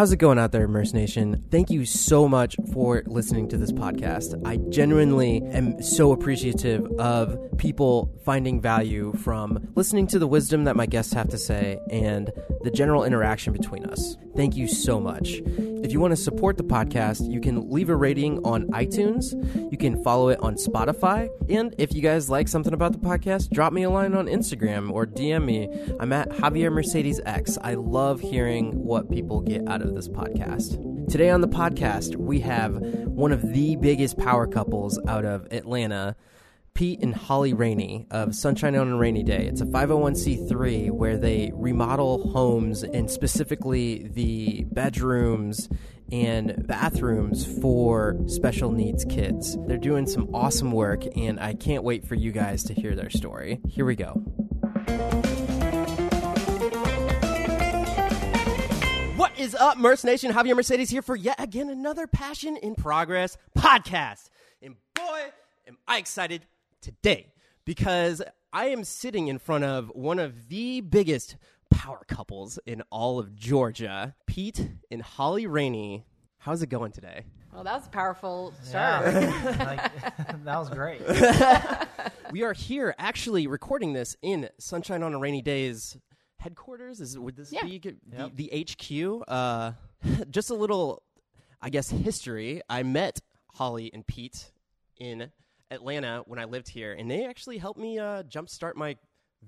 How's 0.00 0.12
it 0.12 0.16
going 0.16 0.38
out 0.38 0.50
there, 0.50 0.64
Immerse 0.64 0.94
Nation? 0.94 1.44
Thank 1.50 1.68
you 1.68 1.84
so 1.84 2.26
much 2.26 2.56
for 2.72 3.02
listening 3.04 3.50
to 3.50 3.58
this 3.58 3.70
podcast. 3.70 4.40
I 4.46 4.56
genuinely 4.70 5.42
am 5.52 5.82
so 5.82 6.12
appreciative 6.12 6.90
of 6.98 7.38
people 7.58 8.10
finding 8.24 8.62
value 8.62 9.12
from 9.12 9.70
listening 9.74 10.06
to 10.06 10.18
the 10.18 10.26
wisdom 10.26 10.64
that 10.64 10.74
my 10.74 10.86
guests 10.86 11.12
have 11.12 11.28
to 11.28 11.36
say 11.36 11.78
and 11.90 12.32
the 12.62 12.70
general 12.70 13.04
interaction 13.04 13.52
between 13.52 13.84
us. 13.84 14.16
Thank 14.34 14.56
you 14.56 14.68
so 14.68 15.00
much. 15.00 15.42
If 15.46 15.92
you 15.92 16.00
want 16.00 16.12
to 16.12 16.16
support 16.16 16.56
the 16.56 16.64
podcast, 16.64 17.30
you 17.30 17.40
can 17.40 17.70
leave 17.70 17.90
a 17.90 17.96
rating 17.96 18.38
on 18.44 18.68
iTunes. 18.68 19.32
You 19.70 19.76
can 19.76 20.02
follow 20.02 20.28
it 20.30 20.40
on 20.40 20.54
Spotify. 20.54 21.28
And 21.50 21.74
if 21.76 21.92
you 21.94 22.00
guys 22.00 22.30
like 22.30 22.48
something 22.48 22.72
about 22.72 22.92
the 22.92 22.98
podcast, 22.98 23.50
drop 23.50 23.72
me 23.72 23.82
a 23.82 23.90
line 23.90 24.14
on 24.14 24.26
Instagram 24.26 24.90
or 24.90 25.06
DM 25.06 25.44
me. 25.44 25.68
I'm 25.98 26.12
at 26.12 26.30
Javier 26.30 26.72
Mercedes 26.72 27.20
X. 27.26 27.58
I 27.60 27.74
love 27.74 28.20
hearing 28.20 28.84
what 28.84 29.10
people 29.10 29.40
get 29.40 29.68
out 29.68 29.82
of 29.82 29.89
this 29.94 30.08
podcast. 30.08 31.08
Today 31.10 31.30
on 31.30 31.40
the 31.40 31.48
podcast, 31.48 32.16
we 32.16 32.40
have 32.40 32.76
one 32.76 33.32
of 33.32 33.52
the 33.52 33.76
biggest 33.76 34.16
power 34.18 34.46
couples 34.46 34.98
out 35.06 35.24
of 35.24 35.46
Atlanta. 35.52 36.16
Pete 36.72 37.02
and 37.02 37.14
Holly 37.14 37.52
Ranney 37.52 38.06
of 38.10 38.34
Sunshine 38.34 38.76
on 38.76 38.88
a 38.88 38.96
Ranney 38.96 39.24
Day. 39.24 39.46
It's 39.46 39.60
a 39.60 39.66
501c3 39.66 40.92
where 40.92 41.18
they 41.18 41.50
remodel 41.52 42.30
homes 42.30 42.84
and 42.84 43.10
specifically 43.10 44.08
the 44.08 44.64
bedrooms 44.70 45.68
and 46.12 46.66
bathrooms 46.66 47.44
for 47.60 48.16
special 48.26 48.72
needs 48.72 49.04
kids. 49.04 49.56
They're 49.66 49.78
doing 49.78 50.06
some 50.06 50.34
awesome 50.34 50.72
work, 50.72 51.04
and 51.16 51.38
I 51.38 51.54
can't 51.54 51.84
wait 51.84 52.06
for 52.06 52.14
you 52.14 52.32
guys 52.32 52.64
to 52.64 52.74
hear 52.74 52.94
their 52.94 53.10
story. 53.10 53.60
Here 53.68 53.84
we 53.84 53.96
go. 53.96 54.22
What 59.40 59.46
is 59.46 59.54
up, 59.54 59.78
Merce 59.78 60.04
Nation? 60.04 60.32
Javier 60.32 60.54
Mercedes 60.54 60.90
here 60.90 61.00
for 61.00 61.16
yet 61.16 61.42
again 61.42 61.70
another 61.70 62.06
Passion 62.06 62.58
in 62.58 62.74
Progress 62.74 63.38
podcast. 63.56 64.28
And 64.60 64.76
boy, 64.94 65.20
am 65.66 65.78
I 65.88 65.96
excited 65.96 66.44
today 66.82 67.32
because 67.64 68.20
I 68.52 68.66
am 68.66 68.84
sitting 68.84 69.28
in 69.28 69.38
front 69.38 69.64
of 69.64 69.90
one 69.94 70.18
of 70.18 70.50
the 70.50 70.82
biggest 70.82 71.36
power 71.70 72.02
couples 72.06 72.58
in 72.66 72.82
all 72.90 73.18
of 73.18 73.34
Georgia, 73.34 74.14
Pete 74.26 74.68
and 74.90 75.00
Holly 75.00 75.46
Ranney. 75.46 76.04
How's 76.36 76.62
it 76.62 76.68
going 76.68 76.92
today? 76.92 77.24
Well, 77.50 77.64
that 77.64 77.76
was 77.76 77.86
a 77.86 77.90
powerful 77.90 78.52
start. 78.62 79.06
Yeah. 79.06 79.56
like, 79.66 80.16
that 80.44 80.58
was 80.58 80.68
great. 80.68 81.00
we 82.30 82.42
are 82.42 82.52
here 82.52 82.94
actually 82.98 83.46
recording 83.46 83.94
this 83.94 84.18
in 84.20 84.50
Sunshine 84.58 85.02
on 85.02 85.14
a 85.14 85.18
Ranney 85.18 85.40
Day's 85.40 85.96
headquarters. 86.40 87.00
Is 87.00 87.18
would 87.18 87.36
this 87.36 87.52
Yeah. 87.52 87.64
be 87.64 87.78
the, 87.78 87.96
Yep. 88.12 88.32
the 88.36 88.50
HQ? 88.52 89.24
Uh, 89.28 89.72
just 90.30 90.50
a 90.50 90.54
little, 90.54 91.02
I 91.62 91.70
guess, 91.70 91.90
history. 91.90 92.60
I 92.68 92.82
met 92.82 93.20
Holly 93.54 93.90
and 93.92 94.06
Pete 94.06 94.50
in 94.98 95.30
Atlanta 95.70 96.22
when 96.26 96.38
I 96.38 96.44
lived 96.44 96.68
here, 96.68 96.92
and 96.92 97.10
they 97.10 97.26
actually 97.26 97.58
helped 97.58 97.78
me 97.78 97.98
uh, 97.98 98.22
jumpstart 98.24 98.74
my 98.74 98.96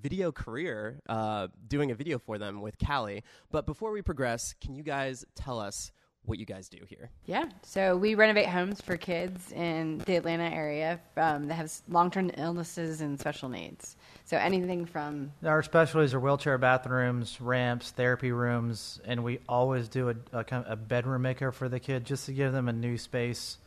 video 0.01 0.31
career 0.31 1.01
uh, 1.07 1.47
doing 1.67 1.91
a 1.91 1.95
video 1.95 2.17
for 2.17 2.37
them 2.37 2.61
with 2.61 2.77
Callie. 2.79 3.23
But 3.51 3.65
before 3.65 3.91
we 3.91 4.01
progress, 4.01 4.55
can 4.59 4.73
you 4.75 4.83
guys 4.83 5.23
tell 5.35 5.59
us 5.59 5.91
what 6.25 6.39
you 6.39 6.45
guys 6.45 6.69
do 6.69 6.77
here? 6.87 7.09
Yeah. 7.25 7.45
So 7.63 7.97
we 7.97 8.15
renovate 8.15 8.47
homes 8.47 8.79
for 8.79 8.95
kids 8.95 9.51
in 9.51 9.99
the 9.99 10.15
Atlanta 10.15 10.45
area 10.45 10.99
um, 11.17 11.47
that 11.47 11.55
have 11.55 11.71
long-term 11.89 12.31
illnesses 12.37 13.01
and 13.01 13.19
special 13.19 13.49
needs. 13.49 13.97
So 14.25 14.37
anything 14.37 14.85
from 14.85 15.31
Our 15.43 15.61
specialties 15.63 16.13
are 16.13 16.19
wheelchair 16.19 16.57
bathrooms, 16.57 17.41
ramps, 17.41 17.91
therapy 17.91 18.31
rooms, 18.31 19.01
and 19.05 19.23
we 19.23 19.39
always 19.49 19.89
do 19.89 20.09
a, 20.09 20.15
a, 20.31 20.43
kind 20.43 20.65
of 20.65 20.71
a 20.71 20.75
bedroom 20.77 21.23
maker 21.23 21.51
for 21.51 21.67
the 21.67 21.79
kid 21.79 22.05
just 22.05 22.25
to 22.27 22.33
give 22.33 22.53
them 22.53 22.69
a 22.69 22.73
new 22.73 22.97
space 22.97 23.57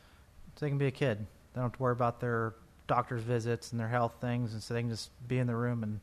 so 0.55 0.65
they 0.65 0.71
can 0.71 0.79
be 0.79 0.87
a 0.87 0.91
kid. 0.91 1.19
They 1.19 1.61
don't 1.61 1.65
have 1.65 1.73
to 1.73 1.83
worry 1.83 1.93
about 1.93 2.21
their 2.21 2.55
doctor's 2.87 3.23
visits 3.23 3.73
and 3.73 3.81
their 3.81 3.89
health 3.89 4.15
things, 4.21 4.55
and 4.55 4.63
so 4.63 4.73
they 4.73 4.81
can 4.81 4.91
just 4.91 5.11
be 5.29 5.39
in 5.39 5.47
the 5.47 5.57
room 5.57 5.83
and 5.83 6.01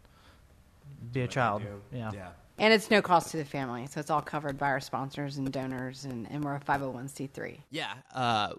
be 1.11 1.21
a 1.21 1.27
child. 1.27 1.63
Yeah. 1.91 2.11
And 2.57 2.73
it's 2.73 2.91
no 2.91 3.01
cost 3.01 3.31
to 3.31 3.37
the 3.37 3.45
family, 3.45 3.87
so 3.87 3.99
it's 3.99 4.09
all 4.09 4.21
covered 4.21 4.57
by 4.57 4.67
our 4.67 4.79
sponsors 4.79 5.37
and 5.37 5.51
donors, 5.51 6.05
and, 6.05 6.29
and 6.29 6.43
we're 6.43 6.55
a 6.55 6.59
501c3. 6.59 7.57
Yeah. 7.71 7.93
Uh, 8.13 8.53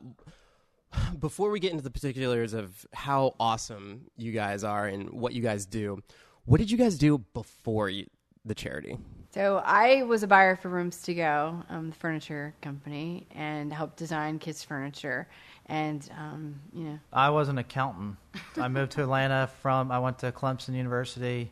before 1.18 1.50
we 1.50 1.60
get 1.60 1.72
into 1.72 1.84
the 1.84 1.90
particulars 1.90 2.54
of 2.54 2.86
how 2.92 3.34
awesome 3.38 4.02
you 4.16 4.32
guys 4.32 4.64
are 4.64 4.86
and 4.86 5.10
what 5.10 5.32
you 5.32 5.42
guys 5.42 5.66
do, 5.66 6.02
what 6.44 6.58
did 6.58 6.70
you 6.70 6.78
guys 6.78 6.98
do 6.98 7.18
before 7.34 7.88
you, 7.88 8.06
the 8.44 8.54
charity? 8.54 8.98
So 9.34 9.60
I 9.64 10.02
was 10.04 10.22
a 10.22 10.28
buyer 10.28 10.54
for 10.54 10.68
Rooms 10.68 11.02
to 11.02 11.14
Go, 11.14 11.60
um, 11.68 11.90
the 11.90 11.96
furniture 11.96 12.54
company, 12.62 13.26
and 13.32 13.72
helped 13.72 13.96
design 13.96 14.38
kids' 14.38 14.62
furniture. 14.62 15.26
And 15.66 16.08
um, 16.16 16.60
you 16.72 16.84
know, 16.84 16.98
I 17.12 17.30
was 17.30 17.48
an 17.48 17.58
accountant. 17.58 18.16
I 18.56 18.68
moved 18.68 18.92
to 18.92 19.02
Atlanta 19.02 19.50
from, 19.60 19.90
I 19.90 19.98
went 19.98 20.18
to 20.20 20.30
Clemson 20.30 20.74
University, 20.74 21.50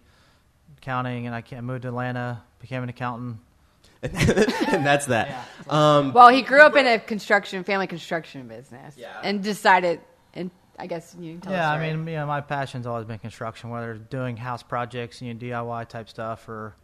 accounting, 0.82 1.26
and 1.26 1.34
I 1.34 1.40
ca- 1.42 1.60
moved 1.60 1.82
to 1.82 1.88
Atlanta, 1.88 2.42
became 2.60 2.82
an 2.82 2.88
accountant. 2.88 3.38
and 4.02 4.84
that's 4.84 5.06
that. 5.06 5.46
Um, 5.70 6.12
Well, 6.12 6.28
he 6.28 6.42
grew 6.42 6.60
up 6.60 6.74
in 6.76 6.86
a 6.86 6.98
construction 6.98 7.62
family 7.62 7.86
construction 7.86 8.48
business, 8.48 8.96
Yeah. 8.96 9.08
and 9.22 9.42
decided, 9.42 10.00
and 10.34 10.50
I 10.78 10.88
guess 10.88 11.14
you 11.18 11.32
can 11.34 11.40
tell. 11.42 11.52
Yeah, 11.52 11.76
the 11.78 11.84
I 11.84 11.92
mean, 11.94 12.06
you 12.08 12.16
know, 12.16 12.26
my 12.26 12.40
passion's 12.40 12.84
always 12.86 13.04
been 13.06 13.20
construction, 13.20 13.70
whether 13.70 13.92
it's 13.92 14.04
doing 14.10 14.36
house 14.36 14.64
projects, 14.64 15.22
you 15.22 15.32
know, 15.32 15.38
DIY 15.38 15.88
type 15.88 16.08
stuff, 16.08 16.48
or 16.48 16.74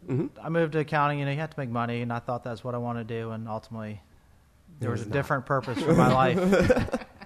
I 0.40 0.48
moved 0.48 0.74
to 0.74 0.78
accounting. 0.78 1.18
You 1.18 1.24
know, 1.24 1.32
you 1.32 1.38
have 1.38 1.50
to 1.50 1.58
make 1.58 1.70
money, 1.70 2.02
and 2.02 2.12
I 2.12 2.20
thought 2.20 2.44
that's 2.44 2.62
what 2.62 2.76
I 2.76 2.78
wanted 2.78 3.08
to 3.08 3.20
do, 3.20 3.32
and 3.32 3.48
ultimately, 3.48 4.00
there 4.78 4.90
was 4.92 5.02
a 5.02 5.06
different 5.06 5.44
purpose 5.44 5.82
for 5.82 5.94
my 5.94 6.12
life. 6.12 6.38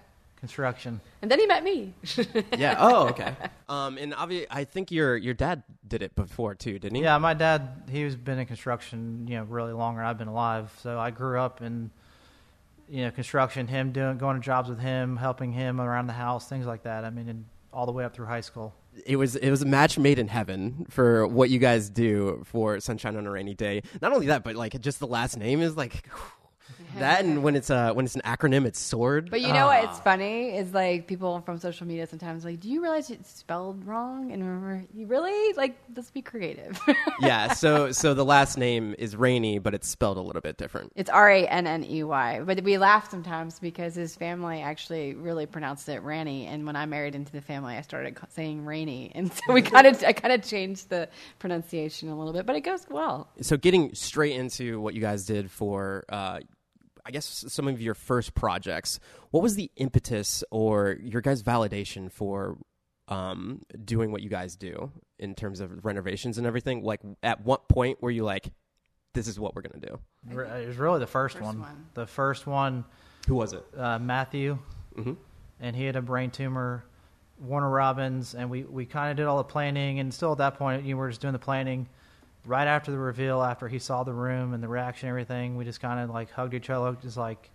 construction. 0.42 1.00
and 1.22 1.30
then 1.30 1.38
he 1.38 1.47
met 1.47 1.62
me. 1.62 1.94
yeah. 2.58 2.75
Oh, 2.76 3.06
okay. 3.10 3.32
Um, 3.69 3.97
and 3.97 4.12
obviously, 4.12 4.48
I 4.50 4.64
think 4.64 4.91
your 4.91 5.16
your 5.16 5.34
dad 5.34 5.62
did 5.86 6.03
it 6.03 6.16
before 6.16 6.56
too, 6.56 6.80
didn't 6.80 6.97
he? 6.97 7.03
Yeah, 7.03 7.16
my 7.19 7.32
dad, 7.32 7.84
he's 7.88 8.16
been 8.16 8.41
in 8.41 8.47
construction, 8.47 9.28
you 9.28 9.36
know, 9.36 9.44
really 9.44 9.72
longer 9.72 10.00
than 10.00 10.08
I've 10.08 10.19
been 10.19 10.26
alive. 10.26 10.76
So 10.82 10.98
I 10.98 11.12
grew 11.12 11.38
up 11.38 11.62
in, 11.62 11.92
you 12.88 13.04
know, 13.04 13.12
construction. 13.12 13.69
Him 13.69 13.92
doing 13.92 14.19
going 14.19 14.36
to 14.36 14.44
jobs 14.44 14.69
with 14.69 14.80
him, 14.80 15.16
helping 15.16 15.53
him 15.53 15.80
around 15.80 16.08
the 16.08 16.12
house, 16.12 16.48
things 16.48 16.66
like 16.66 16.82
that. 16.82 17.04
I 17.04 17.10
mean, 17.10 17.28
and 17.28 17.44
all 17.72 17.86
the 17.86 17.92
way 17.92 18.04
up 18.04 18.12
through 18.12 18.26
high 18.26 18.41
school. 18.41 18.74
It 19.06 19.14
was 19.14 19.36
it 19.36 19.48
was 19.48 19.62
a 19.62 19.66
match 19.66 19.97
made 19.97 20.19
in 20.19 20.26
heaven 20.26 20.86
for 20.91 21.24
what 21.24 21.50
you 21.50 21.60
guys 21.60 21.88
do 21.88 22.42
for 22.44 22.80
Sunshine 22.80 23.16
on 23.16 23.28
a 23.28 23.30
Ranney 23.30 23.54
Day. 23.54 23.82
Not 24.03 24.12
only 24.12 24.26
that, 24.26 24.42
but 24.42 24.56
like 24.56 24.78
just 24.80 24.98
the 24.98 25.06
last 25.06 25.36
name 25.36 25.62
is 25.62 25.76
like 25.76 26.04
that, 26.98 27.25
and 27.25 27.42
when 27.42 27.56
it's 27.56 27.70
uh 27.70 27.92
when 27.92 28.04
it's 28.04 28.14
an 28.14 28.22
acronym, 28.25 28.66
it's 28.66 28.78
sword. 28.78 29.30
But 29.30 29.41
you 29.41 29.53
know 29.53 29.66
what? 29.66 29.84
It's 29.84 30.00
funny 30.00 30.56
is 30.56 30.72
like 30.72 31.06
people 31.06 31.41
from 31.41 31.58
social 31.58 31.86
media 31.86 32.06
sometimes 32.06 32.44
like, 32.44 32.60
do 32.60 32.69
you 32.69 32.82
realize 32.82 33.10
it's 33.10 33.30
spelled 33.30 33.84
wrong? 33.84 34.32
And 34.32 34.42
remember, 34.42 34.84
you 34.94 35.06
really 35.06 35.54
like 35.54 35.76
let's 35.94 36.10
be 36.10 36.22
creative. 36.22 36.78
yeah. 37.20 37.53
So 37.54 37.92
so 37.92 38.14
the 38.14 38.25
last 38.25 38.58
name 38.58 38.94
is 38.98 39.16
Rainy, 39.16 39.58
but 39.58 39.75
it's 39.75 39.88
spelled 39.88 40.16
a 40.16 40.20
little 40.20 40.42
bit 40.42 40.56
different. 40.56 40.92
It's 40.97 41.10
R 41.10 41.30
A 41.30 41.47
N 41.47 41.66
N 41.66 41.84
E 41.84 42.03
Y. 42.04 42.41
But 42.44 42.62
we 42.62 42.78
laugh 42.78 43.10
sometimes 43.10 43.59
because 43.59 43.94
his 43.94 44.16
family 44.16 44.60
actually 44.60 45.14
really 45.14 45.47
pronounced 45.47 45.88
it 45.88 46.03
Ranny. 46.03 46.47
And 46.47 46.66
when 46.66 46.76
I 46.76 46.86
married 46.86 47.14
into 47.14 47.32
the 47.32 47.41
family, 47.41 47.76
I 47.76 47.82
started 47.82 48.16
saying 48.30 48.64
Rainy. 48.64 49.10
And 49.22 49.32
so 49.32 49.53
we 49.53 49.62
kind 49.62 49.86
of, 49.86 50.03
I 50.03 50.12
kind 50.12 50.32
of 50.32 50.42
changed 50.42 50.88
the 50.88 51.09
pronunciation 51.38 52.09
a 52.09 52.19
little 52.19 52.32
bit, 52.32 52.47
but 52.47 52.56
it 52.56 52.62
goes 52.62 52.86
well. 52.88 53.28
So 53.41 53.56
getting 53.56 53.94
straight 53.94 54.36
into 54.36 54.80
what 54.80 54.94
you 54.94 55.00
guys 55.00 55.24
did 55.24 55.50
for. 55.50 56.04
Uh, 56.09 56.41
I 57.04 57.10
guess 57.10 57.44
some 57.48 57.66
of 57.68 57.80
your 57.80 57.94
first 57.94 58.34
projects. 58.34 59.00
What 59.30 59.42
was 59.42 59.56
the 59.56 59.70
impetus 59.76 60.44
or 60.50 60.96
your 61.02 61.20
guys' 61.20 61.42
validation 61.42 62.10
for 62.10 62.58
um, 63.08 63.62
doing 63.84 64.12
what 64.12 64.22
you 64.22 64.28
guys 64.28 64.54
do 64.56 64.92
in 65.18 65.34
terms 65.34 65.60
of 65.60 65.84
renovations 65.84 66.38
and 66.38 66.47
everything? 66.47 66.82
Like, 66.84 67.00
at 67.22 67.44
what 67.44 67.68
point 67.68 68.00
were 68.00 68.10
you 68.10 68.24
like, 68.24 68.53
"This 69.15 69.27
is 69.27 69.38
what 69.41 69.54
we're 69.56 69.62
gonna 69.62 69.84
do"? 69.84 69.98
It 70.30 70.66
was 70.68 70.77
really 70.77 71.00
the 71.00 71.06
first, 71.06 71.34
First 71.34 71.44
one. 71.44 71.60
one. 71.60 71.86
The 71.94 72.06
first 72.06 72.47
one, 72.47 72.84
Who 73.27 73.34
was 73.34 73.53
it? 73.53 73.65
uh, 73.77 73.98
Matthew, 73.98 74.59
Mhm. 74.97 75.16
and 75.59 75.74
he 75.74 75.84
had 75.84 75.97
a 75.97 76.03
brain 76.03 76.30
tumor. 76.30 76.84
Warner 77.41 77.71
Robins, 77.71 78.36
and 78.36 78.48
we, 78.50 78.62
we 78.62 78.86
kind 78.86 79.10
of 79.10 79.16
did 79.16 79.27
all 79.27 79.38
the 79.38 79.42
planning, 79.44 79.98
and 79.98 80.15
still 80.15 80.30
at 80.30 80.38
that 80.38 80.54
point, 80.54 80.84
you 80.84 80.97
were 80.97 81.09
just 81.09 81.21
doing 81.21 81.32
the 81.32 81.41
planning. 81.41 81.88
Right 82.44 82.66
after 82.66 82.91
the 82.91 82.98
reveal, 82.98 83.41
after 83.42 83.68
he 83.68 83.78
saw 83.78 84.03
the 84.03 84.12
room 84.12 84.53
and 84.53 84.62
the 84.62 84.68
reaction, 84.68 85.09
and 85.09 85.12
everything, 85.12 85.56
we 85.56 85.65
just 85.65 85.80
kind 85.80 86.00
of 86.00 86.10
like 86.10 86.30
hugged 86.30 86.54
each 86.54 86.71
other, 86.71 86.97
just 87.00 87.16
like, 87.16 87.50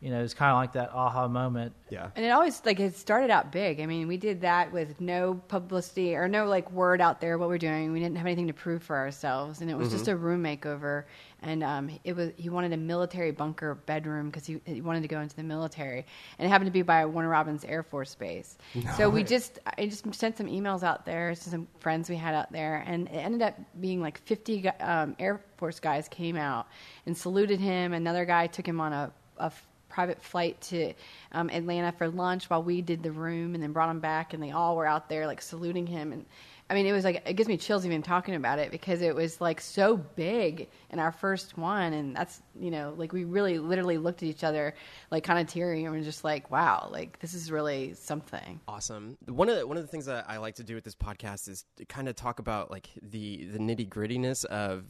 you 0.00 0.10
know, 0.10 0.22
it's 0.22 0.32
kind 0.32 0.50
of 0.50 0.56
like 0.56 0.72
that 0.72 0.92
aha 0.94 1.28
moment. 1.28 1.74
Yeah. 1.90 2.08
And 2.16 2.24
it 2.24 2.30
always 2.30 2.62
like 2.64 2.80
it 2.80 2.96
started 2.96 3.28
out 3.30 3.52
big. 3.52 3.80
I 3.80 3.86
mean, 3.86 4.08
we 4.08 4.16
did 4.16 4.40
that 4.40 4.72
with 4.72 4.98
no 5.00 5.34
publicity 5.48 6.14
or 6.14 6.26
no 6.26 6.46
like 6.46 6.70
word 6.72 7.00
out 7.02 7.20
there 7.20 7.36
what 7.36 7.48
we're 7.48 7.58
doing. 7.58 7.92
We 7.92 8.00
didn't 8.00 8.16
have 8.16 8.26
anything 8.26 8.46
to 8.46 8.54
prove 8.54 8.82
for 8.82 8.96
ourselves, 8.96 9.60
and 9.60 9.70
it 9.70 9.76
was 9.76 9.90
just 9.90 10.08
a 10.08 10.16
room 10.16 10.42
makeover. 10.42 11.04
And 11.42 11.62
um, 11.62 11.90
it 12.04 12.14
was 12.14 12.30
he 12.36 12.48
wanted 12.48 12.72
a 12.72 12.76
military 12.78 13.30
bunker 13.30 13.74
bedroom 13.74 14.30
because 14.30 14.46
he, 14.46 14.60
he 14.64 14.80
wanted 14.80 15.02
to 15.02 15.08
go 15.08 15.20
into 15.20 15.36
the 15.36 15.42
military, 15.42 16.06
and 16.38 16.46
it 16.46 16.48
happened 16.50 16.68
to 16.68 16.72
be 16.72 16.82
by 16.82 17.04
Warner 17.04 17.28
Robins 17.28 17.64
Air 17.64 17.82
Force 17.82 18.14
Base. 18.14 18.56
So 18.96 19.10
we 19.10 19.22
just 19.22 19.58
I 19.78 19.86
just 19.86 20.14
sent 20.14 20.36
some 20.38 20.46
emails 20.46 20.82
out 20.82 21.04
there 21.04 21.34
to 21.34 21.50
some 21.50 21.66
friends 21.80 22.08
we 22.08 22.16
had 22.16 22.34
out 22.34 22.52
there, 22.52 22.84
and 22.86 23.06
it 23.08 23.12
ended 23.16 23.42
up 23.42 23.54
being 23.80 24.00
like 24.00 24.18
50 24.24 24.68
um, 24.80 25.16
Air 25.18 25.40
Force 25.56 25.78
guys 25.80 26.08
came 26.08 26.36
out 26.36 26.68
and 27.06 27.16
saluted 27.16 27.60
him. 27.60 27.92
Another 27.92 28.24
guy 28.24 28.46
took 28.46 28.66
him 28.66 28.80
on 28.80 28.92
a, 28.92 29.12
a 29.38 29.44
f- 29.44 29.66
private 29.90 30.22
flight 30.22 30.60
to 30.62 30.94
um, 31.32 31.50
Atlanta 31.50 31.92
for 31.92 32.08
lunch 32.08 32.48
while 32.48 32.62
we 32.62 32.80
did 32.80 33.02
the 33.02 33.12
room, 33.12 33.54
and 33.54 33.62
then 33.62 33.72
brought 33.72 33.90
him 33.90 34.00
back, 34.00 34.32
and 34.32 34.42
they 34.42 34.52
all 34.52 34.76
were 34.76 34.86
out 34.86 35.08
there 35.08 35.26
like 35.26 35.42
saluting 35.42 35.86
him. 35.86 36.12
And 36.12 36.24
I 36.70 36.74
mean, 36.74 36.86
it 36.86 36.92
was 36.92 37.02
like 37.02 37.22
it 37.26 37.34
gives 37.34 37.48
me 37.48 37.56
chills 37.56 37.84
even 37.84 38.00
talking 38.00 38.36
about 38.36 38.60
it 38.60 38.70
because 38.70 39.02
it 39.02 39.12
was 39.12 39.40
like 39.40 39.60
so 39.60 39.96
big 39.96 40.68
in 40.90 41.00
our 41.00 41.10
first 41.10 41.58
one, 41.58 41.92
and 41.92 42.14
that's 42.14 42.40
you 42.58 42.70
know 42.70 42.94
like 42.96 43.12
we 43.12 43.24
really 43.24 43.58
literally 43.58 43.98
looked 43.98 44.22
at 44.22 44.28
each 44.28 44.44
other 44.44 44.74
like 45.10 45.24
kind 45.24 45.40
of 45.40 45.52
tearing, 45.52 45.84
and 45.84 45.92
we're 45.92 46.04
just 46.04 46.22
like, 46.22 46.48
wow, 46.48 46.88
like 46.92 47.18
this 47.18 47.34
is 47.34 47.50
really 47.50 47.94
something. 47.94 48.60
Awesome. 48.68 49.18
One 49.26 49.48
of 49.48 49.56
the, 49.56 49.66
one 49.66 49.78
of 49.78 49.82
the 49.82 49.88
things 49.88 50.06
that 50.06 50.26
I 50.28 50.36
like 50.36 50.54
to 50.56 50.62
do 50.62 50.76
with 50.76 50.84
this 50.84 50.94
podcast 50.94 51.48
is 51.48 51.64
to 51.76 51.84
kind 51.86 52.08
of 52.08 52.14
talk 52.14 52.38
about 52.38 52.70
like 52.70 52.88
the 53.02 53.46
the 53.46 53.58
nitty 53.58 53.88
grittiness 53.88 54.44
of, 54.44 54.84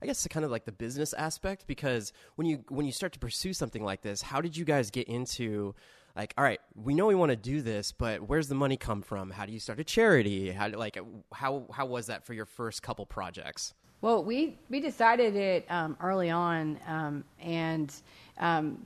I 0.00 0.06
guess, 0.06 0.24
kind 0.28 0.44
of 0.44 0.52
like 0.52 0.66
the 0.66 0.72
business 0.72 1.14
aspect. 1.14 1.66
Because 1.66 2.12
when 2.36 2.46
you 2.46 2.64
when 2.68 2.86
you 2.86 2.92
start 2.92 3.12
to 3.14 3.18
pursue 3.18 3.52
something 3.52 3.82
like 3.82 4.02
this, 4.02 4.22
how 4.22 4.40
did 4.40 4.56
you 4.56 4.64
guys 4.64 4.92
get 4.92 5.08
into? 5.08 5.74
Like, 6.16 6.32
all 6.38 6.44
right, 6.44 6.60
we 6.76 6.94
know 6.94 7.06
we 7.06 7.16
want 7.16 7.30
to 7.30 7.36
do 7.36 7.60
this, 7.60 7.90
but 7.90 8.28
where's 8.28 8.48
the 8.48 8.54
money 8.54 8.76
come 8.76 9.02
from? 9.02 9.30
How 9.30 9.46
do 9.46 9.52
you 9.52 9.58
start 9.58 9.80
a 9.80 9.84
charity? 9.84 10.52
How 10.52 10.68
do, 10.68 10.76
like 10.76 10.96
how 11.32 11.64
how 11.72 11.86
was 11.86 12.06
that 12.06 12.24
for 12.24 12.34
your 12.34 12.46
first 12.46 12.82
couple 12.82 13.04
projects? 13.04 13.74
Well, 14.00 14.22
we 14.22 14.58
we 14.68 14.80
decided 14.80 15.34
it 15.34 15.66
um, 15.70 15.96
early 16.00 16.30
on, 16.30 16.78
um, 16.86 17.24
and 17.40 17.92
um, 18.38 18.78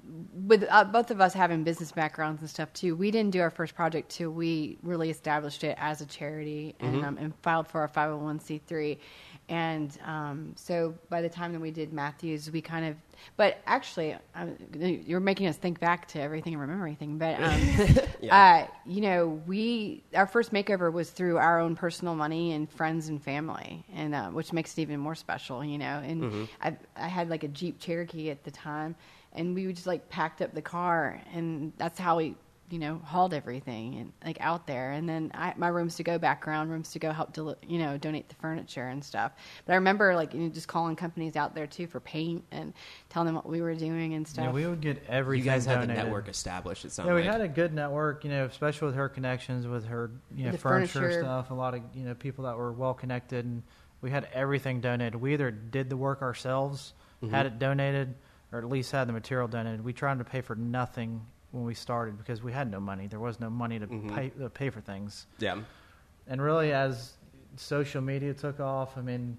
with 0.46 0.64
uh, 0.70 0.84
both 0.84 1.10
of 1.10 1.20
us 1.20 1.34
having 1.34 1.64
business 1.64 1.92
backgrounds 1.92 2.40
and 2.40 2.48
stuff 2.48 2.72
too, 2.72 2.94
we 2.96 3.10
didn't 3.10 3.32
do 3.32 3.40
our 3.40 3.50
first 3.50 3.74
project 3.74 4.10
till 4.10 4.30
we 4.30 4.78
really 4.82 5.10
established 5.10 5.64
it 5.64 5.76
as 5.80 6.00
a 6.00 6.06
charity 6.06 6.76
and, 6.80 7.04
um, 7.04 7.18
and 7.18 7.34
filed 7.42 7.66
for 7.66 7.80
our 7.80 7.88
five 7.88 8.10
hundred 8.10 8.24
one 8.24 8.40
c 8.40 8.58
three. 8.66 8.98
And 9.48 9.96
um, 10.04 10.52
so 10.56 10.94
by 11.08 11.22
the 11.22 11.28
time 11.28 11.52
that 11.54 11.60
we 11.60 11.70
did 11.70 11.90
Matthews, 11.92 12.50
we 12.50 12.60
kind 12.60 12.84
of, 12.84 12.96
but 13.36 13.58
actually, 13.66 14.14
um, 14.34 14.56
you're 14.74 15.20
making 15.20 15.46
us 15.46 15.56
think 15.56 15.80
back 15.80 16.06
to 16.08 16.20
everything 16.20 16.52
and 16.52 16.60
remember 16.60 16.84
everything. 16.84 17.16
But 17.16 17.42
um, 17.42 17.98
uh, 18.30 18.66
you 18.84 19.00
know, 19.00 19.40
we 19.46 20.04
our 20.14 20.26
first 20.26 20.52
makeover 20.52 20.92
was 20.92 21.08
through 21.10 21.38
our 21.38 21.60
own 21.60 21.76
personal 21.76 22.14
money 22.14 22.52
and 22.52 22.70
friends 22.70 23.08
and 23.08 23.22
family, 23.22 23.86
and 23.94 24.14
uh, 24.14 24.28
which 24.28 24.52
makes 24.52 24.76
it 24.76 24.82
even 24.82 25.00
more 25.00 25.14
special. 25.14 25.64
You 25.64 25.78
know, 25.78 26.02
and 26.04 26.48
I 26.60 26.76
I 26.94 27.08
had 27.08 27.30
like 27.30 27.42
a 27.42 27.48
Jeep 27.48 27.80
Cherokee 27.80 28.30
at 28.30 28.44
the 28.44 28.50
time, 28.50 28.96
and 29.32 29.54
we 29.54 29.72
just 29.72 29.86
like 29.86 30.10
packed 30.10 30.42
up 30.42 30.52
the 30.54 30.62
car, 30.62 31.22
and 31.32 31.72
that's 31.78 31.98
how 31.98 32.18
we 32.18 32.36
you 32.70 32.78
know 32.78 33.00
hauled 33.04 33.32
everything 33.32 33.94
and 33.96 34.12
like 34.24 34.36
out 34.40 34.66
there 34.66 34.92
and 34.92 35.08
then 35.08 35.30
I, 35.34 35.54
my 35.56 35.68
rooms 35.68 35.96
to 35.96 36.02
go 36.02 36.18
background 36.18 36.70
rooms 36.70 36.90
to 36.92 36.98
go 36.98 37.12
help 37.12 37.32
deli- 37.32 37.54
you 37.66 37.78
know 37.78 37.96
donate 37.96 38.28
the 38.28 38.34
furniture 38.34 38.86
and 38.88 39.02
stuff 39.02 39.32
but 39.64 39.72
i 39.72 39.76
remember 39.76 40.14
like 40.14 40.34
you 40.34 40.40
know 40.40 40.48
just 40.50 40.68
calling 40.68 40.94
companies 40.94 41.34
out 41.36 41.54
there 41.54 41.66
too 41.66 41.86
for 41.86 41.98
paint 42.00 42.44
and 42.50 42.74
telling 43.08 43.26
them 43.26 43.34
what 43.34 43.48
we 43.48 43.60
were 43.62 43.74
doing 43.74 44.14
and 44.14 44.28
stuff 44.28 44.44
Yeah, 44.44 44.52
we 44.52 44.66
would 44.66 44.80
get 44.80 45.02
everything. 45.08 45.46
You 45.46 45.50
guys 45.50 45.64
had 45.64 45.82
the 45.82 45.86
network 45.86 46.28
established. 46.28 46.84
It 46.84 46.92
sounds 46.92 47.06
Yeah, 47.08 47.14
we 47.14 47.22
like. 47.22 47.30
had 47.32 47.40
a 47.40 47.48
good 47.48 47.72
network, 47.72 48.24
you 48.24 48.30
know, 48.30 48.44
especially 48.44 48.86
with 48.86 48.96
her 48.96 49.08
connections 49.08 49.66
with 49.66 49.86
her, 49.86 50.10
you 50.36 50.44
know, 50.46 50.52
furniture, 50.52 51.00
furniture. 51.00 51.20
stuff. 51.22 51.50
A 51.50 51.54
lot 51.54 51.74
of 51.74 51.80
you 51.94 52.04
know 52.04 52.14
people 52.14 52.44
that 52.44 52.56
were 52.58 52.72
well 52.72 52.92
connected, 52.94 53.44
and 53.46 53.62
we 54.02 54.10
had 54.10 54.28
everything 54.34 54.80
donated. 54.80 55.14
We 55.14 55.32
either 55.32 55.50
did 55.50 55.88
the 55.90 55.96
work 55.96 56.22
ourselves, 56.22 56.92
Mm-hmm. 57.22 57.34
had 57.34 57.46
it 57.46 57.58
donated, 57.58 58.14
or 58.52 58.58
at 58.60 58.68
least 58.68 58.92
had 58.92 59.08
the 59.08 59.12
material 59.12 59.48
donated. 59.48 59.82
We 59.84 59.92
tried 59.92 60.18
to 60.18 60.24
pay 60.24 60.40
for 60.42 60.54
nothing 60.54 61.22
when 61.58 61.66
we 61.66 61.74
started 61.74 62.16
because 62.16 62.42
we 62.42 62.52
had 62.52 62.70
no 62.70 62.80
money. 62.80 63.06
There 63.08 63.18
was 63.20 63.40
no 63.40 63.50
money 63.50 63.78
to 63.78 63.86
Mm-hmm. 63.86 64.14
pay 64.14 64.28
to 64.30 64.48
pay 64.48 64.70
for 64.70 64.80
things. 64.80 65.26
yeah. 65.38 65.56
And 66.30 66.40
really, 66.42 66.72
as 66.72 67.14
social 67.56 68.00
media 68.02 68.34
took 68.34 68.60
off, 68.60 68.96
I 68.98 69.00
mean, 69.00 69.36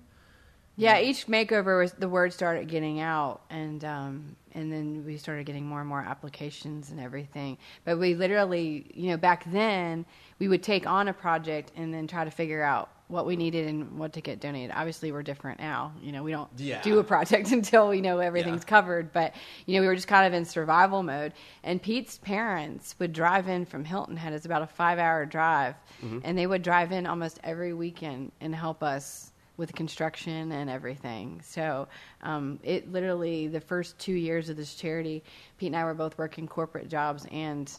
Yeah, 0.76 1.00
each 1.00 1.28
makeover 1.28 1.80
was 1.80 1.94
the 1.94 2.10
word 2.10 2.34
started 2.34 2.68
getting 2.68 3.00
out, 3.00 3.42
and 3.50 3.84
um, 3.86 4.36
and 4.54 4.72
then 4.72 5.04
we 5.06 5.18
started 5.18 5.46
getting 5.46 5.66
more 5.66 5.80
and 5.82 5.88
more 5.88 6.02
applications 6.02 6.90
and 6.90 7.00
everything. 7.00 7.58
But 7.86 8.00
we 8.00 8.16
literally, 8.16 8.88
you 8.94 9.12
know, 9.12 9.18
back 9.18 9.44
then 9.52 10.06
we 10.40 10.48
would 10.48 10.64
take 10.64 10.88
on 10.88 11.08
a 11.08 11.14
project 11.14 11.72
and 11.76 11.94
then 11.94 12.08
try 12.08 12.26
to 12.26 12.32
figure 12.32 12.64
out 12.64 12.90
what 13.10 13.26
we 13.26 13.36
needed 13.36 13.68
and 13.68 13.98
what 13.98 14.14
to 14.14 14.22
get 14.22 14.40
donated. 14.40 14.72
Obviously, 14.74 15.12
we're 15.12 15.24
different 15.24 15.60
now. 15.60 15.92
You 16.02 16.12
know, 16.12 16.22
we 16.24 16.32
don't 16.32 16.48
Yeah. 16.58 16.80
do 16.84 17.00
a 17.00 17.04
project 17.04 17.52
until 17.52 17.90
we 17.90 18.02
know 18.02 18.20
everything's 18.20 18.62
Yeah. 18.62 18.68
covered. 18.70 19.12
But 19.12 19.34
you 19.66 19.76
know, 19.76 19.82
we 19.82 19.88
were 19.88 19.96
just 19.96 20.08
kind 20.08 20.28
of 20.28 20.34
in 20.34 20.46
survival 20.46 21.02
mode. 21.02 21.34
And 21.64 21.82
Pete's 21.82 22.20
parents 22.20 22.96
would 23.00 23.12
drive 23.12 23.48
in 23.48 23.66
from 23.66 23.84
Hilton 23.84 24.16
Head. 24.16 24.34
It's 24.34 24.46
about 24.46 24.62
a 24.62 24.68
five-hour 24.68 25.26
drive, 25.26 25.76
and 26.24 26.38
they 26.38 26.46
would 26.48 26.62
drive 26.62 26.92
in 26.92 27.06
almost 27.08 27.40
every 27.44 27.74
weekend 27.74 28.32
and 28.40 28.54
help 28.56 28.84
us 28.84 29.32
with 29.58 29.74
construction 29.74 30.52
and 30.54 30.70
everything. 30.70 31.42
So 31.44 31.88
um, 32.22 32.60
it 32.64 32.90
literally 32.92 33.48
the 33.48 33.60
first 33.60 33.98
two 34.00 34.14
years 34.14 34.50
of 34.50 34.56
this 34.56 34.74
charity, 34.76 35.22
Pete 35.58 35.68
and 35.68 35.76
I 35.76 35.84
were 35.84 35.94
both 35.96 36.18
working 36.18 36.48
corporate 36.48 36.88
jobs 36.90 37.26
and 37.32 37.70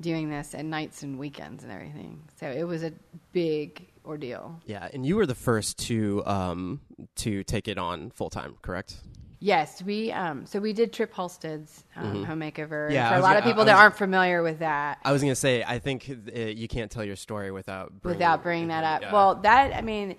doing 0.00 0.28
this 0.30 0.54
at 0.54 0.64
nights 0.64 1.02
and 1.04 1.18
weekends 1.18 1.62
and 1.62 1.70
everything. 1.70 2.20
So 2.40 2.48
it 2.50 2.64
was 2.64 2.82
a 2.82 2.92
big 3.32 3.86
ordeal. 4.04 4.60
Yeah, 4.66 4.88
and 4.92 5.04
you 5.04 5.16
were 5.16 5.26
the 5.26 5.34
first 5.34 5.78
to 5.86 6.22
um 6.26 6.80
to 7.16 7.44
take 7.44 7.68
it 7.68 7.78
on 7.78 8.10
full 8.10 8.30
time, 8.30 8.56
correct? 8.62 8.96
Yes, 9.40 9.82
we 9.82 10.10
um, 10.10 10.46
so 10.46 10.58
we 10.58 10.72
did 10.72 10.92
Trip 10.92 11.12
Halstead's 11.12 11.84
um, 11.96 12.24
home 12.24 12.40
makeover. 12.40 12.86
Mm-hmm. 12.86 12.94
Yeah, 12.94 13.10
for 13.10 13.16
a 13.16 13.20
lot 13.20 13.28
gonna- 13.28 13.38
of 13.40 13.44
people 13.44 13.64
that 13.66 13.76
aren't 13.76 13.96
familiar 13.96 14.42
with 14.42 14.60
that. 14.60 14.98
I 15.04 15.12
was 15.12 15.20
gonna 15.20 15.34
say, 15.34 15.62
I 15.62 15.78
think 15.80 16.10
uh, 16.34 16.38
you 16.40 16.66
can't 16.66 16.90
tell 16.90 17.04
your 17.04 17.16
story 17.16 17.50
without 17.50 18.00
bringing, 18.00 18.18
without 18.18 18.42
bringing 18.42 18.68
that 18.68 18.84
up. 18.84 19.02
Yeah. 19.02 19.12
Well, 19.12 19.34
that 19.42 19.74
I 19.74 19.82
mean, 19.82 20.16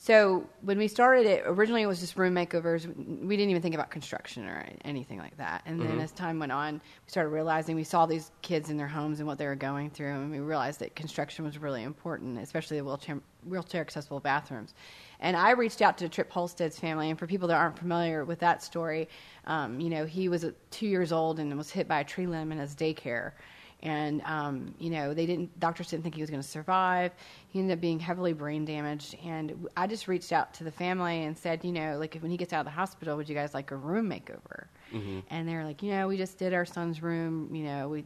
so 0.00 0.48
when 0.62 0.78
we 0.78 0.86
started 0.86 1.26
it, 1.26 1.42
originally 1.44 1.82
it 1.82 1.86
was 1.86 1.98
just 1.98 2.16
room 2.16 2.32
makeovers. 2.32 2.86
We 2.86 3.36
didn't 3.36 3.50
even 3.50 3.60
think 3.60 3.74
about 3.74 3.90
construction 3.90 4.46
or 4.46 4.64
anything 4.84 5.18
like 5.18 5.36
that. 5.38 5.62
And 5.66 5.80
Mm-hmm. 5.80 5.88
then 5.88 6.00
as 6.00 6.12
time 6.12 6.38
went 6.38 6.52
on, 6.52 6.74
we 6.74 7.10
started 7.10 7.30
realizing 7.30 7.74
we 7.74 7.82
saw 7.82 8.06
these 8.06 8.30
kids 8.40 8.70
in 8.70 8.76
their 8.76 8.86
homes 8.86 9.18
and 9.18 9.26
what 9.26 9.38
they 9.38 9.46
were 9.46 9.56
going 9.56 9.90
through, 9.90 10.14
and 10.14 10.30
we 10.30 10.38
realized 10.38 10.78
that 10.80 10.94
construction 10.94 11.44
was 11.44 11.58
really 11.58 11.82
important, 11.82 12.38
especially 12.38 12.76
the 12.78 12.84
wheelchair 12.84 13.18
wheelchair 13.44 13.80
accessible 13.80 14.20
bathrooms. 14.20 14.72
And 15.18 15.36
I 15.36 15.50
reached 15.50 15.82
out 15.82 15.98
to 15.98 16.08
Trip 16.08 16.30
Halstead's 16.32 16.78
family, 16.78 17.10
and 17.10 17.18
for 17.18 17.26
people 17.26 17.48
that 17.48 17.56
aren't 17.56 17.78
familiar 17.78 18.24
with 18.24 18.38
that 18.38 18.62
story, 18.62 19.08
um, 19.46 19.80
you 19.80 19.90
know, 19.90 20.04
he 20.06 20.28
was 20.28 20.44
two 20.70 20.86
years 20.86 21.10
old 21.10 21.40
and 21.40 21.56
was 21.58 21.70
hit 21.70 21.88
by 21.88 22.00
a 22.00 22.04
tree 22.04 22.26
limb 22.28 22.52
in 22.52 22.58
his 22.58 22.76
daycare 22.76 23.32
and 23.82 24.22
um, 24.22 24.74
you 24.78 24.90
know 24.90 25.14
they 25.14 25.26
didn't 25.26 25.58
doctors 25.60 25.88
didn't 25.88 26.02
think 26.02 26.14
he 26.14 26.20
was 26.20 26.30
going 26.30 26.42
to 26.42 26.48
survive 26.48 27.12
he 27.48 27.60
ended 27.60 27.76
up 27.76 27.80
being 27.80 28.00
heavily 28.00 28.32
brain 28.32 28.64
damaged 28.64 29.16
and 29.24 29.68
i 29.76 29.86
just 29.86 30.08
reached 30.08 30.32
out 30.32 30.52
to 30.52 30.64
the 30.64 30.70
family 30.70 31.24
and 31.24 31.38
said 31.38 31.64
you 31.64 31.72
know 31.72 31.96
like 31.98 32.16
when 32.20 32.30
he 32.30 32.36
gets 32.36 32.52
out 32.52 32.60
of 32.60 32.66
the 32.66 32.70
hospital 32.72 33.16
would 33.16 33.28
you 33.28 33.34
guys 33.34 33.54
like 33.54 33.70
a 33.70 33.76
room 33.76 34.10
makeover 34.10 34.66
and 35.30 35.48
they're 35.48 35.64
like 35.64 35.82
you 35.82 35.90
know 35.90 36.08
we 36.08 36.16
just 36.16 36.38
did 36.38 36.52
our 36.52 36.64
son's 36.64 37.02
room 37.02 37.54
you 37.54 37.62
know 37.62 37.88
we 37.88 38.04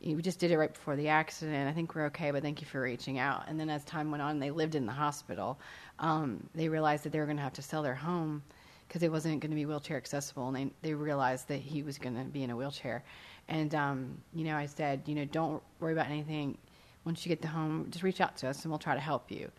we 0.00 0.22
just 0.22 0.38
did 0.38 0.50
it 0.50 0.58
right 0.58 0.72
before 0.72 0.94
the 0.94 1.08
accident. 1.08 1.68
I 1.68 1.72
think 1.72 1.94
we're 1.94 2.06
okay, 2.06 2.30
but 2.30 2.42
thank 2.42 2.60
you 2.60 2.66
for 2.66 2.80
reaching 2.80 3.18
out. 3.18 3.44
And 3.48 3.58
then 3.58 3.68
as 3.68 3.84
time 3.84 4.10
went 4.10 4.22
on, 4.22 4.38
they 4.38 4.50
lived 4.50 4.74
in 4.74 4.86
the 4.86 4.92
hospital. 4.92 5.58
Um, 5.98 6.48
they 6.54 6.68
realized 6.68 7.04
that 7.04 7.10
they 7.10 7.18
were 7.18 7.24
going 7.24 7.36
to 7.36 7.42
have 7.42 7.54
to 7.54 7.62
sell 7.62 7.82
their 7.82 7.96
home 7.96 8.42
because 8.86 9.02
it 9.02 9.10
wasn't 9.10 9.40
going 9.40 9.50
to 9.50 9.56
be 9.56 9.66
wheelchair 9.66 9.96
accessible, 9.96 10.48
and 10.48 10.56
they 10.56 10.70
they 10.82 10.94
realized 10.94 11.48
that 11.48 11.58
he 11.58 11.82
was 11.82 11.98
going 11.98 12.16
to 12.16 12.24
be 12.24 12.42
in 12.42 12.50
a 12.50 12.56
wheelchair. 12.56 13.04
And 13.48 13.74
um, 13.74 14.18
you 14.34 14.44
know, 14.44 14.56
I 14.56 14.66
said, 14.66 15.02
you 15.06 15.14
know, 15.14 15.24
don't 15.24 15.62
worry 15.80 15.92
about 15.92 16.06
anything. 16.06 16.58
Once 17.04 17.24
you 17.24 17.30
get 17.30 17.40
to 17.40 17.48
home, 17.48 17.86
just 17.90 18.02
reach 18.02 18.20
out 18.20 18.36
to 18.36 18.48
us, 18.48 18.62
and 18.64 18.70
we'll 18.70 18.78
try 18.78 18.94
to 18.94 19.00
help 19.00 19.30
you. 19.30 19.50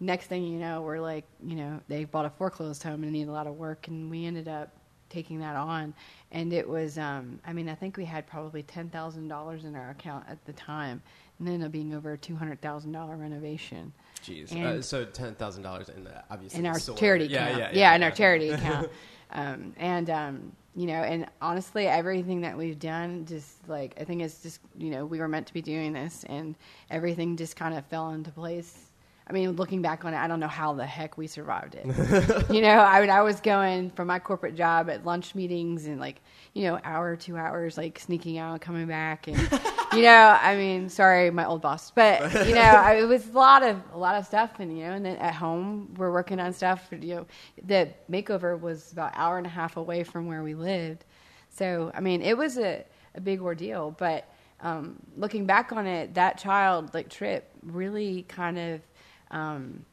Next 0.00 0.26
thing 0.26 0.44
you 0.44 0.58
know, 0.58 0.82
we're 0.82 0.98
like, 0.98 1.24
you 1.44 1.54
know, 1.54 1.78
they 1.88 2.04
bought 2.04 2.24
a 2.24 2.30
foreclosed 2.30 2.82
home 2.82 3.04
and 3.04 3.12
needed 3.12 3.28
a 3.28 3.32
lot 3.32 3.46
of 3.46 3.56
work, 3.56 3.86
and 3.86 4.10
we 4.10 4.24
ended 4.24 4.48
up 4.48 4.72
taking 5.10 5.40
that 5.40 5.56
on. 5.56 5.92
And 6.32 6.52
it 6.52 6.66
was, 6.66 6.96
um, 6.96 7.38
I 7.46 7.52
mean, 7.52 7.68
I 7.68 7.74
think 7.74 7.96
we 7.96 8.04
had 8.04 8.26
probably 8.26 8.62
ten 8.62 8.88
thousand 8.88 9.28
dollars 9.28 9.64
in 9.64 9.76
our 9.76 9.90
account 9.90 10.24
at 10.28 10.44
the 10.46 10.52
time, 10.54 11.02
and 11.38 11.48
it 11.48 11.52
ended 11.52 11.66
up 11.66 11.72
being 11.72 11.94
over 11.94 12.12
a 12.12 12.18
two 12.18 12.34
hundred 12.34 12.60
thousand 12.60 12.92
dollar 12.92 13.16
renovation. 13.16 13.92
Jeez. 14.24 14.52
Uh, 14.52 14.80
so 14.80 15.04
ten 15.04 15.34
thousand 15.34 15.62
dollars 15.62 15.88
in 15.88 16.04
the 16.04 16.22
obviously 16.30 16.60
in 16.60 16.66
our 16.66 16.78
charity 16.78 17.26
yeah, 17.26 17.46
account. 17.46 17.58
Yeah, 17.58 17.70
yeah, 17.72 17.94
in 17.94 18.02
our 18.02 18.10
charity 18.10 18.48
account. 18.50 18.90
Um, 19.32 19.74
and 19.76 20.10
um, 20.10 20.52
you 20.74 20.86
know, 20.86 21.02
and 21.02 21.26
honestly, 21.42 21.86
everything 21.86 22.42
that 22.42 22.56
we've 22.56 22.78
done, 22.78 23.26
just 23.26 23.68
like 23.68 23.94
I 24.00 24.04
think 24.04 24.22
it's 24.22 24.42
just 24.42 24.60
you 24.78 24.90
know 24.90 25.04
we 25.04 25.18
were 25.18 25.28
meant 25.28 25.46
to 25.48 25.54
be 25.54 25.62
doing 25.62 25.92
this, 25.92 26.24
and 26.28 26.54
everything 26.90 27.36
just 27.36 27.56
kind 27.56 27.76
of 27.76 27.84
fell 27.86 28.10
into 28.10 28.30
place. 28.30 28.89
I 29.30 29.32
mean, 29.32 29.52
looking 29.52 29.80
back 29.80 30.04
on 30.04 30.12
it, 30.12 30.16
I 30.16 30.26
don't 30.26 30.40
know 30.40 30.48
how 30.48 30.74
the 30.74 30.84
heck 30.84 31.16
we 31.16 31.28
survived 31.28 31.76
it. 31.76 31.86
you 32.50 32.60
know, 32.60 32.80
I 32.80 33.00
mean, 33.00 33.10
I 33.10 33.22
was 33.22 33.40
going 33.40 33.90
from 33.90 34.08
my 34.08 34.18
corporate 34.18 34.56
job 34.56 34.90
at 34.90 35.06
lunch 35.06 35.36
meetings 35.36 35.86
and 35.86 36.00
like, 36.00 36.20
you 36.52 36.64
know, 36.64 36.80
hour, 36.82 37.14
two 37.14 37.36
hours, 37.36 37.76
like 37.76 38.00
sneaking 38.00 38.38
out, 38.38 38.54
and 38.54 38.60
coming 38.60 38.88
back, 38.88 39.28
and 39.28 39.38
you 39.92 40.02
know, 40.02 40.36
I 40.42 40.56
mean, 40.56 40.88
sorry, 40.88 41.30
my 41.30 41.44
old 41.44 41.62
boss, 41.62 41.92
but 41.92 42.22
you 42.44 42.56
know, 42.56 42.60
I, 42.60 42.94
it 42.94 43.04
was 43.04 43.28
a 43.28 43.30
lot 43.30 43.62
of 43.62 43.80
a 43.92 43.98
lot 43.98 44.16
of 44.16 44.26
stuff, 44.26 44.58
and 44.58 44.76
you 44.76 44.82
know, 44.82 44.94
and 44.94 45.06
then 45.06 45.16
at 45.18 45.34
home 45.34 45.94
we're 45.96 46.10
working 46.12 46.40
on 46.40 46.52
stuff. 46.52 46.88
You 46.90 47.14
know, 47.14 47.26
the 47.64 47.88
makeover 48.10 48.60
was 48.60 48.90
about 48.90 49.12
an 49.12 49.20
hour 49.20 49.38
and 49.38 49.46
a 49.46 49.50
half 49.50 49.76
away 49.76 50.02
from 50.02 50.26
where 50.26 50.42
we 50.42 50.54
lived, 50.56 51.04
so 51.50 51.92
I 51.94 52.00
mean, 52.00 52.20
it 52.20 52.36
was 52.36 52.58
a, 52.58 52.84
a 53.14 53.20
big 53.20 53.40
ordeal, 53.40 53.94
but. 53.96 54.26
Um, 54.62 54.96
looking 55.16 55.46
back 55.46 55.72
on 55.72 55.86
it, 55.86 56.12
that 56.16 56.36
child 56.36 56.92
like 56.92 57.08
trip 57.08 57.50
really 57.62 58.26
kind 58.28 58.58
of 58.58 58.82
um, 59.30 59.84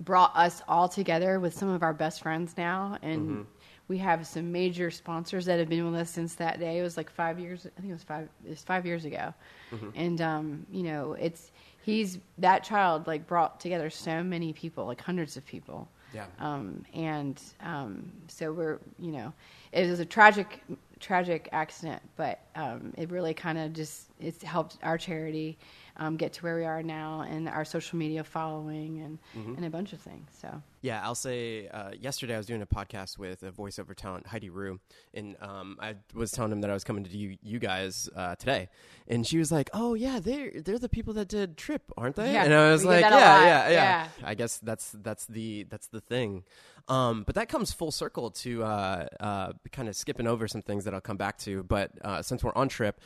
brought 0.00 0.34
us 0.36 0.62
all 0.68 0.88
together 0.88 1.40
with 1.40 1.54
some 1.54 1.68
of 1.68 1.82
our 1.82 1.92
best 1.92 2.22
friends 2.22 2.54
now, 2.56 2.96
and 3.02 3.28
Mm-hmm. 3.28 3.42
we 3.88 3.98
have 3.98 4.26
some 4.26 4.50
major 4.52 4.90
sponsors 4.90 5.44
that 5.46 5.58
have 5.58 5.68
been 5.68 5.84
with 5.90 6.00
us 6.00 6.10
since 6.10 6.34
that 6.36 6.58
day. 6.60 6.78
It 6.78 6.82
was 6.82 6.96
like 6.96 7.10
five 7.10 7.38
years. 7.38 7.66
I 7.76 7.80
think 7.80 7.90
it 7.90 7.94
was 7.94 8.02
five. 8.04 8.28
It 8.44 8.50
was 8.50 8.62
five 8.62 8.86
years 8.86 9.04
ago, 9.04 9.34
Mm-hmm. 9.72 9.88
and 9.94 10.20
um, 10.20 10.66
you 10.70 10.82
know, 10.84 11.12
it's 11.14 11.52
he's 11.82 12.18
that 12.38 12.62
child 12.64 13.06
like 13.06 13.26
brought 13.26 13.60
together 13.60 13.90
so 13.90 14.22
many 14.22 14.52
people, 14.52 14.86
like 14.86 15.00
hundreds 15.00 15.36
of 15.36 15.44
people. 15.46 15.88
Yeah. 16.12 16.26
Um, 16.40 16.84
and 16.92 17.40
um, 17.60 18.10
so 18.26 18.52
we're, 18.52 18.78
you 18.98 19.12
know, 19.12 19.32
it 19.72 19.88
was 19.88 20.00
a 20.00 20.04
tragic, 20.04 20.60
tragic 20.98 21.48
accident, 21.52 22.02
but 22.16 22.40
um, 22.56 22.92
it 22.96 23.10
really 23.10 23.32
kind 23.32 23.56
of 23.58 23.72
just 23.72 24.08
it's 24.18 24.42
helped 24.42 24.78
our 24.82 24.98
charity 24.98 25.56
um, 26.00 26.16
get 26.16 26.32
to 26.32 26.42
where 26.42 26.56
we 26.56 26.64
are 26.64 26.82
now, 26.82 27.20
and 27.20 27.46
our 27.48 27.64
social 27.64 27.98
media 27.98 28.24
following, 28.24 29.00
and 29.02 29.18
and 29.56 29.64
a 29.64 29.70
bunch 29.70 29.92
of 29.92 30.00
things. 30.00 30.30
So 30.40 30.62
Yeah, 30.80 31.02
I'll 31.04 31.14
say. 31.14 31.68
Uh, 31.68 31.90
yesterday, 32.00 32.34
I 32.34 32.38
was 32.38 32.46
doing 32.46 32.62
a 32.62 32.66
podcast 32.66 33.18
with 33.18 33.42
a 33.42 33.52
voiceover 33.52 33.94
talent, 33.94 34.26
Heidi 34.26 34.48
Rue, 34.48 34.80
and 35.12 35.36
um, 35.42 35.76
I 35.78 35.96
was 36.14 36.32
telling 36.32 36.52
him 36.52 36.62
that 36.62 36.70
I 36.70 36.72
was 36.74 36.84
coming 36.84 37.04
to 37.04 37.16
you, 37.16 37.36
you 37.42 37.58
guys 37.58 38.08
uh, 38.16 38.34
today, 38.36 38.70
and 39.08 39.26
she 39.26 39.36
was 39.36 39.52
like, 39.52 39.68
"Oh 39.74 39.92
yeah, 39.92 40.20
they're 40.20 40.62
they're 40.62 40.78
the 40.78 40.88
people 40.88 41.12
that 41.14 41.28
did 41.28 41.58
Trip, 41.58 41.82
aren't 41.98 42.16
they?" 42.16 42.32
Yeah, 42.32 42.44
and 42.44 42.54
I 42.54 42.72
was 42.72 42.82
like, 42.82 43.02
"Yeah, 43.02 43.10
yeah, 43.10 43.68
yeah, 43.68 43.70
yeah. 43.70 44.08
I 44.24 44.34
guess 44.34 44.56
that's 44.58 44.92
that's 45.02 45.26
the 45.26 45.64
that's 45.64 45.88
the 45.88 46.00
thing." 46.00 46.44
Um, 46.88 47.24
but 47.24 47.34
that 47.34 47.48
comes 47.50 47.72
full 47.72 47.92
circle 47.92 48.30
to 48.30 48.64
uh, 48.64 49.06
uh, 49.20 49.52
kind 49.70 49.88
of 49.88 49.94
skipping 49.94 50.26
over 50.26 50.48
some 50.48 50.62
things 50.62 50.84
that 50.84 50.94
I'll 50.94 51.00
come 51.02 51.18
back 51.18 51.36
to. 51.40 51.62
But 51.62 51.92
uh, 52.02 52.22
since 52.22 52.42
we're 52.42 52.54
on 52.54 52.68
Trip. 52.70 52.98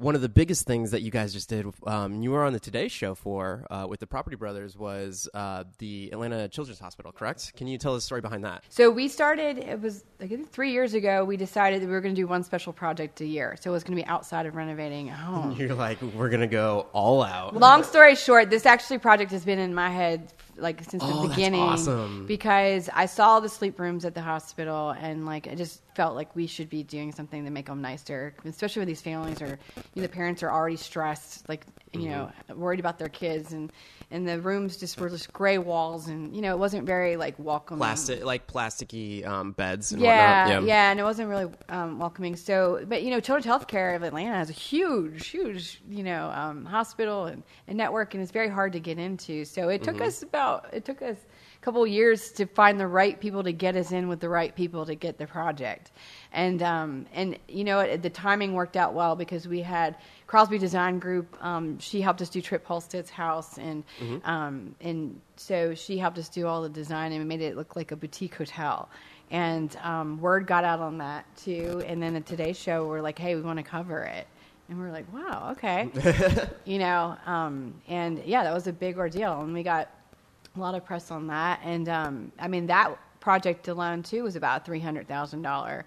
One 0.00 0.14
of 0.14 0.22
the 0.22 0.30
biggest 0.30 0.66
things 0.66 0.92
that 0.92 1.02
you 1.02 1.10
guys 1.10 1.34
just 1.34 1.50
did, 1.50 1.66
um, 1.86 2.22
you 2.22 2.30
were 2.30 2.42
on 2.42 2.54
the 2.54 2.58
Today 2.58 2.88
Show 2.88 3.14
for 3.14 3.66
uh, 3.68 3.84
with 3.86 4.00
the 4.00 4.06
Property 4.06 4.34
Brothers, 4.34 4.74
was 4.74 5.28
uh, 5.34 5.64
the 5.76 6.08
Atlanta 6.10 6.48
Children's 6.48 6.80
Hospital, 6.80 7.12
correct? 7.12 7.52
Can 7.54 7.66
you 7.66 7.76
tell 7.76 7.94
us 7.94 8.02
the 8.02 8.06
story 8.06 8.22
behind 8.22 8.42
that? 8.44 8.64
So 8.70 8.90
we 8.90 9.08
started. 9.08 9.58
It 9.58 9.78
was 9.82 10.02
like 10.18 10.48
three 10.48 10.72
years 10.72 10.94
ago. 10.94 11.26
We 11.26 11.36
decided 11.36 11.82
that 11.82 11.86
we 11.86 11.92
were 11.92 12.00
going 12.00 12.14
to 12.14 12.18
do 12.18 12.26
one 12.26 12.44
special 12.44 12.72
project 12.72 13.20
a 13.20 13.26
year. 13.26 13.58
So 13.60 13.68
it 13.68 13.74
was 13.74 13.84
going 13.84 13.94
to 13.94 14.02
be 14.02 14.08
outside 14.08 14.46
of 14.46 14.54
renovating 14.54 15.10
a 15.10 15.14
home. 15.14 15.52
You're 15.58 15.74
like, 15.74 16.00
we're 16.00 16.30
gonna 16.30 16.46
go 16.46 16.86
all 16.94 17.22
out. 17.22 17.54
Long 17.54 17.84
story 17.84 18.14
short, 18.14 18.48
this 18.48 18.64
actually 18.64 19.00
project 19.00 19.30
has 19.32 19.44
been 19.44 19.58
in 19.58 19.74
my 19.74 19.90
head 19.90 20.32
like 20.60 20.84
since 20.84 21.02
Oh, 21.02 21.22
the 21.22 21.28
beginning. 21.28 21.60
awesome. 21.60 22.26
Because 22.26 22.88
I 22.94 23.06
saw 23.06 23.40
the 23.40 23.48
sleep 23.48 23.78
rooms 23.78 24.04
at 24.04 24.14
the 24.14 24.20
hospital, 24.22 24.90
and 24.90 25.26
like 25.26 25.48
I 25.48 25.54
just 25.54 25.82
felt 25.94 26.14
like 26.14 26.34
we 26.36 26.46
should 26.46 26.68
be 26.70 26.82
doing 26.82 27.12
something 27.12 27.44
to 27.44 27.50
make 27.50 27.66
them 27.66 27.80
nicer, 27.82 28.34
especially 28.44 28.80
when 28.80 28.88
these 28.88 29.02
families 29.02 29.40
are, 29.42 29.58
you 29.94 30.02
know, 30.02 30.02
the 30.02 30.08
parents 30.08 30.42
are 30.42 30.50
already 30.50 30.76
stressed, 30.76 31.48
like 31.48 31.66
you 31.92 32.08
know, 32.08 32.30
Mm-hmm. 32.48 32.60
worried 32.60 32.78
about 32.80 32.98
their 32.98 33.08
kids, 33.08 33.52
and 33.52 33.72
and 34.10 34.26
the 34.28 34.40
rooms 34.40 34.76
just 34.76 34.98
were 35.00 35.08
just 35.08 35.32
gray 35.32 35.58
walls, 35.58 36.08
and 36.08 36.34
you 36.34 36.42
know, 36.42 36.52
it 36.52 36.58
wasn't 36.58 36.84
very 36.86 37.16
like 37.16 37.34
welcoming. 37.38 37.78
Plastic, 37.78 38.24
like 38.24 38.46
plasticky 38.46 39.26
um, 39.26 39.52
beds. 39.52 39.92
And 39.92 40.02
Yeah, 40.02 40.46
whatnot. 40.48 40.64
yeah, 40.64 40.90
and 40.90 40.98
it 40.98 41.02
wasn't 41.04 41.28
really 41.28 41.48
um, 41.68 41.98
welcoming. 41.98 42.36
So, 42.36 42.84
but 42.88 43.02
you 43.02 43.10
know, 43.10 43.20
Children's 43.20 43.46
Healthcare 43.46 43.94
of 43.96 44.02
Atlanta 44.02 44.34
has 44.34 44.50
a 44.50 44.54
huge, 44.54 45.28
huge, 45.28 45.80
you 45.88 46.02
know, 46.02 46.30
um, 46.34 46.64
hospital 46.64 47.26
and, 47.26 47.42
and 47.68 47.76
network, 47.78 48.14
and 48.14 48.22
it's 48.22 48.32
very 48.32 48.48
hard 48.48 48.72
to 48.72 48.80
get 48.80 48.98
into. 48.98 49.44
So 49.44 49.68
it 49.68 49.82
Mm-hmm. 49.82 49.84
took 49.84 50.00
us 50.00 50.22
about 50.22 50.66
it 50.72 50.84
took 50.84 51.02
us 51.02 51.16
couple 51.60 51.82
of 51.82 51.88
years 51.88 52.32
to 52.32 52.46
find 52.46 52.80
the 52.80 52.86
right 52.86 53.20
people 53.20 53.42
to 53.44 53.52
get 53.52 53.76
us 53.76 53.92
in 53.92 54.08
with 54.08 54.20
the 54.20 54.28
right 54.28 54.54
people 54.54 54.86
to 54.86 54.94
get 54.94 55.18
the 55.18 55.26
project, 55.26 55.90
and 56.32 56.62
um, 56.62 57.06
and 57.12 57.38
you 57.48 57.64
know, 57.64 57.80
it, 57.80 58.02
the 58.02 58.10
timing 58.10 58.54
worked 58.54 58.76
out 58.76 58.94
well 58.94 59.14
because 59.16 59.46
we 59.46 59.60
had 59.60 59.96
Crosby 60.26 60.58
Design 60.58 60.98
Group. 60.98 61.36
Um, 61.44 61.78
she 61.78 62.00
helped 62.00 62.22
us 62.22 62.28
do 62.30 62.40
Trip 62.40 62.66
Halstead's 62.66 63.10
house, 63.10 63.58
and 63.58 63.84
Mm-hmm. 64.00 64.28
um, 64.30 64.74
and 64.80 65.20
so 65.36 65.74
she 65.74 65.98
helped 65.98 66.18
us 66.18 66.28
do 66.28 66.46
all 66.46 66.62
the 66.62 66.68
design 66.68 67.12
and 67.12 67.26
made 67.28 67.40
it 67.42 67.56
look 67.56 67.76
like 67.76 67.92
a 67.92 67.96
boutique 67.96 68.34
hotel. 68.34 68.88
And 69.30 69.76
um, 69.82 70.20
word 70.20 70.46
got 70.46 70.64
out 70.64 70.80
on 70.80 70.98
that 70.98 71.24
too. 71.36 71.82
And 71.86 72.02
then 72.02 72.14
the 72.14 72.20
Today 72.20 72.52
Show 72.52 72.86
were 72.86 73.00
like, 73.02 73.18
"Hey, 73.18 73.34
we 73.36 73.42
want 73.42 73.58
to 73.58 73.62
cover 73.62 74.02
it." 74.02 74.26
And 74.68 74.80
we 74.80 74.86
are 74.86 74.92
like, 74.92 75.12
"Wow, 75.12 75.50
okay." 75.52 75.88
you 76.64 76.78
know, 76.78 77.16
um, 77.26 77.74
and 77.88 78.22
yeah, 78.24 78.42
that 78.44 78.54
was 78.54 78.66
a 78.66 78.72
big 78.72 78.98
ordeal, 78.98 79.40
and 79.42 79.52
we 79.52 79.62
got 79.62 79.88
a 80.56 80.60
lot 80.60 80.74
of 80.74 80.84
press 80.84 81.10
on 81.10 81.26
that. 81.28 81.60
And 81.62 81.88
um, 81.88 82.32
I 82.38 82.48
mean, 82.48 82.66
that 82.66 82.98
project 83.20 83.68
alone 83.68 84.02
too 84.02 84.24
was 84.24 84.36
about 84.36 84.64
three 84.64 84.80
hundred 84.80 85.08
thousand 85.08 85.42
dollar 85.42 85.84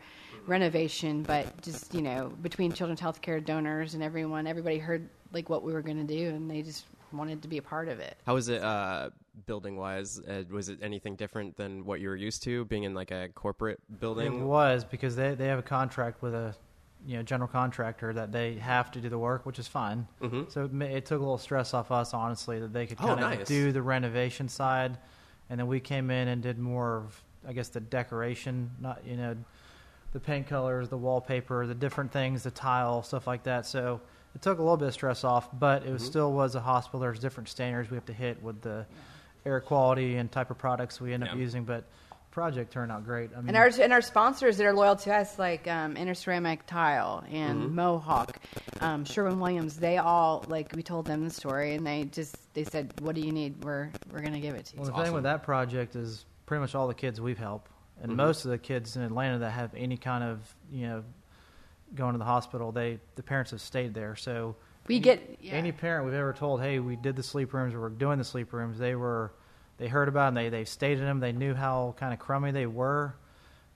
renovation. 0.47 1.23
But 1.23 1.61
just 1.61 1.93
you 1.93 2.01
know, 2.01 2.31
between 2.41 2.71
Children's 2.71 3.01
Healthcare 3.01 3.43
donors 3.43 3.93
and 3.93 4.03
everyone, 4.03 4.47
everybody 4.47 4.77
heard 4.77 5.09
like 5.31 5.49
what 5.49 5.63
we 5.63 5.73
were 5.73 5.81
going 5.81 6.05
to 6.05 6.15
do, 6.15 6.29
and 6.29 6.49
they 6.49 6.61
just 6.61 6.85
wanted 7.11 7.41
to 7.41 7.47
be 7.47 7.57
a 7.57 7.61
part 7.61 7.87
of 7.87 7.99
it. 7.99 8.17
How 8.25 8.33
was 8.33 8.49
it 8.49 8.61
uh, 8.61 9.09
building 9.45 9.77
wise? 9.77 10.19
Uh, 10.19 10.43
was 10.49 10.69
it 10.69 10.79
anything 10.81 11.15
different 11.15 11.55
than 11.57 11.85
what 11.85 11.99
you 11.99 12.09
were 12.09 12.15
used 12.15 12.43
to 12.43 12.65
being 12.65 12.83
in 12.83 12.93
like 12.93 13.11
a 13.11 13.29
corporate 13.33 13.79
building? 13.99 14.33
It 14.33 14.43
was 14.43 14.83
because 14.83 15.15
they 15.15 15.35
they 15.35 15.47
have 15.47 15.59
a 15.59 15.63
contract 15.63 16.21
with 16.21 16.33
a 16.33 16.55
you 17.05 17.17
know 17.17 17.23
general 17.23 17.47
contractor 17.47 18.13
that 18.13 18.31
they 18.31 18.55
have 18.55 18.91
to 18.91 19.01
do 19.01 19.09
the 19.09 19.17
work, 19.19 19.45
which 19.45 19.59
is 19.59 19.67
fine. 19.67 20.07
Mhm. 20.21 20.49
So 20.51 20.65
it, 20.65 20.81
it 20.81 21.05
took 21.05 21.19
a 21.19 21.23
little 21.23 21.37
stress 21.37 21.73
off 21.73 21.91
us, 21.91 22.13
honestly, 22.13 22.59
that 22.59 22.71
they 22.73 22.85
could 22.85 22.97
Oh, 23.01 23.07
kind 23.07 23.19
of 23.19 23.29
nice. 23.39 23.47
do 23.47 23.71
the 23.71 23.81
renovation 23.81 24.47
side, 24.47 24.97
and 25.49 25.59
then 25.59 25.67
we 25.67 25.79
came 25.79 26.09
in 26.09 26.27
and 26.29 26.41
did 26.41 26.57
more 26.59 26.97
of 26.97 27.21
I 27.47 27.51
guess 27.53 27.67
the 27.69 27.81
decoration, 27.81 28.71
not 28.79 29.05
you 29.05 29.17
know 29.17 29.35
the 30.13 30.19
paint 30.19 30.47
colors, 30.47 30.89
the 30.89 30.97
wallpaper, 30.97 31.65
the 31.65 31.73
different 31.75 32.11
things, 32.11 32.43
the 32.43 32.51
tile, 32.51 33.01
stuff 33.03 33.25
like 33.27 33.43
that. 33.43 33.65
So 33.65 33.99
it 34.35 34.41
took 34.41 34.59
a 34.59 34.61
little 34.61 34.77
bit 34.77 34.87
of 34.87 34.93
stress 34.93 35.23
off, 35.23 35.49
but 35.59 35.83
it 35.85 35.91
was 35.91 36.03
Mhm. 36.03 36.07
still 36.07 36.33
was 36.33 36.55
a 36.55 36.61
hospital. 36.61 36.99
There's 36.99 37.19
different 37.19 37.49
standards 37.49 37.89
we 37.89 37.95
have 37.97 38.05
to 38.05 38.13
hit 38.13 38.41
with 38.43 38.61
the 38.61 38.85
air 39.45 39.59
quality 39.59 40.15
and 40.17 40.31
type 40.31 40.51
of 40.51 40.57
products 40.57 41.01
we 41.01 41.13
end 41.13 41.23
up 41.23 41.35
using, 41.35 41.65
but 41.65 41.83
project 42.33 42.73
turned 42.73 42.91
out 42.91 43.05
great. 43.05 43.29
I 43.33 43.37
mean, 43.41 43.49
And 43.49 43.57
our 43.57 43.67
and 43.79 43.93
our 43.93 44.01
sponsors 44.01 44.57
that 44.57 44.65
are 44.65 44.73
loyal 44.73 44.95
to 44.97 45.13
us, 45.13 45.37
like 45.37 45.67
um, 45.67 45.93
Interceramic 45.95 46.61
Tile 46.65 47.23
and 47.31 47.61
Mm-hmm. 47.61 47.75
Mohawk, 47.75 48.39
um, 48.81 49.05
Sherwin 49.05 49.39
Williams, 49.39 49.77
they 49.77 49.99
all 49.99 50.43
like 50.47 50.73
we 50.75 50.81
told 50.81 51.05
them 51.05 51.23
the 51.23 51.29
story, 51.33 51.75
and 51.75 51.85
they 51.85 52.05
just 52.05 52.35
they 52.55 52.63
said, 52.63 52.91
"What 53.01 53.13
do 53.13 53.21
you 53.21 53.31
need? 53.31 53.63
We're 53.63 53.91
we're 54.11 54.21
gonna 54.21 54.39
give 54.39 54.55
it 54.55 54.65
to 54.65 54.73
you." 54.75 54.81
Well, 54.81 54.89
the 54.89 54.95
That's 54.97 55.05
thing 55.09 55.13
with 55.13 55.23
that 55.23 55.43
project 55.43 55.95
is 55.95 56.25
pretty 56.47 56.61
much 56.61 56.73
all 56.73 56.87
the 56.87 56.95
kids 56.95 57.21
we've 57.21 57.37
helped, 57.37 57.69
and 58.01 58.11
Mhm. 58.11 58.15
most 58.15 58.45
of 58.45 58.51
the 58.51 58.57
kids 58.57 58.95
in 58.95 59.03
Atlanta 59.03 59.37
that 59.39 59.51
have 59.51 59.71
any 59.75 59.97
kind 59.97 60.23
of 60.23 60.55
you 60.71 60.87
know 60.87 61.03
going 61.93 62.13
to 62.13 62.17
the 62.19 62.25
hospital, 62.25 62.71
they 62.71 62.99
the 63.15 63.21
parents 63.23 63.51
have 63.51 63.61
stayed 63.61 63.93
there. 63.93 64.15
So 64.15 64.55
we 64.87 64.95
any- 64.95 65.03
get 65.03 65.37
yeah. 65.39 65.53
any 65.53 65.71
parent 65.71 66.05
we've 66.05 66.15
ever 66.15 66.33
told, 66.33 66.61
hey, 66.61 66.79
we 66.79 66.95
did 66.95 67.15
the 67.15 67.21
sleep 67.23 67.53
rooms, 67.53 67.75
or 67.75 67.79
we're 67.81 67.89
doing 67.89 68.17
the 68.17 68.23
sleep 68.23 68.51
rooms, 68.53 68.79
they 68.79 68.95
were 68.95 69.31
they 69.77 69.87
heard 69.87 70.07
about 70.07 70.27
them, 70.27 70.35
they 70.35 70.49
they 70.49 70.65
stayed 70.65 70.99
in 70.99 71.05
them, 71.05 71.19
they 71.19 71.31
knew 71.31 71.53
how 71.53 71.95
kind 71.97 72.13
of 72.13 72.19
crummy 72.19 72.51
they 72.51 72.65
were, 72.65 73.15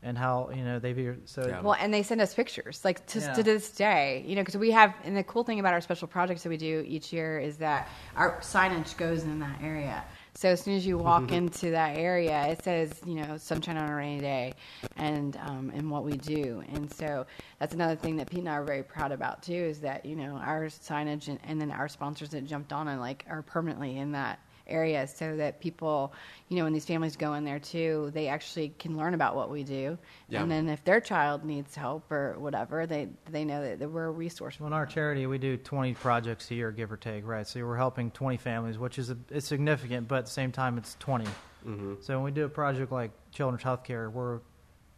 and 0.03 0.17
how 0.17 0.49
you 0.55 0.63
know 0.63 0.79
they've 0.79 1.17
so 1.25 1.47
Yeah. 1.47 1.61
Well, 1.61 1.75
and 1.79 1.93
they 1.93 2.03
send 2.03 2.21
us 2.21 2.33
pictures, 2.33 2.85
like 2.85 3.05
to, 3.07 3.19
Yeah. 3.19 3.33
to 3.33 3.43
this 3.43 3.71
day, 3.71 4.23
you 4.27 4.35
know, 4.35 4.41
because 4.41 4.57
we 4.57 4.71
have. 4.71 4.93
And 5.03 5.17
the 5.17 5.23
cool 5.23 5.43
thing 5.43 5.59
about 5.59 5.73
our 5.73 5.81
special 5.81 6.07
projects 6.07 6.43
that 6.43 6.49
we 6.49 6.57
do 6.57 6.83
each 6.87 7.11
year 7.11 7.39
is 7.39 7.57
that 7.57 7.89
our 8.15 8.39
signage 8.41 8.95
goes 8.97 9.23
in 9.23 9.39
that 9.39 9.61
area. 9.61 10.03
So 10.35 10.49
as 10.49 10.61
soon 10.61 10.75
as 10.75 10.85
you 10.85 10.99
walk 10.99 11.31
into 11.39 11.71
that 11.71 11.97
area, 11.97 12.45
it 12.45 12.63
says, 12.63 12.93
you 13.07 13.15
know, 13.15 13.37
sunshine 13.37 13.75
on 13.75 13.89
a 13.89 13.95
Ranney 13.95 14.19
day, 14.19 14.53
and 14.95 15.35
um, 15.37 15.71
and 15.73 15.89
what 15.89 16.03
we 16.03 16.13
do. 16.13 16.63
And 16.73 16.93
so 16.93 17.25
that's 17.59 17.73
another 17.73 17.95
thing 17.95 18.17
that 18.17 18.29
Pete 18.29 18.39
and 18.41 18.49
I 18.49 18.53
are 18.53 18.63
very 18.63 18.83
proud 18.83 19.11
about 19.11 19.41
too, 19.41 19.53
is 19.53 19.79
that 19.79 20.05
you 20.05 20.15
know 20.15 20.35
our 20.35 20.65
signage 20.65 21.27
and, 21.27 21.39
and 21.43 21.59
then 21.59 21.71
our 21.71 21.87
sponsors 21.87 22.29
that 22.29 22.45
jumped 22.45 22.71
on 22.71 22.87
and 22.87 23.01
like 23.01 23.25
are 23.27 23.41
permanently 23.41 23.97
in 23.97 24.11
that 24.11 24.39
area 24.67 25.07
so 25.07 25.35
that 25.37 25.59
people, 25.59 26.13
you 26.49 26.57
know, 26.57 26.63
when 26.63 26.73
these 26.73 26.85
families 26.85 27.15
go 27.15 27.33
in 27.33 27.43
there 27.43 27.59
too, 27.59 28.11
they 28.13 28.27
actually 28.27 28.73
can 28.79 28.97
learn 28.97 29.13
about 29.13 29.35
what 29.35 29.49
we 29.49 29.63
do. 29.63 29.97
Yeah. 30.29 30.41
And 30.41 30.51
then 30.51 30.69
if 30.69 30.83
their 30.83 30.99
child 30.99 31.43
needs 31.43 31.75
help 31.75 32.11
or 32.11 32.35
whatever, 32.37 32.85
they 32.85 33.09
they 33.29 33.45
know 33.45 33.61
that, 33.61 33.79
that 33.79 33.89
we're 33.89 34.05
a 34.05 34.11
resource. 34.11 34.59
Well, 34.59 34.67
in 34.67 34.73
our 34.73 34.85
charity, 34.85 35.25
we 35.25 35.37
do 35.37 35.57
20 35.57 35.93
projects 35.95 36.49
a 36.51 36.55
year, 36.55 36.71
give 36.71 36.91
or 36.91 36.97
take, 36.97 37.25
right? 37.25 37.47
So 37.47 37.65
we're 37.65 37.77
helping 37.77 38.11
20 38.11 38.37
families, 38.37 38.77
which 38.77 38.99
is 38.99 39.09
a, 39.09 39.17
it's 39.29 39.47
significant, 39.47 40.07
but 40.07 40.19
at 40.19 40.25
the 40.25 40.31
same 40.31 40.51
time, 40.51 40.77
it's 40.77 40.95
20. 40.99 41.25
hmm 41.63 41.93
So 42.01 42.15
when 42.15 42.23
we 42.23 42.31
do 42.31 42.45
a 42.45 42.49
project 42.49 42.91
like 42.91 43.11
Children's 43.31 43.63
Healthcare, 43.63 44.11
we're, 44.11 44.39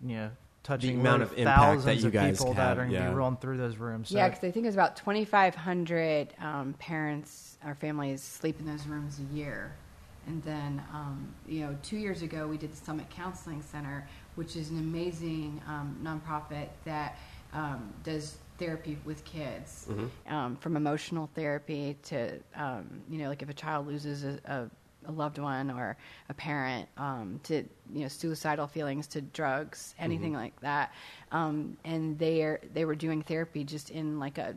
you 0.05 0.15
know, 0.15 0.31
touching 0.69 0.99
amount 0.99 1.21
really 1.21 1.31
of 1.31 1.38
impact 1.39 1.59
that 1.59 1.65
thousands 1.65 2.01
you 2.01 2.07
of 2.07 2.13
guys 2.13 2.38
people 2.38 2.53
have, 2.53 2.77
that 2.77 2.77
are 2.77 2.85
going 2.85 2.89
to 2.91 2.95
yeah. 2.95 3.09
be 3.09 3.15
rolling 3.15 3.38
through 3.38 3.57
those 3.57 3.77
rooms. 3.77 4.09
So 4.09 4.15
Yeah, 4.15 4.29
because 4.29 4.43
I 4.43 4.51
think 4.51 4.67
it's 4.67 4.75
about 4.75 4.95
2,500 4.95 6.33
um, 6.39 6.75
parents 6.77 7.57
or 7.65 7.73
families 7.73 8.21
sleep 8.21 8.59
in 8.59 8.65
those 8.65 8.85
rooms 8.85 9.19
a 9.19 9.35
year. 9.35 9.73
And 10.27 10.43
then, 10.43 10.83
um, 10.93 11.33
you 11.47 11.61
know, 11.61 11.75
two 11.81 11.97
years 11.97 12.21
ago, 12.21 12.47
we 12.47 12.57
did 12.57 12.71
the 12.71 12.77
Summit 12.77 13.09
Counseling 13.09 13.63
Center, 13.63 14.07
which 14.35 14.55
is 14.55 14.69
an 14.69 14.77
amazing 14.77 15.59
um, 15.67 15.97
nonprofit 16.03 16.67
that 16.85 17.17
um, 17.51 17.91
does 18.03 18.38
therapy 18.59 18.97
with 19.05 19.23
kids, 19.25 19.88
um, 20.27 20.55
from 20.57 20.75
emotional 20.75 21.29
therapy 21.33 21.97
to, 22.03 22.38
um, 22.55 23.01
you 23.09 23.17
know, 23.17 23.29
like 23.29 23.41
if 23.41 23.49
a 23.49 23.53
child 23.53 23.88
loses 23.88 24.23
a, 24.23 24.39
a 24.45 24.69
a 25.06 25.12
loved 25.12 25.38
one 25.38 25.72
or 25.72 25.98
a 26.29 26.34
parent 26.34 26.88
um, 26.98 27.39
to 27.44 27.63
you 27.91 28.01
know 28.01 28.08
suicidal 28.08 28.68
feelings 28.68 29.08
to 29.08 29.22
drugs 29.22 29.96
anything 30.00 30.34
like 30.34 30.60
that. 30.62 30.94
Um, 31.32 31.77
and 31.84 32.18
they 32.18 32.41
are 32.44 32.62
they 32.74 32.86
were 32.86 32.96
doing 32.96 33.22
therapy 33.22 33.63
just 33.63 33.89
in 33.89 34.20
like 34.20 34.38
a 34.38 34.56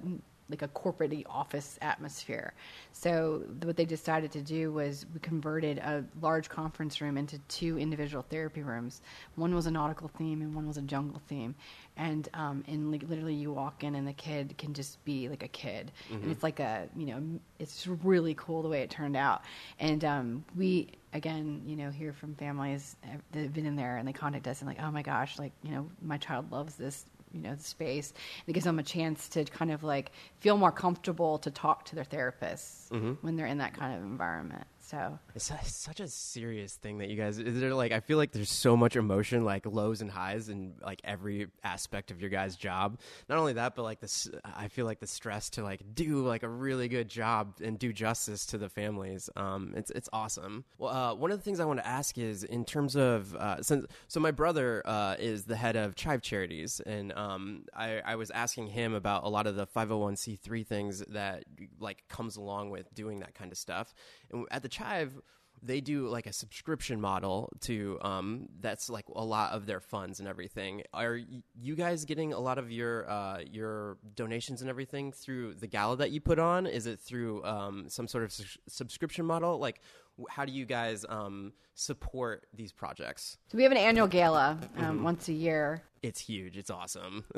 like 0.53 0.63
a 0.63 0.69
corporate 0.69 1.13
office 1.29 1.79
atmosphere. 1.83 2.53
So 2.93 3.43
what 3.63 3.77
they 3.77 3.85
decided 3.85 4.31
to 4.33 4.43
do 4.43 4.73
was 4.73 5.07
we 5.13 5.21
converted 5.21 5.79
a 5.79 6.05
large 6.21 6.49
conference 6.49 7.01
room 7.01 7.17
into 7.19 7.39
two 7.49 7.79
individual 7.79 8.25
therapy 8.29 8.63
rooms. 8.63 9.01
One 9.35 9.55
was 9.55 9.67
a 9.67 9.71
nautical 9.71 10.09
theme 10.09 10.43
and 10.43 10.55
one 10.55 10.69
was 10.69 10.77
a 10.77 10.83
jungle 10.83 11.21
theme. 11.27 11.55
And 11.97 12.29
um, 12.35 12.65
and 12.69 12.93
like 12.93 13.03
literally 13.09 13.35
you 13.35 13.53
walk 13.53 13.83
in 13.83 13.95
and 13.95 14.07
the 14.07 14.13
kid 14.13 14.55
can 14.57 14.73
just 14.75 15.03
be 15.05 15.29
like 15.29 15.43
a 15.43 15.49
kid. 15.49 15.91
And 16.11 16.31
it's 16.31 16.43
like 16.43 16.61
a 16.61 16.89
you 16.97 17.07
know 17.07 17.23
it's 17.59 17.87
really 17.87 18.35
cool 18.35 18.63
the 18.63 18.69
way 18.69 18.83
it 18.83 18.91
turned 18.91 19.17
out. 19.17 19.43
And 19.81 20.05
um, 20.05 20.45
we 20.57 20.89
again 21.13 21.63
you 21.67 21.77
know 21.77 21.91
hear 21.91 22.13
from 22.13 22.35
families 22.35 22.97
uh, 23.05 23.17
that 23.33 23.41
have 23.41 23.53
been 23.53 23.67
in 23.67 23.77
there 23.77 23.97
and 23.99 24.09
they 24.09 24.13
contact 24.13 24.47
us 24.49 24.61
and 24.61 24.69
like 24.69 24.81
oh 24.81 24.91
my 24.91 25.03
gosh 25.03 25.39
like 25.39 25.53
you 25.63 25.71
know 25.71 25.87
my 26.01 26.17
child 26.17 26.51
loves 26.51 26.77
this 26.77 27.05
you 27.33 27.41
know 27.41 27.55
the 27.55 27.63
space 27.63 28.13
it 28.47 28.53
gives 28.53 28.65
them 28.65 28.79
a 28.79 28.83
chance 28.83 29.29
to 29.29 29.45
kind 29.45 29.71
of 29.71 29.83
like 29.83 30.13
feel 30.41 30.57
more 30.57 30.73
comfortable 30.73 31.39
to 31.39 31.51
talk 31.51 31.85
to 31.85 31.95
their 31.95 32.05
therapists 32.05 32.89
mm-hmm. 32.91 33.13
when 33.21 33.37
they're 33.37 33.47
in 33.47 33.59
that 33.59 33.75
kind 33.75 33.97
of 33.97 34.03
environment 34.03 34.67
so 34.93 35.19
It's 35.35 35.47
su- 35.47 35.55
such 35.65 36.01
a 36.01 36.09
serious 36.09 36.75
thing 36.75 36.99
that 36.99 37.09
you 37.09 37.17
guys. 37.17 37.39
Is 37.39 37.61
there 37.61 37.75
like 37.75 37.93
I 37.93 38.01
feel 38.01 38.19
like 38.19 38.31
there's 38.33 38.51
so 38.51 38.77
much 38.77 38.95
emotion, 38.95 39.43
like 39.45 39.65
lows 39.65 40.03
and 40.03 40.11
highs, 40.11 40.51
in 40.51 40.75
like 40.83 41.01
every 41.03 41.49
aspect 41.65 42.11
of 42.11 42.21
your 42.21 42.29
guys' 42.29 42.57
job. 42.57 42.99
Not 43.29 43.39
only 43.39 43.55
that, 43.55 43.75
but 43.75 43.85
like 43.85 44.01
this, 44.01 44.29
I 44.45 44.69
feel 44.69 44.85
like 44.85 45.01
the 45.01 45.07
stress 45.07 45.49
to 45.51 45.63
like 45.63 45.81
do 45.95 46.27
like 46.27 46.43
a 46.43 46.49
really 46.49 46.89
good 46.89 47.09
job 47.09 47.55
and 47.65 47.79
do 47.79 47.91
justice 47.93 48.45
to 48.47 48.59
the 48.59 48.69
families. 48.69 49.31
Um, 49.35 49.73
it's 49.77 49.91
it's 49.91 50.11
awesome. 50.13 50.65
Well, 50.77 50.91
uh, 50.95 51.15
one 51.15 51.31
of 51.31 51.39
the 51.39 51.45
things 51.45 51.59
I 51.59 51.65
want 51.65 51.81
to 51.81 51.87
ask 51.87 52.19
is 52.19 52.45
in 52.45 52.67
terms 52.67 52.95
of 52.95 53.35
uh, 53.35 53.63
since 53.63 53.87
so 54.09 54.21
my 54.21 54.31
brother 54.31 54.83
uh, 54.85 55.17
is 55.19 55.45
the 55.45 55.57
head 55.57 55.75
of 55.75 55.95
Chive 55.95 56.21
Charities, 56.21 56.81
and 56.85 57.15
um, 57.15 57.65
I, 57.75 58.03
I 58.05 58.17
was 58.17 58.31
asking 58.31 58.67
him 58.67 58.93
about 58.93 59.25
a 59.25 59.29
lot 59.31 59.47
of 59.47 59.57
the 59.57 59.67
501c3 59.67 60.67
things 60.67 60.99
that 61.09 61.45
like 61.81 62.07
comes 62.09 62.37
along 62.37 62.71
with 62.71 62.93
doing 62.95 63.21
that 63.21 63.35
kind 63.35 63.51
of 63.53 63.57
stuff. 63.57 63.95
And 64.31 64.47
at 64.51 64.63
the 64.63 64.69
Chive, 64.83 65.21
they 65.63 65.81
do 65.81 66.09
like 66.09 66.27
a 66.27 66.33
subscription 66.33 67.01
model 67.01 67.49
to 67.61 67.99
um, 68.03 68.49
that's 68.61 68.91
like 68.91 69.05
a 69.15 69.25
lot 69.25 69.53
of 69.53 69.67
their 69.67 69.81
funds 69.81 70.19
and 70.19 70.29
everything. 70.29 70.83
Are 70.93 71.21
you 71.55 71.77
guys 71.77 72.05
getting 72.05 72.33
a 72.33 72.41
lot 72.41 72.59
of 72.59 72.71
your 72.71 73.09
uh, 73.09 73.41
your 73.49 73.99
donations 74.15 74.61
and 74.61 74.69
everything 74.69 75.13
through 75.13 75.55
the 75.55 75.67
gala 75.69 75.97
that 75.99 76.11
you 76.11 76.21
put 76.21 76.39
on? 76.39 76.67
Is 76.67 76.87
it 76.87 77.01
through 77.01 77.45
um, 77.45 77.89
some 77.89 78.09
sort 78.09 78.25
of 78.25 78.33
sus- 78.33 78.59
subscription 78.69 79.25
model? 79.25 79.59
Like, 79.59 79.81
how 80.29 80.45
do 80.45 80.53
you 80.53 80.65
guys 80.67 81.07
um, 81.09 81.53
support 81.75 82.47
these 82.53 82.73
projects? 82.73 83.39
so 83.49 83.57
we 83.57 83.63
have 83.63 83.73
an 83.73 83.79
annual 83.79 84.09
gala 84.09 84.59
um, 84.79 85.05
once 85.05 85.29
a 85.29 85.33
year 85.33 85.83
It's 86.03 86.21
huge. 86.21 86.57
It's 86.57 86.71
awesome. 86.71 87.25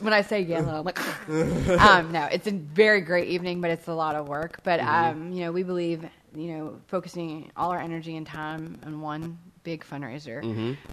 when 0.00 0.12
I 0.12 0.22
say 0.22 0.44
gala, 0.44 0.80
I'm 0.80 0.84
like, 0.84 0.98
um, 1.80 2.10
no, 2.10 2.24
it's 2.24 2.48
a 2.48 2.50
very 2.50 3.00
great 3.00 3.28
evening, 3.28 3.60
but 3.60 3.70
it's 3.70 3.86
a 3.86 3.94
lot 3.94 4.16
of 4.16 4.26
work. 4.26 4.60
But 4.64 4.80
um, 4.80 5.30
you 5.30 5.44
know, 5.44 5.52
we 5.52 5.62
believe, 5.62 6.04
you 6.34 6.56
know, 6.56 6.80
focusing 6.86 7.50
all 7.56 7.70
our 7.70 7.80
energy 7.80 8.16
and 8.16 8.26
time 8.26 8.78
on 8.86 9.00
one 9.00 9.38
big 9.62 9.84
fundraiser. 9.84 10.42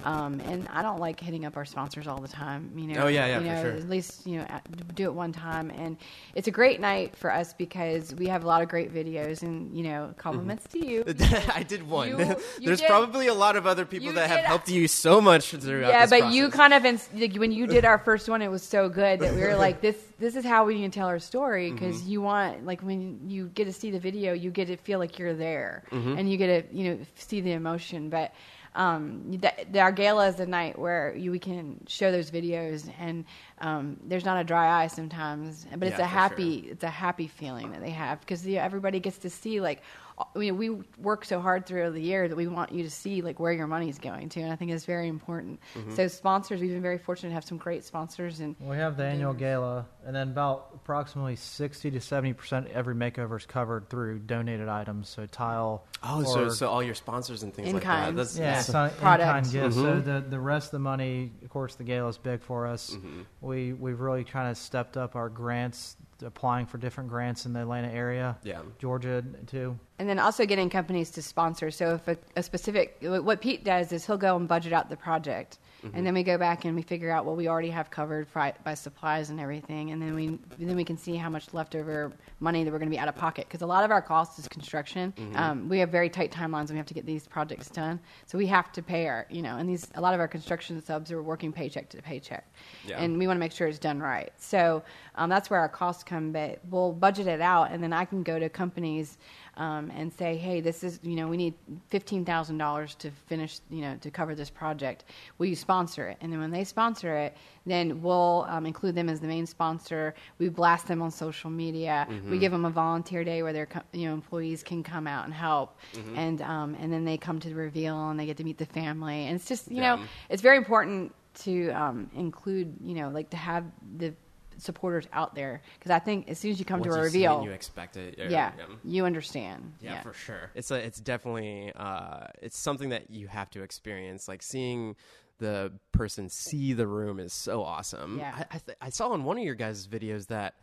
Um, 0.03 0.41
and 0.41 0.67
I 0.67 0.81
don't 0.81 0.99
like 0.99 1.21
hitting 1.21 1.45
up 1.45 1.55
our 1.55 1.63
sponsors 1.63 2.05
all 2.05 2.19
the 2.19 2.27
time. 2.27 2.69
You 2.75 2.87
know, 2.87 3.03
Oh, 3.03 3.07
yeah, 3.07 3.25
yeah, 3.25 3.39
you 3.39 3.45
for 3.45 3.51
know, 3.55 3.61
sure. 3.63 3.71
At 3.71 3.89
least 3.89 4.27
you 4.27 4.39
know, 4.39 4.45
at- 4.49 4.95
do 4.95 5.05
it 5.05 5.13
one 5.13 5.31
time, 5.31 5.69
and 5.71 5.95
it's 6.35 6.49
a 6.49 6.51
great 6.51 6.81
night 6.81 7.15
for 7.15 7.31
us 7.31 7.53
because 7.53 8.13
we 8.15 8.27
have 8.27 8.43
a 8.43 8.47
lot 8.47 8.61
of 8.61 8.67
great 8.67 8.93
videos, 8.93 9.41
and 9.41 9.73
you 9.75 9.83
know, 9.83 10.13
compliments 10.17 10.65
to 10.73 10.85
you. 10.85 11.03
I 11.53 11.63
did 11.63 11.87
one. 11.87 12.09
You- 12.09 12.17
you 12.19 12.35
There's 12.65 12.81
did- 12.81 12.89
probably 12.89 13.27
a 13.27 13.33
lot 13.33 13.55
of 13.55 13.65
other 13.65 13.85
people 13.85 14.11
that 14.13 14.29
have 14.29 14.41
helped 14.41 14.67
you 14.69 14.87
so 14.89 15.21
much 15.21 15.51
throughout. 15.51 15.87
yeah, 15.89 16.05
but 16.05 16.31
you 16.33 16.49
kind 16.49 16.73
of 16.73 16.83
like, 17.13 17.35
when 17.37 17.53
you 17.53 17.67
did 17.67 17.85
our 17.85 17.99
first 17.99 18.27
one, 18.27 18.41
it 18.41 18.49
was 18.51 18.63
so 18.63 18.89
good 18.89 19.21
that 19.21 19.33
we 19.33 19.41
were 19.41 19.55
like, 19.55 19.79
this 19.79 19.95
this 20.19 20.35
is 20.35 20.43
how 20.45 20.65
we 20.65 20.81
can 20.81 20.91
tell 20.91 21.07
our 21.07 21.19
story 21.19 21.71
because 21.71 22.01
Mm-hmm. 22.01 22.09
you 22.11 22.21
want 22.21 22.65
like 22.65 22.81
when 22.81 23.29
you 23.29 23.47
get 23.49 23.65
to 23.65 23.73
see 23.73 23.91
the 23.91 23.99
video, 23.99 24.33
you 24.33 24.49
get 24.51 24.67
to 24.67 24.77
feel 24.77 24.99
like 24.99 25.19
you're 25.19 25.35
there 25.35 25.83
Mm-hmm. 25.91 26.17
and 26.17 26.29
you 26.31 26.37
get 26.37 26.69
to 26.69 26.75
you 26.77 26.83
know 26.95 26.99
see 27.15 27.41
the 27.41 27.51
emotion, 27.53 28.09
but. 28.09 28.31
Um, 28.75 29.31
the, 29.31 29.51
the, 29.71 29.79
our 29.79 29.91
gala 29.91 30.27
is 30.27 30.35
the 30.35 30.45
night 30.45 30.77
where 30.77 31.15
you, 31.15 31.31
we 31.31 31.39
can 31.39 31.79
show 31.87 32.11
those 32.11 32.29
videos, 32.29 32.87
and 32.99 33.25
um, 33.59 33.97
there's 34.05 34.23
not 34.23 34.37
a 34.39 34.43
dry 34.43 34.83
eye 34.83 34.85
sometimes, 34.85 35.65
but 35.75 35.87
it's 35.87 35.97
Yeah, 35.97 36.05
a 36.05 36.07
happy, 36.07 36.61
sure. 36.61 36.71
it's 36.73 36.83
a 36.83 36.89
happy 36.89 37.27
feeling 37.27 37.71
that 37.71 37.81
they 37.81 37.89
have 37.89 38.19
because 38.19 38.45
you 38.45 38.57
know, 38.57 38.61
everybody 38.61 38.99
gets 38.99 39.17
to 39.19 39.31
see 39.31 39.61
like 39.61 39.81
I 40.19 40.39
mean, 40.39 40.57
we 40.57 40.71
work 40.97 41.25
so 41.25 41.39
hard 41.39 41.67
throughout 41.67 41.93
the 41.93 42.01
year 42.01 42.27
that 42.27 42.35
we 42.35 42.47
want 42.47 42.71
you 42.71 42.81
to 42.83 42.89
see 42.89 43.21
like 43.21 43.39
where 43.39 43.51
your 43.51 43.67
money's 43.67 43.99
going 43.99 44.29
to, 44.29 44.41
and 44.41 44.51
I 44.51 44.55
think 44.55 44.71
it's 44.71 44.85
very 44.85 45.07
important. 45.07 45.59
Mm-hmm. 45.75 45.93
So 45.93 46.07
sponsors, 46.07 46.59
we've 46.59 46.71
been 46.71 46.81
very 46.81 46.97
fortunate 46.97 47.29
to 47.29 47.33
have 47.35 47.45
some 47.45 47.59
great 47.59 47.83
sponsors, 47.83 48.39
and 48.39 48.55
We 48.59 48.77
have 48.77 48.97
the 48.97 49.03
annual 49.05 49.33
gala, 49.33 49.85
and 50.05 50.15
then 50.15 50.29
about 50.29 50.69
approximately 50.73 51.35
60 51.35 51.91
to 51.91 52.01
70 52.01 52.33
percent 52.33 52.67
every 52.73 52.95
makeover 52.95 53.37
is 53.37 53.45
covered 53.45 53.89
through 53.91 54.19
donated 54.19 54.67
items, 54.69 55.07
so 55.07 55.27
tile. 55.27 55.83
Oh, 56.01 56.23
so 56.23 56.49
so 56.49 56.67
all 56.67 56.81
your 56.81 56.95
sponsors 56.95 57.43
and 57.43 57.53
things 57.53 57.67
In 57.67 57.75
like 57.75 57.83
kind. 57.83 58.17
that. 58.17 58.21
That's, 58.23 58.37
yeah, 58.39 58.45
that's- 58.45 58.69
it's 58.69 58.75
on 58.75 58.89
Product. 58.91 59.27
in-kind 59.27 59.51
gifts. 59.51 59.75
So 59.75 59.83
Mhm. 60.01 60.03
the 60.05 60.25
the 60.29 60.39
rest 60.39 60.67
of 60.69 60.71
the 60.71 60.79
money, 60.79 61.31
of 61.43 61.49
course, 61.49 61.75
the 61.75 61.83
gala 61.83 62.09
is 62.09 62.17
big 62.17 62.41
for 62.41 62.65
us. 62.65 62.89
Mm-hmm. 62.95 63.21
We 63.41 63.73
we've 63.73 63.99
really 63.99 64.23
kind 64.23 64.49
of 64.49 64.57
stepped 64.57 64.97
up 64.97 65.15
our 65.15 65.29
grants, 65.29 65.95
applying 66.23 66.65
for 66.65 66.77
different 66.77 67.09
grants 67.09 67.45
in 67.45 67.53
the 67.53 67.61
Atlanta 67.61 67.89
area, 67.89 68.37
yeah. 68.43 68.61
Georgia 68.79 69.23
too. 69.45 69.77
and 69.99 70.07
then 70.09 70.19
also 70.19 70.45
getting 70.45 70.69
companies 70.69 71.09
to 71.11 71.21
sponsor. 71.21 71.71
So 71.71 71.95
if 71.95 72.07
a, 72.07 72.17
a 72.35 72.43
specific, 72.43 72.97
what 73.01 73.41
Pete 73.41 73.63
does 73.63 73.91
is 73.91 74.05
he'll 74.05 74.17
go 74.17 74.35
and 74.35 74.47
budget 74.47 74.73
out 74.73 74.89
the 74.89 74.97
project, 74.97 75.59
and 75.93 76.05
then 76.05 76.13
we 76.13 76.23
go 76.23 76.37
back 76.37 76.65
and 76.65 76.75
we 76.75 76.81
figure 76.81 77.11
out 77.11 77.25
what 77.25 77.37
we 77.37 77.47
already 77.47 77.69
have 77.69 77.89
covered 77.89 78.31
by, 78.33 78.53
by 78.63 78.73
supplies 78.73 79.29
and 79.29 79.39
everything, 79.39 79.91
and 79.91 80.01
then 80.01 80.15
we 80.15 80.39
then 80.59 80.75
we 80.75 80.83
can 80.83 80.97
see 80.97 81.15
how 81.15 81.29
much 81.29 81.53
leftover 81.53 82.11
money 82.39 82.63
that 82.63 82.71
we're 82.71 82.79
going 82.79 82.89
to 82.89 82.95
be 82.95 82.99
out 82.99 83.07
of 83.07 83.15
pocket 83.15 83.45
because 83.47 83.61
a 83.61 83.65
lot 83.65 83.83
of 83.83 83.91
our 83.91 84.01
cost 84.01 84.39
is 84.39 84.47
construction. 84.47 85.13
Um, 85.35 85.69
we 85.69 85.79
have 85.79 85.89
very 85.89 86.09
tight 86.09 86.31
timelines, 86.31 86.61
and 86.69 86.71
we 86.71 86.77
have 86.77 86.85
to 86.87 86.93
get 86.93 87.05
these 87.05 87.27
projects 87.27 87.69
done, 87.69 87.99
so 88.25 88.37
we 88.37 88.47
have 88.47 88.71
to 88.73 88.81
pay 88.81 89.07
our 89.07 89.25
you 89.29 89.41
know, 89.41 89.57
and 89.57 89.69
these 89.69 89.87
a 89.95 90.01
lot 90.01 90.13
of 90.13 90.19
our 90.19 90.27
construction 90.27 90.81
subs 90.83 91.11
are 91.11 91.21
working 91.21 91.51
paycheck 91.51 91.89
to 91.89 92.01
paycheck, 92.01 92.45
Yeah. 92.85 92.97
and 92.99 93.17
we 93.17 93.27
want 93.27 93.37
to 93.37 93.39
make 93.39 93.51
sure 93.51 93.67
it's 93.67 93.79
done 93.79 93.99
right. 93.99 94.31
So 94.37 94.83
um, 95.15 95.29
that's 95.29 95.49
where 95.49 95.59
our 95.59 95.69
costs 95.69 96.03
come, 96.03 96.31
but 96.31 96.59
we'll 96.69 96.93
budget 96.93 97.27
it 97.27 97.41
out, 97.41 97.71
and 97.71 97.81
then 97.83 97.93
I 97.93 98.05
can 98.05 98.23
go 98.23 98.39
to 98.39 98.49
companies 98.49 99.17
um, 99.57 99.91
and 99.95 100.13
say, 100.13 100.37
hey, 100.37 100.61
this 100.61 100.83
is, 100.83 100.99
you 101.03 101.15
know, 101.15 101.27
we 101.27 101.35
need 101.35 101.55
$15,000 101.91 102.97
to 102.99 103.11
finish, 103.27 103.59
you 103.69 103.81
know, 103.81 103.97
to 104.01 104.09
cover 104.09 104.35
this 104.35 104.49
project. 104.49 105.03
Will 105.37 105.47
you 105.47 105.55
sponsor 105.55 106.07
it? 106.07 106.17
And 106.21 106.31
then 106.31 106.39
when 106.39 106.51
they 106.51 106.63
sponsor 106.63 107.15
it, 107.17 107.35
then 107.65 108.01
we'll 108.01 108.45
um, 108.47 108.65
include 108.65 108.95
them 108.95 109.09
as 109.09 109.19
the 109.19 109.27
main 109.27 109.45
sponsor. 109.45 110.13
We 110.37 110.47
blast 110.49 110.87
them 110.87 111.01
on 111.01 111.11
social 111.11 111.49
media. 111.49 112.07
We 112.31 112.37
give 112.39 112.51
them 112.51 112.65
a 112.65 112.69
volunteer 112.69 113.23
day 113.23 113.43
where 113.43 113.51
their, 113.51 113.67
you 113.91 114.07
know, 114.07 114.13
employees 114.13 114.63
can 114.63 114.83
come 114.83 115.07
out 115.07 115.25
and 115.25 115.33
help. 115.33 115.79
And, 116.15 116.41
um, 116.43 116.75
and 116.79 116.93
then 116.93 117.03
they 117.03 117.17
come 117.17 117.39
to 117.39 117.49
the 117.49 117.55
reveal 117.55 118.09
and 118.09 118.19
they 118.19 118.25
get 118.25 118.37
to 118.37 118.43
meet 118.43 118.57
the 118.57 118.65
family. 118.67 119.25
And 119.25 119.35
it's 119.35 119.47
just, 119.47 119.69
you 119.71 119.81
know, 119.81 119.95
it's 120.29 120.41
very 120.41 120.57
important 120.57 121.13
to 121.43 121.69
um, 121.71 122.09
include, 122.15 122.75
you 122.81 122.95
know, 122.95 123.09
like 123.09 123.29
to 123.31 123.37
have 123.37 123.65
the 123.97 124.13
supporters 124.57 125.07
out 125.13 125.35
there 125.35 125.61
because 125.79 125.91
I 125.91 125.99
think 125.99 126.29
as 126.29 126.39
soon 126.39 126.51
as 126.51 126.59
you 126.59 126.65
come 126.65 126.79
Once 126.79 126.93
to 126.95 127.01
a 127.01 127.09
see 127.09 127.23
it, 127.23 127.27
reveal, 127.29 127.43
you 127.43 127.51
expect 127.51 127.97
it. 127.97 128.19
or- 128.19 128.29
yeah, 128.29 128.51
you 128.83 129.05
understand. 129.05 129.73
Yeah, 129.81 130.01
for 130.01 130.13
sure. 130.13 130.51
It's 130.55 130.71
a, 130.71 130.75
it's 130.75 130.99
definitely 130.99 131.71
uh, 131.75 132.27
it's 132.41 132.57
something 132.57 132.89
that 132.89 133.09
you 133.09 133.27
have 133.27 133.49
to 133.51 133.61
experience. 133.61 134.27
Like 134.27 134.41
seeing 134.43 134.95
the 135.39 135.71
person 135.91 136.29
see 136.29 136.73
the 136.73 136.87
room 136.87 137.19
is 137.19 137.31
so 137.33 137.63
awesome. 137.63 138.17
Yeah. 138.19 138.33
I 138.35 138.41
I, 138.55 138.57
th- 138.59 138.77
I 138.81 138.89
saw 138.89 139.13
in 139.13 139.23
one 139.23 139.37
of 139.37 139.43
your 139.43 139.55
guys' 139.55 139.87
videos 139.87 140.27
that. 140.27 140.55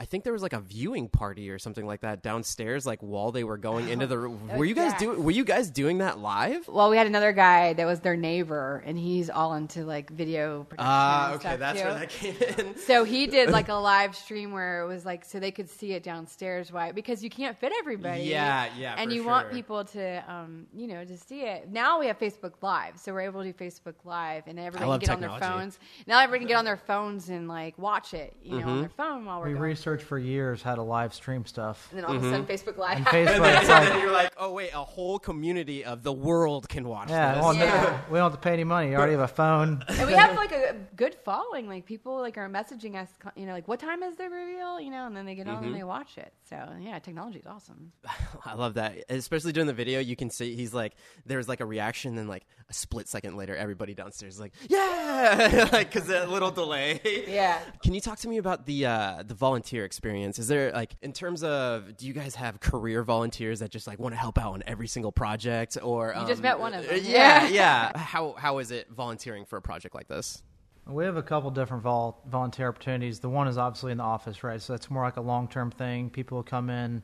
I 0.00 0.06
think 0.06 0.24
there 0.24 0.32
was 0.32 0.40
like 0.40 0.54
a 0.54 0.60
viewing 0.60 1.10
party 1.10 1.50
or 1.50 1.58
something 1.58 1.84
like 1.86 2.00
that 2.00 2.22
downstairs, 2.22 2.86
like 2.86 3.00
while 3.00 3.32
they 3.32 3.44
were 3.44 3.58
going 3.58 3.90
into 3.90 4.06
the 4.06 4.16
room. 4.16 4.48
Were 4.56 4.64
you 4.64 4.74
guys 4.74 4.92
was 4.94 5.00
doing? 5.00 5.22
Were 5.22 5.30
you 5.30 5.44
guys 5.44 5.68
doing 5.68 5.98
that 5.98 6.18
live? 6.18 6.66
Well, 6.68 6.88
we 6.88 6.96
had 6.96 7.06
another 7.06 7.32
guy 7.32 7.74
that 7.74 7.84
was 7.84 8.00
their 8.00 8.16
neighbor, 8.16 8.82
and 8.86 8.98
he's 8.98 9.28
all 9.28 9.52
into 9.52 9.84
like 9.84 10.08
video 10.10 10.64
production. 10.64 10.86
Ah, 10.90 11.26
and 11.26 11.34
okay, 11.34 11.48
stuff, 11.50 11.58
that's 11.58 11.78
too. 11.80 11.84
where 11.84 11.94
that 11.98 12.08
came 12.08 12.36
in. 12.66 12.74
So 12.86 13.04
he 13.04 13.26
did 13.26 13.50
like 13.50 13.68
a 13.68 13.74
live 13.92 14.16
stream 14.16 14.52
where 14.52 14.80
it 14.80 14.86
was 14.86 15.04
like 15.04 15.22
so 15.26 15.38
they 15.38 15.50
could 15.50 15.68
see 15.68 15.92
it 15.92 16.02
downstairs, 16.02 16.72
why? 16.72 16.92
Because 16.92 17.22
you 17.22 17.28
can't 17.28 17.58
fit 17.58 17.72
everybody. 17.78 18.22
Yeah, 18.22 18.68
yeah, 18.78 18.94
And 18.96 19.10
for 19.10 19.14
you 19.14 19.24
want 19.24 19.50
people 19.52 19.84
to, 19.84 20.24
um, 20.32 20.66
you 20.74 20.86
know, 20.86 21.04
to 21.04 21.16
see 21.18 21.42
it. 21.42 21.68
Now 21.70 22.00
we 22.00 22.06
have 22.06 22.18
Facebook 22.18 22.54
Live, 22.62 22.98
so 22.98 23.12
we're 23.12 23.20
able 23.20 23.42
to 23.42 23.52
do 23.52 23.64
Facebook 23.64 23.96
Live, 24.06 24.44
and 24.46 24.58
everybody 24.58 24.90
can 24.90 24.98
get 24.98 25.10
on 25.10 25.20
their 25.20 25.38
phones. 25.38 25.78
Now 26.06 26.20
everybody 26.20 26.46
can 26.46 26.48
get 26.48 26.56
on 26.56 26.64
their 26.64 26.78
phones 26.78 27.28
and 27.28 27.48
like 27.48 27.76
watch 27.76 28.14
it, 28.14 28.34
you 28.42 28.52
know, 28.52 28.60
Mm-hmm. 28.60 28.68
on 28.70 28.80
their 28.80 28.88
phone 28.96 29.24
while 29.26 29.40
we're 29.40 29.48
We 29.48 29.52
going 29.52 29.62
researched 29.64 29.89
Church 29.90 30.04
for 30.04 30.18
years 30.18 30.62
had 30.62 30.78
a 30.78 30.82
live 30.82 31.12
stream 31.12 31.44
stuff. 31.44 31.88
And 31.90 31.98
then 31.98 32.04
all 32.04 32.14
of 32.14 32.22
a 32.22 32.30
sudden, 32.30 32.46
Facebook 32.46 32.78
Live. 32.78 32.96
And 32.98 33.04
happened. 33.06 33.28
Facebook, 33.28 33.60
it's 33.60 33.68
like, 33.68 33.90
and 33.90 34.00
you're 34.00 34.12
like, 34.12 34.32
oh 34.36 34.52
wait, 34.52 34.70
a 34.72 34.84
whole 34.84 35.18
community 35.18 35.84
of 35.84 36.04
the 36.04 36.12
world 36.12 36.68
can 36.68 36.86
watch 36.86 37.08
yeah, 37.08 37.34
this. 37.34 37.42
well, 37.42 37.54
no, 37.54 37.64
Yeah. 37.64 38.00
we 38.08 38.18
don't 38.18 38.30
have 38.30 38.40
to 38.40 38.44
pay 38.44 38.52
any 38.52 38.62
money. 38.62 38.90
You 38.90 38.96
already 38.96 39.12
have 39.12 39.20
a 39.22 39.26
phone. 39.26 39.84
and 39.88 40.06
we 40.06 40.12
have 40.12 40.36
like 40.36 40.52
a 40.52 40.76
good 40.94 41.16
following. 41.24 41.66
Like 41.66 41.86
people 41.86 42.20
like 42.20 42.38
are 42.38 42.48
messaging 42.48 42.94
us, 42.94 43.08
you 43.34 43.46
know, 43.46 43.52
like 43.52 43.66
what 43.66 43.80
time 43.80 44.04
is 44.04 44.14
the 44.16 44.28
reveal, 44.28 44.80
you 44.80 44.90
know, 44.90 45.06
and 45.08 45.16
then 45.16 45.26
they 45.26 45.34
get 45.34 45.48
on 45.48 45.64
and 45.64 45.74
they 45.74 45.82
watch 45.82 46.18
it. 46.18 46.32
So 46.48 46.56
yeah, 46.80 47.00
technology 47.00 47.40
is 47.40 47.46
awesome. 47.46 47.90
I 48.44 48.54
love 48.54 48.74
that, 48.74 48.96
especially 49.08 49.50
during 49.52 49.66
the 49.66 49.72
video. 49.72 49.98
You 49.98 50.14
can 50.14 50.30
see 50.30 50.54
he's 50.54 50.72
like, 50.72 50.94
there's 51.26 51.48
like 51.48 51.58
a 51.60 51.66
reaction, 51.66 52.16
and 52.16 52.28
like 52.28 52.44
a 52.68 52.72
split 52.72 53.08
second 53.08 53.36
later, 53.36 53.56
everybody 53.56 53.94
downstairs 53.94 54.34
is 54.34 54.40
like, 54.40 54.52
yeah, 54.68 55.68
like 55.72 55.92
because 55.92 56.08
a 56.08 56.26
little 56.26 56.52
delay. 56.52 57.00
Yeah. 57.26 57.58
Can 57.82 57.94
you 57.94 58.00
talk 58.00 58.18
to 58.20 58.28
me 58.28 58.38
about 58.38 58.66
the 58.66 58.86
uh, 58.86 59.22
the 59.26 59.34
volunteer 59.34 59.79
experience? 59.84 60.38
Is 60.38 60.48
there 60.48 60.72
like 60.72 60.94
in 61.02 61.12
terms 61.12 61.42
of 61.42 61.96
do 61.96 62.06
you 62.06 62.12
guys 62.12 62.34
have 62.36 62.60
career 62.60 63.02
volunteers 63.02 63.60
that 63.60 63.70
just 63.70 63.86
like 63.86 63.98
want 63.98 64.14
to 64.14 64.18
help 64.18 64.38
out 64.38 64.52
on 64.54 64.62
every 64.66 64.86
single 64.88 65.12
project 65.12 65.76
or 65.82 66.14
You 66.16 66.26
just 66.26 66.38
um, 66.38 66.42
met 66.42 66.58
one 66.58 66.74
of 66.74 66.86
them. 66.86 67.00
Yeah, 67.02 67.44
Yeah. 67.46 67.90
yeah. 67.94 67.98
How 67.98 68.32
how 68.38 68.58
is 68.58 68.70
it 68.70 68.88
volunteering 68.90 69.44
for 69.44 69.56
a 69.56 69.62
project 69.62 69.94
like 69.94 70.08
this? 70.08 70.42
We 70.86 71.04
have 71.04 71.16
a 71.16 71.22
couple 71.22 71.50
different 71.50 71.82
vol- 71.82 72.20
volunteer 72.26 72.68
opportunities. 72.68 73.20
The 73.20 73.28
one 73.28 73.46
is 73.46 73.58
obviously 73.58 73.92
in 73.92 73.98
the 73.98 74.04
office, 74.04 74.42
right? 74.42 74.60
So 74.60 74.72
that's 74.72 74.90
more 74.90 75.04
like 75.04 75.16
a 75.18 75.20
long 75.20 75.46
term 75.46 75.70
thing. 75.70 76.10
People 76.10 76.36
will 76.38 76.42
come 76.42 76.68
in 76.70 76.76
and 76.76 77.02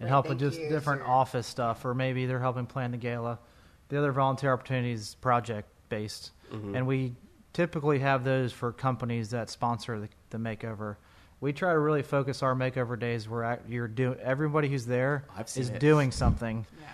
Right, 0.00 0.08
help 0.08 0.28
with 0.28 0.38
just 0.38 0.58
yous 0.58 0.68
different 0.70 1.02
or- 1.02 1.08
office 1.08 1.46
stuff, 1.46 1.84
or 1.84 1.94
maybe 1.94 2.26
they're 2.26 2.40
helping 2.40 2.66
plan 2.66 2.90
the 2.90 2.96
gala. 2.96 3.38
The 3.90 3.98
other 3.98 4.12
volunteer 4.12 4.52
opportunity 4.52 4.92
is 4.92 5.14
project 5.16 5.68
based, 5.88 6.32
and 6.52 6.86
we 6.86 7.14
typically 7.52 7.98
have 8.00 8.22
those 8.24 8.52
for 8.52 8.72
companies 8.72 9.30
that 9.30 9.50
sponsor 9.50 9.98
the, 10.00 10.08
the 10.30 10.38
makeover. 10.38 10.96
We 11.40 11.52
try 11.52 11.72
to 11.72 11.78
really 11.78 12.02
focus 12.02 12.42
our 12.42 12.54
makeover 12.54 12.98
days 12.98 13.28
where 13.28 13.44
ac- 13.44 13.62
you're 13.68 13.86
doing 13.88 14.18
everybody 14.20 14.68
who's 14.68 14.86
there 14.86 15.24
I've 15.36 15.48
seen 15.48 15.62
is 15.62 15.70
it. 15.70 15.78
doing 15.78 16.10
something 16.10 16.66
Yeah. 16.80 16.86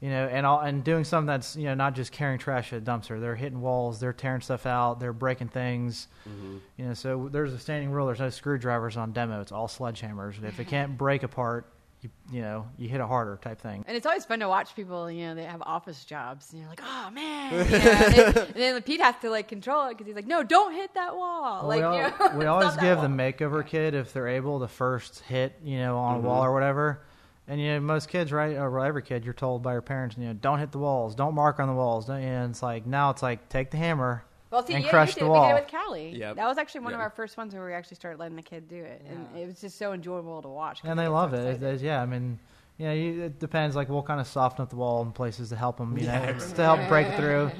you 0.00 0.08
know, 0.10 0.26
and 0.26 0.46
all, 0.46 0.60
and 0.60 0.82
doing 0.82 1.04
something 1.04 1.26
that's 1.26 1.54
you 1.56 1.64
know 1.64 1.74
not 1.74 1.94
just 1.94 2.10
carrying 2.10 2.38
trash 2.38 2.72
at 2.72 2.78
a 2.78 2.82
dumpster. 2.82 3.20
They're 3.20 3.36
hitting 3.36 3.60
walls, 3.60 4.00
they're 4.00 4.14
tearing 4.14 4.40
stuff 4.40 4.64
out, 4.64 5.00
they're 5.00 5.12
breaking 5.12 5.48
things. 5.48 6.08
Mm-hmm. 6.28 6.56
You 6.78 6.84
know, 6.86 6.94
so 6.94 7.28
there's 7.30 7.52
a 7.52 7.58
standing 7.58 7.90
rule. 7.90 8.06
There's 8.06 8.20
no 8.20 8.30
screwdrivers 8.30 8.96
on 8.96 9.12
demo. 9.12 9.40
It's 9.42 9.52
all 9.52 9.68
sledgehammers. 9.68 10.42
If 10.42 10.58
it 10.60 10.68
can't 10.68 10.96
break 10.96 11.22
apart, 11.22 11.66
you 12.02 12.10
you 12.32 12.40
know 12.42 12.66
you 12.78 12.88
hit 12.88 13.00
it 13.00 13.06
harder 13.06 13.38
type 13.42 13.60
thing. 13.60 13.84
And 13.86 13.96
it's 13.96 14.06
always 14.06 14.24
fun 14.24 14.40
to 14.40 14.48
watch 14.48 14.74
people, 14.74 15.10
you 15.10 15.26
know, 15.26 15.34
they 15.34 15.44
have 15.44 15.62
office 15.62 16.04
jobs, 16.04 16.52
and 16.52 16.60
you're 16.60 16.68
like, 16.68 16.82
oh 16.82 17.10
man. 17.10 17.50
You 17.70 17.78
know, 17.78 17.90
and, 17.90 18.14
then, 18.14 18.36
and 18.36 18.56
then 18.56 18.82
Pete 18.82 19.00
has 19.00 19.14
to 19.22 19.30
like 19.30 19.48
control 19.48 19.86
it 19.86 19.90
because 19.90 20.06
he's 20.06 20.16
like, 20.16 20.26
no, 20.26 20.42
don't 20.42 20.72
hit 20.72 20.94
that 20.94 21.14
wall. 21.14 21.66
like, 21.66 21.78
we, 21.78 21.84
al- 21.84 21.96
you 21.96 22.02
know, 22.02 22.32
we 22.38 22.46
always 22.46 22.68
not 22.68 22.76
that 22.76 22.82
give 22.82 23.00
the 23.00 23.08
makeover 23.08 23.66
kid 23.66 23.94
if 23.94 24.12
they're 24.12 24.28
able 24.28 24.58
the 24.58 24.68
first 24.68 25.20
hit, 25.20 25.58
you 25.62 25.78
know, 25.78 25.96
on 25.96 26.14
a 26.14 26.18
mm-hmm. 26.18 26.26
wall 26.26 26.44
or 26.44 26.52
whatever. 26.52 27.02
And 27.48 27.60
you 27.60 27.72
know, 27.72 27.80
most 27.80 28.08
kids, 28.08 28.32
right, 28.32 28.56
uh, 28.56 28.60
or 28.60 28.84
every 28.84 29.02
kid, 29.02 29.24
you're 29.24 29.34
told 29.34 29.62
by 29.62 29.72
your 29.72 29.82
parents, 29.82 30.16
you 30.16 30.24
know, 30.24 30.32
don't 30.32 30.60
hit 30.60 30.72
the 30.72 30.78
walls, 30.78 31.14
don't 31.14 31.34
mark 31.34 31.58
on 31.58 31.68
the 31.68 31.74
walls. 31.74 32.06
Don't, 32.06 32.22
and 32.22 32.50
it's 32.50 32.62
like 32.62 32.86
now 32.86 33.10
it's 33.10 33.22
like 33.22 33.48
take 33.48 33.70
the 33.70 33.76
hammer 33.76 34.24
Well, 34.50 34.66
see, 34.66 34.74
and 34.74 34.84
yeah, 34.84 34.90
crush 34.90 35.10
you 35.10 35.14
the 35.14 35.20
did. 35.20 35.28
wall. 35.28 35.42
We 35.46 35.52
did 35.52 35.58
it 35.58 35.62
with 35.72 35.82
Callie. 35.82 36.10
Yep. 36.16 36.36
That 36.36 36.46
was 36.48 36.58
actually 36.58 36.80
one 36.80 36.94
of 36.94 37.00
our 37.00 37.10
first 37.10 37.36
ones 37.36 37.54
where 37.54 37.64
we 37.64 37.72
actually 37.72 37.94
started 37.96 38.18
letting 38.18 38.36
the 38.36 38.42
kid 38.42 38.68
do 38.68 38.82
it, 38.82 39.02
and 39.08 39.26
it 39.36 39.46
was 39.46 39.60
just 39.60 39.78
so 39.78 39.92
enjoyable 39.92 40.42
to 40.42 40.48
watch. 40.48 40.80
and 40.84 40.98
they 40.98 41.04
they 41.04 41.08
love 41.08 41.30
so 41.30 41.36
it. 41.36 41.40
It- 41.44 41.54
excited. 41.56 41.80
Yeah, 41.82 42.02
I 42.02 42.06
mean, 42.06 42.38
you 42.78 42.86
know, 42.86 42.92
you, 42.94 43.22
it 43.24 43.38
depends. 43.38 43.76
Like, 43.76 43.88
we'll 43.88 44.02
kind 44.02 44.20
of 44.20 44.26
soften 44.26 44.62
up 44.62 44.70
the 44.70 44.76
wall 44.76 45.02
in 45.02 45.12
places 45.12 45.50
to 45.50 45.56
help 45.56 45.76
them. 45.78 45.96
You 45.96 46.06
know, 46.06 46.12
Yeah. 46.14 46.32
to 46.38 46.62
help 46.62 46.88
break 46.88 47.14
through. 47.16 47.50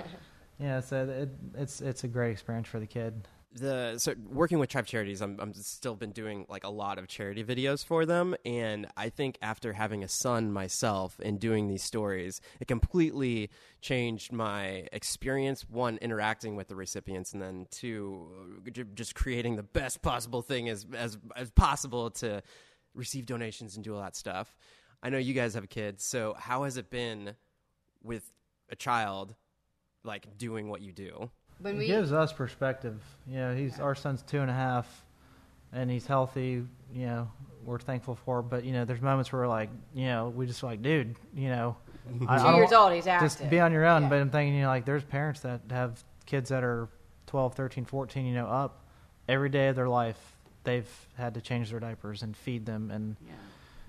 Yeah, 0.58 0.80
so 0.80 1.04
it, 1.08 1.28
it's 1.56 1.80
it's 1.80 2.04
a 2.04 2.08
great 2.08 2.32
experience 2.32 2.66
for 2.68 2.80
the 2.80 2.86
kid. 2.86 3.14
The 3.52 3.98
so 3.98 4.14
working 4.28 4.60
with 4.60 4.70
Chive 4.70 4.86
Charities, 4.86 5.20
I'm 5.20 5.36
I'm 5.40 5.52
still 5.54 5.96
been 5.96 6.12
doing 6.12 6.46
like 6.48 6.62
a 6.62 6.68
lot 6.68 6.98
of 6.98 7.08
charity 7.08 7.42
videos 7.42 7.84
for 7.84 8.06
them, 8.06 8.36
and 8.44 8.86
I 8.96 9.08
think 9.08 9.38
after 9.42 9.72
having 9.72 10.04
a 10.04 10.08
son 10.08 10.52
myself 10.52 11.18
and 11.20 11.40
doing 11.40 11.66
these 11.66 11.82
stories, 11.82 12.40
it 12.60 12.68
completely 12.68 13.50
changed 13.80 14.30
my 14.30 14.86
experience. 14.92 15.68
One, 15.68 15.98
interacting 16.00 16.54
with 16.54 16.68
the 16.68 16.76
recipients, 16.76 17.32
and 17.32 17.42
then 17.42 17.66
two, 17.72 18.28
uh, 18.68 18.82
just 18.94 19.16
creating 19.16 19.56
the 19.56 19.64
best 19.64 20.00
possible 20.00 20.42
thing 20.42 20.68
as 20.68 20.86
as 20.94 21.18
as 21.34 21.50
possible 21.50 22.10
to 22.10 22.44
receive 22.94 23.26
donations 23.26 23.74
and 23.74 23.82
do 23.82 23.96
all 23.96 24.00
that 24.00 24.14
stuff. 24.14 24.56
I 25.02 25.10
know 25.10 25.18
you 25.18 25.34
guys 25.34 25.54
have 25.54 25.68
kids, 25.68 26.04
so 26.04 26.36
how 26.38 26.62
has 26.62 26.76
it 26.76 26.88
been 26.88 27.34
with 28.00 28.32
a 28.68 28.76
child 28.76 29.34
like 30.04 30.38
doing 30.38 30.68
what 30.68 30.82
you 30.82 30.92
do? 30.92 31.30
When 31.60 31.76
It 31.76 31.78
we 31.78 31.86
gives 31.86 32.12
us 32.12 32.32
perspective. 32.32 33.00
You 33.26 33.36
know, 33.36 33.54
he's 33.54 33.78
our 33.80 33.94
son's 33.94 34.22
two 34.22 34.40
and 34.40 34.50
a 34.50 34.54
half, 34.54 35.04
and 35.72 35.90
he's 35.90 36.06
healthy. 36.06 36.64
You 36.94 37.06
know, 37.06 37.30
we're 37.64 37.78
thankful 37.78 38.14
for. 38.16 38.42
But 38.42 38.64
you 38.64 38.72
know, 38.72 38.84
there's 38.84 39.00
moments 39.02 39.32
where 39.32 39.42
we're 39.42 39.48
like, 39.48 39.70
you 39.94 40.06
know, 40.06 40.28
we 40.34 40.46
just 40.46 40.62
like, 40.62 40.82
dude, 40.82 41.16
you 41.34 41.48
know, 41.48 41.76
two 42.18 42.26
I 42.28 42.54
years 42.56 42.72
old, 42.72 42.92
he's 42.92 43.06
active. 43.06 43.28
just 43.30 43.50
be 43.50 43.60
on 43.60 43.72
your 43.72 43.84
own. 43.86 44.02
Yeah. 44.04 44.08
But 44.08 44.20
I'm 44.20 44.30
thinking, 44.30 44.54
you 44.54 44.62
know, 44.62 44.68
like 44.68 44.84
there's 44.84 45.04
parents 45.04 45.40
that 45.40 45.60
have 45.70 46.02
kids 46.26 46.48
that 46.50 46.64
are 46.64 46.88
12, 47.26 47.54
13, 47.54 47.84
14, 47.84 48.26
you 48.26 48.34
know, 48.34 48.46
up 48.46 48.84
every 49.28 49.48
day 49.48 49.68
of 49.68 49.76
their 49.76 49.88
life. 49.88 50.18
They've 50.64 50.88
had 51.16 51.34
to 51.34 51.40
change 51.40 51.70
their 51.70 51.80
diapers 51.80 52.22
and 52.22 52.36
feed 52.36 52.66
them, 52.66 52.90
and 52.90 53.16
Yeah. 53.26 53.32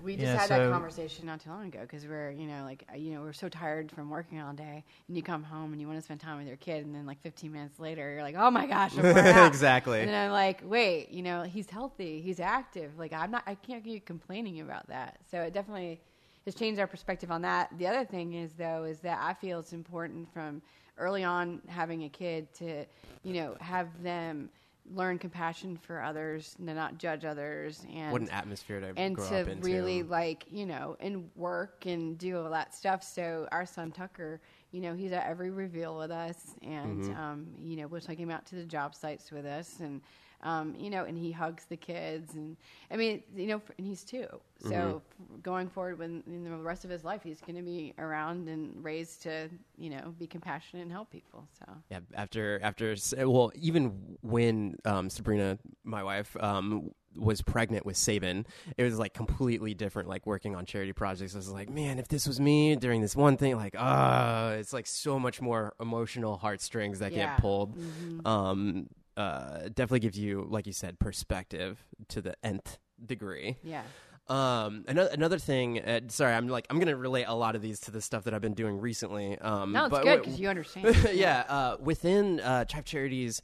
We 0.02 0.16
just 0.16 0.24
Yeah, 0.26 0.36
had 0.38 0.48
so- 0.48 0.58
that 0.58 0.72
conversation 0.72 1.26
not 1.26 1.40
too 1.40 1.50
long 1.50 1.66
ago 1.66 1.80
because 1.82 2.06
we're, 2.06 2.30
you 2.32 2.46
know, 2.46 2.64
like, 2.64 2.84
uh, 2.92 2.96
you 2.96 3.12
know, 3.14 3.20
we're 3.20 3.32
so 3.32 3.48
tired 3.48 3.90
from 3.92 4.10
working 4.10 4.40
all 4.40 4.52
day, 4.52 4.82
and 5.06 5.16
you 5.16 5.22
come 5.22 5.42
home 5.44 5.72
and 5.72 5.80
you 5.80 5.86
want 5.86 5.98
to 5.98 6.02
spend 6.02 6.20
time 6.20 6.38
with 6.38 6.46
your 6.48 6.56
kid, 6.56 6.84
and 6.84 6.94
then 6.94 7.06
like 7.06 7.20
15 7.20 7.52
minutes 7.52 7.78
later, 7.78 8.12
you're 8.14 8.22
like, 8.22 8.34
oh 8.36 8.50
my 8.50 8.66
gosh, 8.66 8.98
I'm. 8.98 9.04
Exactly. 9.52 10.00
And 10.00 10.10
I'm 10.14 10.32
like, 10.32 10.60
wait, 10.64 11.10
you 11.10 11.22
know, 11.22 11.42
he's 11.42 11.70
healthy, 11.70 12.20
he's 12.20 12.40
active. 12.40 12.98
Like, 12.98 13.12
I'm 13.12 13.30
not, 13.30 13.42
I 13.46 13.54
can't 13.54 13.84
keep 13.84 14.04
complaining 14.06 14.60
about 14.60 14.88
that. 14.88 15.18
So 15.30 15.40
it 15.42 15.52
definitely 15.52 16.00
has 16.46 16.54
changed 16.56 16.80
our 16.80 16.86
perspective 16.88 17.30
on 17.30 17.42
that. 17.42 17.70
The 17.78 17.86
other 17.86 18.04
thing 18.04 18.32
is, 18.34 18.52
though, 18.54 18.84
is 18.84 18.98
that 19.00 19.20
I 19.22 19.34
feel 19.34 19.60
it's 19.60 19.72
important 19.72 20.32
from 20.32 20.62
early 20.98 21.22
on 21.24 21.60
having 21.68 22.04
a 22.04 22.08
kid 22.08 22.52
to, 22.54 22.84
you 23.22 23.34
know, 23.34 23.56
have 23.60 23.86
them 24.02 24.50
learn 24.94 25.18
compassion 25.18 25.76
for 25.76 26.02
others, 26.02 26.54
and 26.58 26.66
to 26.68 26.74
not 26.74 26.98
judge 26.98 27.24
others, 27.24 27.84
and 27.94 28.12
what 28.12 28.20
an 28.20 28.30
atmosphere 28.30 28.80
to 28.80 28.92
and 28.96 29.14
grow 29.16 29.28
to 29.28 29.40
up 29.42 29.48
into. 29.48 29.64
really 29.66 30.02
like 30.02 30.44
you 30.50 30.66
know 30.66 30.96
and 31.00 31.30
work 31.36 31.86
and 31.86 32.18
do 32.18 32.38
all 32.38 32.50
that 32.50 32.74
stuff 32.74 33.02
so 33.02 33.46
our 33.52 33.64
son 33.64 33.90
tucker 33.92 34.40
you 34.72 34.80
know 34.80 34.94
he's 34.94 35.12
at 35.12 35.26
every 35.26 35.50
reveal 35.50 35.96
with 35.96 36.10
us 36.10 36.54
and 36.62 37.02
Mm-hmm. 37.04 37.20
um, 37.20 37.46
you 37.62 37.76
know 37.76 37.86
we'll 37.86 38.00
take 38.00 38.18
him 38.18 38.30
out 38.30 38.44
to 38.46 38.56
the 38.56 38.64
job 38.64 38.94
sites 38.94 39.30
with 39.30 39.46
us 39.46 39.80
and 39.80 40.00
um, 40.42 40.74
you 40.78 40.90
know 40.90 41.04
and 41.04 41.16
he 41.18 41.30
hugs 41.32 41.64
the 41.66 41.76
kids 41.76 42.34
and 42.34 42.56
i 42.90 42.96
mean 42.96 43.22
you 43.36 43.46
know 43.46 43.60
and 43.78 43.86
he's 43.86 44.04
two 44.04 44.26
so 44.58 45.02
Mm-hmm. 45.08 45.40
going 45.42 45.68
forward 45.68 45.98
when 45.98 46.22
in 46.26 46.44
the 46.44 46.56
rest 46.56 46.84
of 46.84 46.90
his 46.90 47.04
life 47.04 47.22
he's 47.22 47.40
going 47.40 47.56
to 47.56 47.62
be 47.62 47.94
around 47.98 48.48
and 48.48 48.82
raised 48.84 49.22
to 49.22 49.48
you 49.76 49.90
know 49.90 50.14
be 50.18 50.26
compassionate 50.26 50.82
and 50.82 50.92
help 50.92 51.10
people 51.10 51.46
so 51.58 51.64
yeah, 51.90 52.00
after 52.14 52.58
after 52.62 52.94
well, 53.18 53.52
even 53.54 54.16
when 54.22 54.76
um, 54.84 55.10
Sabrina, 55.10 55.58
my 55.84 56.02
wife, 56.02 56.36
um, 56.40 56.90
was 57.16 57.42
pregnant 57.42 57.84
with 57.84 57.96
Saban, 57.96 58.46
it 58.78 58.82
was 58.84 58.98
like 58.98 59.12
completely 59.12 59.74
different. 59.74 60.08
Like 60.08 60.26
working 60.26 60.56
on 60.56 60.64
charity 60.64 60.92
projects, 60.92 61.34
I 61.34 61.38
was 61.38 61.50
like, 61.50 61.68
man, 61.68 61.98
if 61.98 62.08
this 62.08 62.26
was 62.26 62.40
me 62.40 62.76
during 62.76 63.02
this 63.02 63.14
one 63.14 63.36
thing, 63.36 63.56
like, 63.56 63.74
ah, 63.78 64.50
it's 64.52 64.72
like 64.72 64.86
so 64.86 65.18
much 65.18 65.40
more 65.42 65.74
emotional 65.80 66.36
heartstrings 66.38 67.00
that 67.00 67.12
Yeah. 67.12 67.26
get 67.26 67.36
pulled. 67.36 67.76
Um, 68.24 68.88
uh, 69.16 69.60
definitely 69.74 70.00
gives 70.00 70.18
you, 70.18 70.46
like 70.48 70.66
you 70.66 70.72
said, 70.72 70.98
perspective 70.98 71.84
to 72.08 72.20
the 72.20 72.34
nth 72.44 72.78
degree. 73.04 73.56
yeah 73.62 73.82
Um, 74.28 74.84
another 74.86 75.10
another 75.12 75.38
thing. 75.38 75.80
Uh, 75.80 76.00
sorry, 76.08 76.32
I'm 76.32 76.48
like 76.48 76.66
I'm 76.70 76.78
gonna 76.78 76.96
relate 76.96 77.24
a 77.26 77.34
lot 77.34 77.56
of 77.56 77.62
these 77.62 77.80
to 77.80 77.90
the 77.90 78.00
stuff 78.00 78.24
that 78.24 78.32
I've 78.34 78.40
been 78.40 78.54
doing 78.54 78.78
recently. 78.80 79.36
Um, 79.38 79.72
no 79.72 79.86
it's 79.86 79.90
but 79.90 80.04
good 80.04 80.20
because 80.20 80.38
you 80.40 80.48
understand 80.48 80.96
yeah, 81.12 81.40
uh, 81.48 81.76
within 81.80 82.38
uh, 82.40 82.64
Chive 82.64 82.84
Charities, 82.84 83.42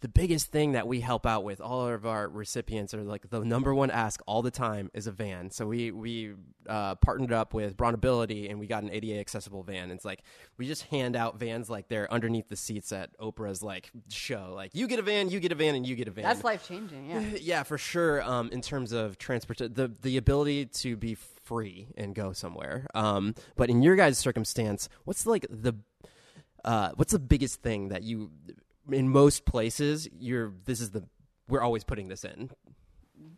the 0.00 0.08
biggest 0.08 0.48
thing 0.48 0.72
that 0.72 0.86
we 0.86 1.00
help 1.00 1.24
out 1.24 1.42
with 1.42 1.60
all 1.60 1.88
of 1.88 2.04
our 2.04 2.28
recipients 2.28 2.92
are 2.92 3.02
like 3.02 3.30
the 3.30 3.40
number 3.40 3.74
one 3.74 3.90
ask 3.90 4.20
all 4.26 4.42
the 4.42 4.50
time 4.50 4.90
is 4.92 5.06
a 5.06 5.12
van. 5.12 5.50
So 5.50 5.66
we 5.66 5.90
we 5.90 6.34
uh, 6.68 6.96
partnered 6.96 7.32
up 7.32 7.54
with 7.54 7.76
BraunAbility 7.76 8.50
and 8.50 8.58
we 8.58 8.66
got 8.66 8.82
an 8.82 8.90
ADA 8.90 9.18
accessible 9.18 9.62
van. 9.62 9.90
It's 9.90 10.04
like 10.04 10.22
we 10.58 10.66
just 10.66 10.82
hand 10.84 11.16
out 11.16 11.38
vans 11.38 11.70
like 11.70 11.88
they're 11.88 12.12
underneath 12.12 12.48
the 12.48 12.56
seats 12.56 12.92
at 12.92 13.16
Oprah's 13.18 13.62
like 13.62 13.90
show. 14.10 14.52
Like 14.54 14.72
you 14.74 14.86
get 14.86 14.98
a 14.98 15.02
van, 15.02 15.30
you 15.30 15.40
get 15.40 15.52
a 15.52 15.54
van, 15.54 15.74
and 15.74 15.86
you 15.86 15.96
get 15.96 16.08
a 16.08 16.10
van. 16.10 16.24
that's 16.24 16.44
life 16.44 16.68
changing 16.68 17.10
yeah 17.10 17.20
yeah, 17.40 17.62
for 17.62 17.78
sure. 17.78 18.22
Um, 18.22 18.50
in 18.52 18.60
terms 18.60 18.92
of 18.92 19.18
transport, 19.18 19.58
the 19.58 19.92
the 20.02 20.18
ability 20.18 20.66
to 20.66 20.96
be 20.96 21.14
free 21.14 21.88
and 21.96 22.14
go 22.14 22.32
somewhere. 22.32 22.86
Um, 22.94 23.34
but 23.56 23.70
in 23.70 23.82
your 23.82 23.96
guys' 23.96 24.18
circumstance, 24.18 24.88
what's 25.04 25.26
like 25.26 25.46
the 25.48 25.74
uh, 26.64 26.90
what's 26.96 27.12
the 27.12 27.18
biggest 27.18 27.62
thing 27.62 27.88
that 27.88 28.02
you 28.02 28.30
in 28.90 29.08
most 29.08 29.44
places 29.44 30.08
you're 30.18 30.52
this 30.64 30.80
is 30.80 30.90
the 30.90 31.02
we're 31.48 31.62
always 31.62 31.84
putting 31.84 32.08
this 32.08 32.24
in. 32.24 32.50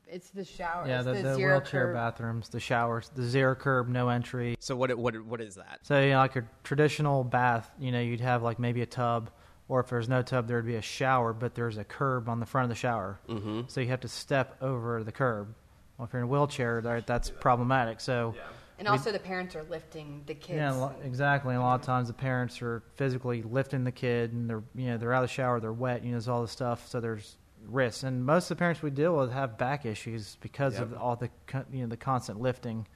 it's 0.07 0.31
the 0.31 0.45
shower 0.45 0.87
yeah, 0.87 1.03
the, 1.03 1.13
the, 1.13 1.23
the 1.23 1.35
zero 1.35 1.55
wheelchair 1.59 1.87
curb. 1.87 1.95
bathrooms, 1.95 2.49
the 2.49 2.61
showers, 2.61 3.11
the 3.15 3.23
zero 3.23 3.55
curb, 3.55 3.89
no 3.89 4.09
entry. 4.09 4.57
So 4.61 4.75
what 4.77 4.97
what 4.97 5.21
what 5.25 5.41
is 5.41 5.55
that? 5.57 5.81
So 5.83 6.01
you 6.01 6.11
know, 6.11 6.19
like 6.19 6.37
a 6.37 6.45
traditional 6.65 7.25
bath, 7.25 7.71
you 7.79 7.93
know, 7.93 8.01
you'd 8.01 8.21
have 8.21 8.43
like 8.43 8.59
maybe 8.59 8.81
a 8.83 8.87
tub, 8.87 9.31
or 9.69 9.81
if 9.81 9.89
there's 9.89 10.09
no 10.09 10.23
tub, 10.23 10.49
there'd 10.49 10.65
be 10.67 10.77
a 10.77 10.83
shower, 10.83 11.33
but 11.33 11.55
there's 11.55 11.77
a 11.77 11.85
curb 11.85 12.29
on 12.29 12.41
the 12.41 12.47
front 12.47 12.65
of 12.65 12.71
the 12.71 12.75
shower. 12.81 13.21
Mm-hmm. 13.29 13.63
So 13.69 13.81
you 13.81 13.89
have 13.89 14.01
to 14.01 14.09
step 14.09 14.57
over 14.63 15.05
the 15.05 15.13
curb, 15.13 15.55
Well, 15.99 16.07
if 16.07 16.13
you're 16.15 16.23
in 16.23 16.29
a 16.29 16.31
wheelchair, 16.31 17.03
that's 17.07 17.31
problematic. 17.31 18.01
So. 18.01 18.35
And 18.79 18.87
also, 18.87 19.11
the 19.11 19.19
parents 19.19 19.57
are 19.57 19.65
lifting 19.65 20.23
the 20.27 20.35
kids. 20.35 20.57
Yeah, 20.57 20.71
lo- 20.73 20.95
exactly. 21.03 21.55
And 21.55 21.63
a 21.63 21.65
lot 21.67 21.81
of 21.81 21.85
times 21.87 22.07
the 22.09 22.15
parents 22.15 22.63
are 22.63 22.83
physically 22.97 23.43
lifting 23.43 23.83
the 23.85 23.91
kid, 23.93 24.33
and 24.33 24.49
they're 24.49 24.63
you 24.77 24.87
know 24.87 24.99
they're 24.99 25.13
out 25.13 25.25
of 25.25 25.29
the 25.31 25.35
shower, 25.35 25.59
they're 25.61 25.73
wet, 25.73 26.03
you 26.05 26.11
know, 26.11 26.15
there's 26.15 26.29
all 26.29 26.43
this 26.43 26.53
stuff. 26.53 26.87
So 26.89 27.01
there's 27.01 27.37
risks, 27.67 28.05
and 28.05 28.25
most 28.25 28.51
of 28.51 28.57
the 28.57 28.61
parents 28.61 28.81
we 28.81 28.91
deal 28.91 29.17
with 29.17 29.33
have 29.33 29.59
back 29.59 29.85
issues 29.85 30.37
because 30.41 30.79
of 30.79 30.95
all 30.95 31.17
the 31.17 31.29
co- 31.49 31.65
you 31.73 31.83
know 31.83 31.89
the 31.89 31.97
constant 31.97 32.41
lifting. 32.41 32.87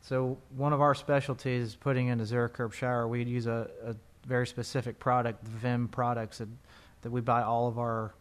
So 0.00 0.38
one 0.56 0.72
of 0.72 0.80
our 0.80 0.94
specialties 0.94 1.68
is 1.70 1.74
putting 1.74 2.06
in 2.08 2.20
a 2.20 2.24
zero 2.26 2.48
curb 2.48 2.72
shower. 2.72 3.08
We 3.08 3.24
use 3.24 3.46
a, 3.48 3.68
a 3.84 3.96
very 4.28 4.46
specific 4.46 5.00
product, 5.00 5.44
the 5.44 5.50
Vim 5.50 5.88
products 5.88 6.38
that 6.38 6.48
that 7.02 7.10
we 7.10 7.20
buy 7.20 7.42
all 7.42 7.66
of 7.66 7.78
our, 7.80 8.14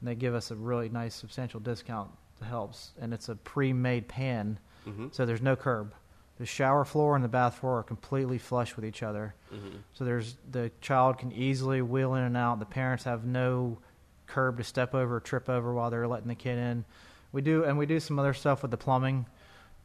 and 0.00 0.08
they 0.08 0.14
give 0.14 0.34
us 0.34 0.50
a 0.50 0.56
really 0.56 0.90
nice 0.90 1.14
substantial 1.14 1.60
discount 1.60 2.10
that 2.38 2.46
helps. 2.46 2.92
And 3.00 3.14
it's 3.14 3.30
a 3.30 3.34
pre-made 3.36 4.08
pan, 4.08 4.58
Mm-hmm. 4.86 5.08
so 5.12 5.24
there's 5.26 5.42
no 5.42 5.56
curb. 5.56 5.94
The 6.40 6.46
shower 6.46 6.86
floor 6.86 7.16
and 7.16 7.22
the 7.22 7.28
bath 7.28 7.56
floor 7.58 7.80
are 7.80 7.82
completely 7.82 8.38
flush 8.38 8.74
with 8.74 8.86
each 8.86 9.02
other. 9.02 9.34
Mm-hmm. 9.54 9.76
So 9.92 10.06
there's 10.06 10.38
the 10.50 10.72
child 10.80 11.18
can 11.18 11.32
easily 11.32 11.82
wheel 11.82 12.14
in 12.14 12.24
and 12.24 12.34
out. 12.34 12.58
The 12.60 12.64
parents 12.64 13.04
have 13.04 13.26
no 13.26 13.78
curb 14.26 14.56
to 14.56 14.64
step 14.64 14.94
over 14.94 15.16
or 15.16 15.20
trip 15.20 15.50
over 15.50 15.74
while 15.74 15.90
they're 15.90 16.08
letting 16.08 16.28
the 16.28 16.34
kid 16.34 16.56
in. 16.56 16.86
We 17.30 17.42
do 17.42 17.64
and 17.64 17.76
we 17.76 17.84
do 17.84 18.00
some 18.00 18.18
other 18.18 18.32
stuff 18.32 18.62
with 18.62 18.70
the 18.70 18.78
plumbing 18.78 19.26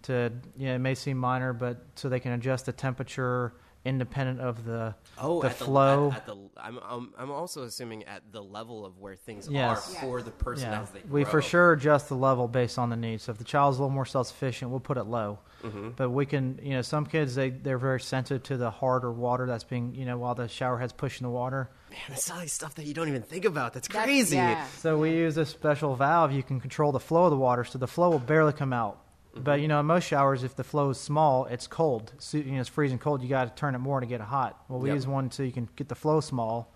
to 0.03 0.31
yeah, 0.55 0.75
it 0.75 0.79
may 0.79 0.95
seem 0.95 1.17
minor, 1.17 1.51
but 1.51 1.83
so 1.95 2.07
they 2.07 2.21
can 2.21 2.31
adjust 2.31 2.67
the 2.67 2.71
temperature 2.71 3.51
independent 3.86 4.41
of 4.41 4.65
the 4.65 4.95
Oh, 5.17 5.41
the 5.41 5.50
at 5.50 5.56
flow. 5.56 6.10
The, 6.10 6.15
at, 6.15 6.17
at 6.21 6.26
the, 6.26 6.36
I'm, 6.58 6.80
I'm, 6.84 7.13
I'm 7.17 7.32
also 7.32 7.63
assuming 7.63 8.04
at 8.06 8.24
the 8.32 8.41
level 8.41 8.86
of 8.86 8.98
where 9.00 9.15
things 9.15 9.48
Yes. 9.50 9.95
are 9.95 10.00
for 10.02 10.21
the 10.21 10.32
person 10.32 10.71
yeah, 10.71 10.82
as 10.82 10.89
they 10.89 11.02
we 11.10 11.24
grow. 11.24 11.32
for 11.32 11.41
sure 11.41 11.71
adjust 11.74 12.10
the 12.10 12.15
level 12.15 12.48
based 12.48 12.78
on 12.80 12.89
the 12.89 12.95
needs. 12.95 13.24
So 13.24 13.32
if 13.32 13.38
the 13.38 13.43
child's 13.43 13.78
a 13.78 13.82
little 13.82 13.93
more 13.93 14.06
self 14.06 14.28
sufficient, 14.28 14.71
we'll 14.71 14.80
put 14.80 14.98
it 14.98 15.04
low. 15.06 15.39
Mm-hmm. 15.63 15.89
But 15.95 16.10
we 16.10 16.26
can, 16.26 16.60
you 16.62 16.71
know, 16.71 16.82
some 16.82 17.06
kids 17.06 17.36
they 17.36 17.50
they're 17.52 17.78
very 17.78 18.02
sensitive 18.02 18.43
to 18.43 18.58
the 18.58 18.69
harder 18.71 19.12
water 19.12 19.45
that's 19.48 19.63
being, 19.63 19.95
you 19.95 20.06
know, 20.06 20.17
while 20.17 20.36
the 20.36 20.48
shower 20.48 20.78
head's 20.78 20.93
pushing 20.93 21.26
the 21.26 21.32
water. 21.32 21.69
Man, 21.91 22.00
that's 22.10 22.30
all 22.30 22.39
these 22.39 22.52
stuff 22.54 22.76
that 22.76 22.86
you 22.86 22.93
don't 22.93 23.08
even 23.08 23.21
think 23.21 23.45
about. 23.45 23.74
That's 23.74 23.88
That's- 23.88 24.06
crazy. 24.06 24.36
yeah. 24.36 24.65
So 24.80 24.98
we 24.98 25.12
use 25.12 25.38
a 25.38 25.45
special 25.45 25.95
valve. 25.95 26.32
You 26.34 26.43
can 26.43 26.60
control 26.60 26.91
the 26.91 27.00
flow 27.00 27.26
of 27.26 27.32
the 27.32 27.38
water, 27.38 27.63
so 27.63 27.78
the 27.80 27.88
flow 27.88 28.10
will 28.10 28.19
barely 28.19 28.52
come 28.54 28.74
out. 28.74 29.00
But 29.36 29.62
you 29.62 29.67
know, 29.67 29.80
in 29.80 29.86
most 29.86 30.06
showers, 30.06 30.43
if 30.43 30.56
the 30.56 30.63
flow 30.63 30.89
is 30.91 31.00
small, 31.00 31.45
it's 31.45 31.67
cold. 31.67 32.13
So, 32.19 32.38
you 32.38 32.54
know, 32.54 32.62
it's 32.62 32.69
freezing 32.69 33.00
cold. 33.00 33.21
You 33.21 33.30
got 33.30 33.56
to 33.56 33.60
turn 33.60 33.76
it 33.76 33.80
more 33.80 34.00
to 34.00 34.06
get 34.06 34.21
it 34.21 34.28
hot. 34.28 34.63
Well, 34.69 34.80
we 34.80 34.89
Yep. 34.89 34.95
use 34.95 35.08
one 35.08 35.32
so 35.32 35.43
you 35.43 35.52
can 35.52 35.69
get 35.76 35.89
the 35.89 35.95
flow 35.95 36.21
small, 36.21 36.71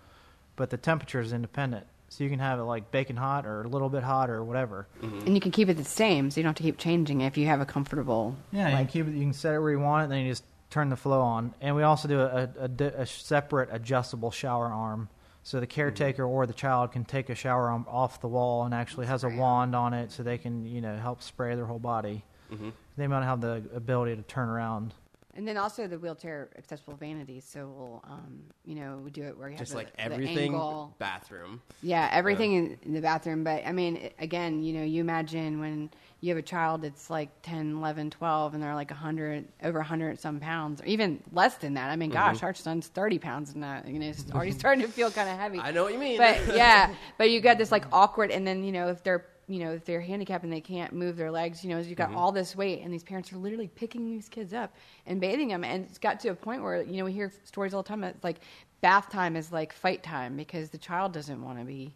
but 0.56 0.70
the 0.70 0.76
temperature 0.76 1.20
is 1.20 1.32
independent. 1.32 1.86
So 2.08 2.24
you 2.24 2.30
can 2.30 2.40
have 2.40 2.58
it 2.58 2.64
like 2.64 2.90
baking 2.90 3.16
hot 3.16 3.46
or 3.46 3.62
a 3.62 3.68
little 3.68 3.88
bit 3.88 4.02
hot 4.02 4.30
or 4.30 4.42
whatever. 4.42 4.88
Mm-hmm. 5.00 5.26
And 5.26 5.34
you 5.34 5.40
can 5.40 5.52
keep 5.52 5.68
it 5.68 5.76
the 5.76 5.84
same, 5.84 6.28
so 6.30 6.40
you 6.40 6.42
don't 6.42 6.50
have 6.50 6.56
to 6.56 6.62
keep 6.64 6.76
changing 6.76 7.20
it 7.20 7.28
if 7.28 7.38
you 7.38 7.46
have 7.46 7.60
a 7.60 7.64
comfortable. 7.64 8.36
Yeah, 8.50 8.68
you 8.68 8.76
can 8.76 8.86
keep 8.88 9.06
it. 9.06 9.14
You 9.14 9.20
can 9.20 9.32
set 9.32 9.54
it 9.54 9.60
where 9.60 9.70
you 9.70 9.78
want 9.78 10.02
it, 10.02 10.04
and 10.04 10.12
then 10.12 10.20
you 10.24 10.32
just 10.32 10.44
turn 10.70 10.88
the 10.88 10.96
flow 10.96 11.20
on. 11.20 11.54
And 11.60 11.76
we 11.76 11.84
also 11.84 12.08
do 12.08 12.20
a, 12.20 12.48
a, 12.58 12.84
a 13.02 13.06
separate 13.06 13.68
adjustable 13.72 14.32
shower 14.32 14.66
arm, 14.66 15.08
so 15.44 15.60
the 15.60 15.66
mm-hmm. 15.66 15.74
caretaker 15.74 16.24
or 16.24 16.46
the 16.46 16.52
child 16.52 16.90
can 16.92 17.04
take 17.04 17.30
a 17.30 17.34
shower 17.36 17.68
arm 17.70 17.86
off 17.88 18.20
the 18.20 18.28
wall 18.28 18.64
and 18.64 18.74
actually 18.74 19.06
has 19.06 19.22
a 19.22 19.28
wand 19.28 19.76
on 19.76 19.94
it, 19.94 20.10
so 20.10 20.24
they 20.24 20.36
can 20.36 20.66
you 20.66 20.80
know 20.80 20.96
help 20.96 21.22
spray 21.22 21.54
their 21.54 21.66
whole 21.66 21.78
body. 21.78 22.24
Mm-hmm. 22.50 22.70
They 22.96 23.06
might 23.06 23.24
have 23.24 23.40
the 23.40 23.62
ability 23.74 24.16
to 24.16 24.22
turn 24.22 24.48
around. 24.48 24.94
And 25.34 25.46
then 25.46 25.56
also 25.56 25.86
the 25.86 25.98
wheelchair 25.98 26.50
accessible 26.58 26.94
vanities. 26.94 27.44
So 27.44 27.68
we'll, 27.68 28.04
um, 28.08 28.40
you 28.64 28.74
know, 28.74 29.00
we 29.02 29.10
do 29.10 29.22
it 29.22 29.38
where 29.38 29.48
you 29.48 29.56
Just 29.56 29.72
have 29.72 29.76
like 29.76 29.90
the, 29.92 29.96
the 29.96 30.02
everything 30.02 30.38
angle. 30.38 30.94
bathroom. 30.98 31.62
Yeah, 31.82 32.08
everything 32.12 32.52
in, 32.54 32.78
in 32.82 32.94
the 32.94 33.00
bathroom. 33.00 33.44
But 33.44 33.64
I 33.64 33.70
mean, 33.72 34.10
again, 34.18 34.62
you 34.62 34.72
know, 34.72 34.82
you 34.82 35.00
imagine 35.00 35.60
when 35.60 35.90
you 36.20 36.30
have 36.30 36.38
a 36.38 36.42
child 36.42 36.82
that's 36.82 37.08
like 37.08 37.30
10, 37.42 37.76
11, 37.76 38.10
12, 38.10 38.54
and 38.54 38.62
they're 38.62 38.74
like 38.74 38.90
100, 38.90 39.46
over 39.62 39.78
100 39.78 40.18
some 40.20 40.40
pounds, 40.40 40.82
or 40.82 40.86
even 40.86 41.22
less 41.32 41.54
than 41.56 41.74
that. 41.74 41.90
I 41.90 41.96
mean, 41.96 42.10
gosh, 42.10 42.42
our 42.42 42.52
son's 42.52 42.88
30 42.88 43.18
pounds 43.20 43.54
and 43.54 43.62
that, 43.62 43.86
you 43.86 43.98
know, 44.00 44.06
it's 44.06 44.24
already 44.34 44.50
starting 44.50 44.84
to 44.84 44.90
feel 44.90 45.10
kind 45.10 45.28
of 45.30 45.38
heavy. 45.38 45.60
I 45.60 45.70
know 45.70 45.84
what 45.84 45.92
you 45.92 45.98
mean. 45.98 46.18
But 46.18 46.38
yeah, 46.54 46.92
but 47.16 47.30
you 47.30 47.40
got 47.40 47.56
this 47.56 47.70
like 47.72 47.84
awkward, 47.92 48.30
and 48.30 48.46
then, 48.46 48.64
you 48.64 48.72
know, 48.72 48.88
if 48.88 49.02
they're, 49.04 49.26
you 49.50 49.58
know, 49.58 49.72
if 49.72 49.84
they're 49.84 50.00
handicapped 50.00 50.44
and 50.44 50.52
they 50.52 50.60
can't 50.60 50.92
move 50.92 51.16
their 51.16 51.30
legs, 51.30 51.64
you 51.64 51.70
know, 51.70 51.78
you've 51.78 51.98
got 51.98 52.10
mm-hmm. 52.10 52.18
all 52.18 52.32
this 52.32 52.54
weight, 52.54 52.82
and 52.82 52.92
these 52.94 53.02
parents 53.02 53.32
are 53.32 53.36
literally 53.36 53.68
picking 53.68 54.04
these 54.04 54.28
kids 54.28 54.54
up 54.54 54.72
and 55.06 55.20
bathing 55.20 55.48
them. 55.48 55.64
And 55.64 55.84
it's 55.84 55.98
got 55.98 56.20
to 56.20 56.28
a 56.28 56.34
point 56.34 56.62
where, 56.62 56.82
you 56.82 56.98
know, 56.98 57.04
we 57.04 57.12
hear 57.12 57.32
stories 57.44 57.74
all 57.74 57.82
the 57.82 57.88
time. 57.88 58.04
It's 58.04 58.22
like 58.22 58.40
bath 58.80 59.10
time 59.10 59.36
is 59.36 59.50
like 59.50 59.72
fight 59.72 60.02
time 60.02 60.36
because 60.36 60.70
the 60.70 60.78
child 60.78 61.12
doesn't 61.12 61.42
want 61.44 61.58
to 61.58 61.64
be 61.64 61.92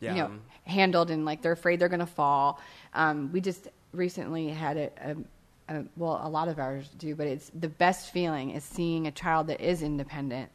Yeah. 0.00 0.14
you 0.14 0.22
know, 0.22 0.30
handled 0.66 1.10
and 1.10 1.24
like 1.24 1.42
they're 1.42 1.52
afraid 1.52 1.78
they're 1.78 1.88
going 1.88 2.00
to 2.00 2.06
fall. 2.06 2.60
Um, 2.94 3.30
we 3.32 3.40
just 3.40 3.68
recently 3.92 4.48
had 4.48 4.76
a, 4.76 4.90
a, 5.00 5.16
a, 5.74 5.84
well, 5.96 6.20
a 6.22 6.28
lot 6.28 6.48
of 6.48 6.58
ours 6.58 6.88
do, 6.98 7.14
but 7.14 7.26
it's 7.26 7.50
the 7.60 7.68
best 7.68 8.12
feeling 8.12 8.50
is 8.50 8.64
seeing 8.64 9.06
a 9.06 9.12
child 9.12 9.46
that 9.46 9.60
is 9.60 9.82
independent, 9.82 10.50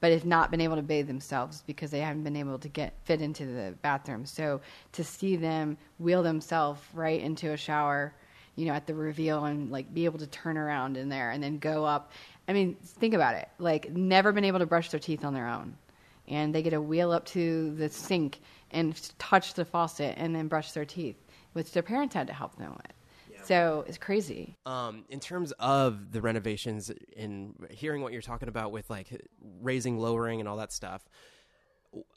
but 0.00 0.12
have 0.12 0.24
not 0.24 0.50
been 0.50 0.60
able 0.60 0.76
to 0.76 0.82
bathe 0.82 1.06
themselves 1.06 1.62
because 1.66 1.90
they 1.90 2.00
haven't 2.00 2.24
been 2.24 2.36
able 2.36 2.58
to 2.58 2.68
get 2.68 2.94
fit 3.04 3.22
into 3.22 3.46
the 3.46 3.74
bathroom. 3.82 4.26
So 4.26 4.60
to 4.92 5.04
see 5.04 5.36
them 5.36 5.78
wheel 5.98 6.22
themselves 6.22 6.80
right 6.92 7.20
into 7.20 7.52
a 7.52 7.56
shower, 7.56 8.14
you 8.56 8.66
know, 8.66 8.72
at 8.72 8.86
the 8.86 8.94
reveal 8.94 9.44
and 9.44 9.70
like 9.70 9.92
be 9.92 10.04
able 10.04 10.18
to 10.18 10.26
turn 10.26 10.56
around 10.56 10.96
in 10.96 11.08
there 11.08 11.30
and 11.30 11.42
then 11.42 11.58
go 11.58 11.84
up. 11.84 12.12
I 12.48 12.52
mean, 12.52 12.76
think 12.82 13.14
about 13.14 13.34
it. 13.34 13.48
Like 13.58 13.90
never 13.90 14.32
been 14.32 14.44
able 14.44 14.58
to 14.58 14.66
brush 14.66 14.90
their 14.90 15.00
teeth 15.00 15.24
on 15.24 15.34
their 15.34 15.48
own 15.48 15.76
and 16.28 16.54
they 16.54 16.62
get 16.62 16.70
to 16.70 16.80
wheel 16.80 17.12
up 17.12 17.24
to 17.26 17.74
the 17.76 17.88
sink 17.88 18.40
and 18.70 19.00
touch 19.18 19.54
the 19.54 19.64
faucet 19.64 20.14
and 20.18 20.34
then 20.34 20.48
brush 20.48 20.72
their 20.72 20.84
teeth, 20.84 21.16
which 21.52 21.72
their 21.72 21.82
parents 21.82 22.14
had 22.14 22.26
to 22.26 22.32
help 22.32 22.56
them 22.56 22.72
with. 22.72 22.95
So 23.46 23.84
it's 23.86 23.98
crazy. 23.98 24.56
Um, 24.66 25.04
in 25.08 25.20
terms 25.20 25.52
of 25.52 26.10
the 26.10 26.20
renovations 26.20 26.90
and 27.16 27.54
hearing 27.70 28.02
what 28.02 28.12
you're 28.12 28.22
talking 28.22 28.48
about 28.48 28.72
with 28.72 28.90
like 28.90 29.08
raising, 29.62 29.98
lowering, 29.98 30.40
and 30.40 30.48
all 30.48 30.56
that 30.56 30.72
stuff, 30.72 31.08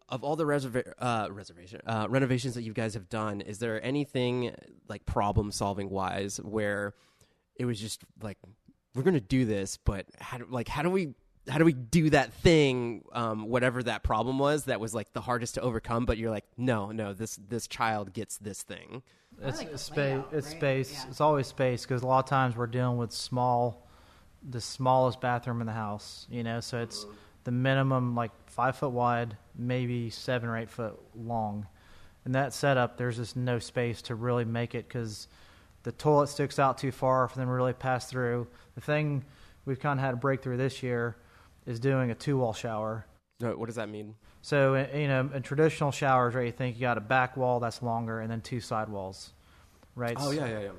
of 0.10 0.24
all 0.24 0.36
the 0.36 0.46
reserva- 0.46 0.94
uh, 0.98 1.28
reservation 1.32 1.82
uh, 1.86 2.08
renovations 2.10 2.56
that 2.56 2.64
you 2.64 2.74
guys 2.74 2.96
have 2.96 3.10
done, 3.10 3.42
is 3.42 3.60
there 3.60 3.84
anything 3.86 4.56
like 4.88 5.06
problem 5.06 5.52
solving 5.52 5.90
wise 5.90 6.38
where 6.38 6.96
it 7.56 7.66
was 7.66 7.80
just 7.80 8.04
like 8.24 8.38
we're 8.96 9.04
going 9.04 9.14
to 9.14 9.20
do 9.20 9.46
this, 9.46 9.78
but 9.78 10.08
how 10.20 10.40
do, 10.40 10.48
like 10.50 10.68
how 10.68 10.82
do 10.82 10.90
we 10.90 11.14
how 11.48 11.58
do 11.58 11.66
we 11.66 11.74
do 11.74 12.10
that 12.10 12.34
thing, 12.34 13.04
um, 13.14 13.48
whatever 13.48 13.82
that 13.84 14.04
problem 14.04 14.40
was 14.40 14.66
that 14.66 14.80
was 14.80 14.94
like 14.94 15.14
the 15.14 15.22
hardest 15.22 15.56
to 15.56 15.62
overcome? 15.62 16.06
But 16.06 16.18
you're 16.18 16.32
like, 16.32 16.46
no, 16.58 16.92
no, 16.92 17.14
this 17.14 17.36
this 17.36 17.68
child 17.68 18.14
gets 18.14 18.38
this 18.38 18.64
thing. 18.64 19.04
It's 19.44 19.58
like 19.60 19.78
space. 19.78 19.98
layout, 19.98 20.30
It's 20.34 20.48
right? 20.48 20.58
space. 20.58 20.94
Yeah. 20.94 21.10
It's 21.10 21.22
always 21.22 21.48
space 21.48 21.84
because 21.84 22.02
a 22.02 22.08
lot 22.08 22.20
of 22.24 22.30
times 22.30 22.56
we're 22.56 22.68
dealing 22.68 22.98
with 22.98 23.12
small, 23.12 23.88
the 24.48 24.62
smallest 24.62 25.22
bathroom 25.22 25.62
in 25.62 25.68
the 25.68 25.74
house. 25.74 26.28
You 26.30 26.44
know, 26.44 26.60
so 26.60 26.80
it's 26.82 27.06
the 27.46 27.52
minimum 27.52 28.16
like 28.16 28.32
five 28.48 28.76
foot 28.76 28.92
wide, 28.92 29.38
maybe 29.56 30.10
seven 30.10 30.50
or 30.50 30.58
eight 30.58 30.70
foot 30.70 31.00
long. 31.16 31.68
In 32.26 32.34
that 32.34 32.54
setup, 32.54 32.98
there's 32.98 33.16
just 33.18 33.36
no 33.38 33.60
space 33.60 34.02
to 34.04 34.16
really 34.16 34.46
make 34.46 34.76
it 34.76 34.88
because 34.88 35.28
the 35.84 35.92
toilet 35.94 36.28
sticks 36.28 36.60
out 36.60 36.78
too 36.78 36.92
far 36.92 37.28
for 37.28 37.38
them 37.38 37.48
to 37.48 37.54
really 37.54 37.74
pass 37.74 38.10
through. 38.10 38.48
The 38.76 38.82
thing 38.82 39.24
we've 39.66 39.80
kind 39.80 39.98
of 40.00 40.04
had 40.06 40.14
a 40.14 40.18
breakthrough 40.18 40.58
this 40.58 40.84
year 40.84 41.16
is 41.66 41.80
doing 41.80 42.12
a 42.12 42.16
two 42.16 42.38
wall 42.38 42.54
shower. 42.54 43.06
No, 43.40 43.56
What 43.56 43.68
does 43.68 43.76
that 43.78 43.88
mean? 43.90 44.16
So 44.42 44.76
uh, 44.76 44.98
you 44.98 45.08
know, 45.08 45.30
in 45.34 45.42
traditional 45.42 45.92
showers, 45.92 46.36
right, 46.36 46.46
you 46.46 46.52
think 46.52 46.78
you 46.78 46.82
got 46.82 46.98
a 46.98 47.02
back 47.02 47.38
wall 47.38 47.60
that's 47.60 47.82
longer 47.82 48.22
and 48.22 48.32
then 48.32 48.42
two 48.42 48.60
side 48.60 48.90
walls, 48.90 49.32
right? 49.96 50.16
Oh 50.20 50.32
yeah, 50.32 50.48
yeah, 50.48 50.60
yeah. 50.62 50.70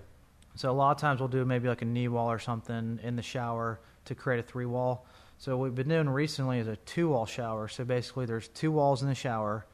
So 0.56 0.70
a 0.70 0.72
lot 0.72 0.90
of 0.90 0.98
times 0.98 1.20
we'll 1.20 1.28
do 1.28 1.44
maybe 1.44 1.68
like 1.68 1.82
a 1.82 1.86
knee 1.86 2.08
wall 2.08 2.30
or 2.30 2.38
something 2.38 2.98
in 3.02 3.16
the 3.16 3.22
shower 3.22 3.80
to 4.06 4.14
create 4.14 4.40
a 4.40 4.42
three 4.42 4.66
wall. 4.66 5.06
So 5.38 5.56
what 5.56 5.64
we've 5.64 5.74
been 5.74 5.88
doing 5.88 6.08
recently 6.08 6.58
is 6.58 6.68
a 6.68 6.76
two 6.76 7.08
wall 7.08 7.26
shower. 7.26 7.68
So 7.68 7.84
basically, 7.84 8.26
there's 8.26 8.48
two 8.48 8.72
walls 8.72 9.02
in 9.02 9.08
the 9.08 9.14
shower 9.14 9.66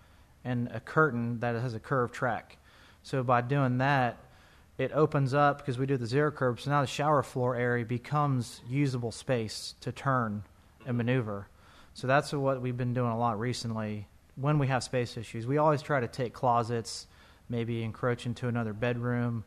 and 0.44 0.68
a 0.68 0.81
curtain 0.81 1.40
that 1.40 1.61
has 1.61 1.75
a 1.75 1.81
curved 1.81 2.14
track. 2.14 2.59
So 3.03 3.22
by 3.22 3.40
doing 3.40 3.79
that, 3.79 4.16
it 4.79 4.92
opens 4.92 5.33
up 5.33 5.59
because 5.59 5.79
we 5.79 5.87
do 5.87 5.96
the 5.96 6.07
zero 6.07 6.31
curb. 6.31 6.61
So 6.61 6.70
now 6.70 6.83
the 6.83 6.87
shower 6.87 7.22
floor 7.22 7.57
area 7.57 7.85
becomes 7.85 8.61
usable 8.68 9.11
space 9.11 9.75
to 9.81 9.90
turn 9.90 10.42
and 10.87 10.96
maneuver. 10.96 11.49
So 11.97 12.07
that's 12.07 12.31
what 12.31 12.61
we've 12.61 12.77
been 12.77 12.93
doing 12.93 13.11
a 13.11 13.19
lot 13.19 13.41
recently. 13.41 14.07
When 14.35 14.59
we 14.59 14.67
have 14.67 14.85
space 14.85 15.17
issues, 15.17 15.47
we 15.47 15.57
always 15.57 15.81
try 15.81 15.99
to 15.99 16.07
take 16.07 16.35
closets, 16.35 17.07
maybe 17.49 17.83
encroach 17.83 18.27
into 18.27 18.49
another 18.49 18.75
bedroom. 18.75 19.45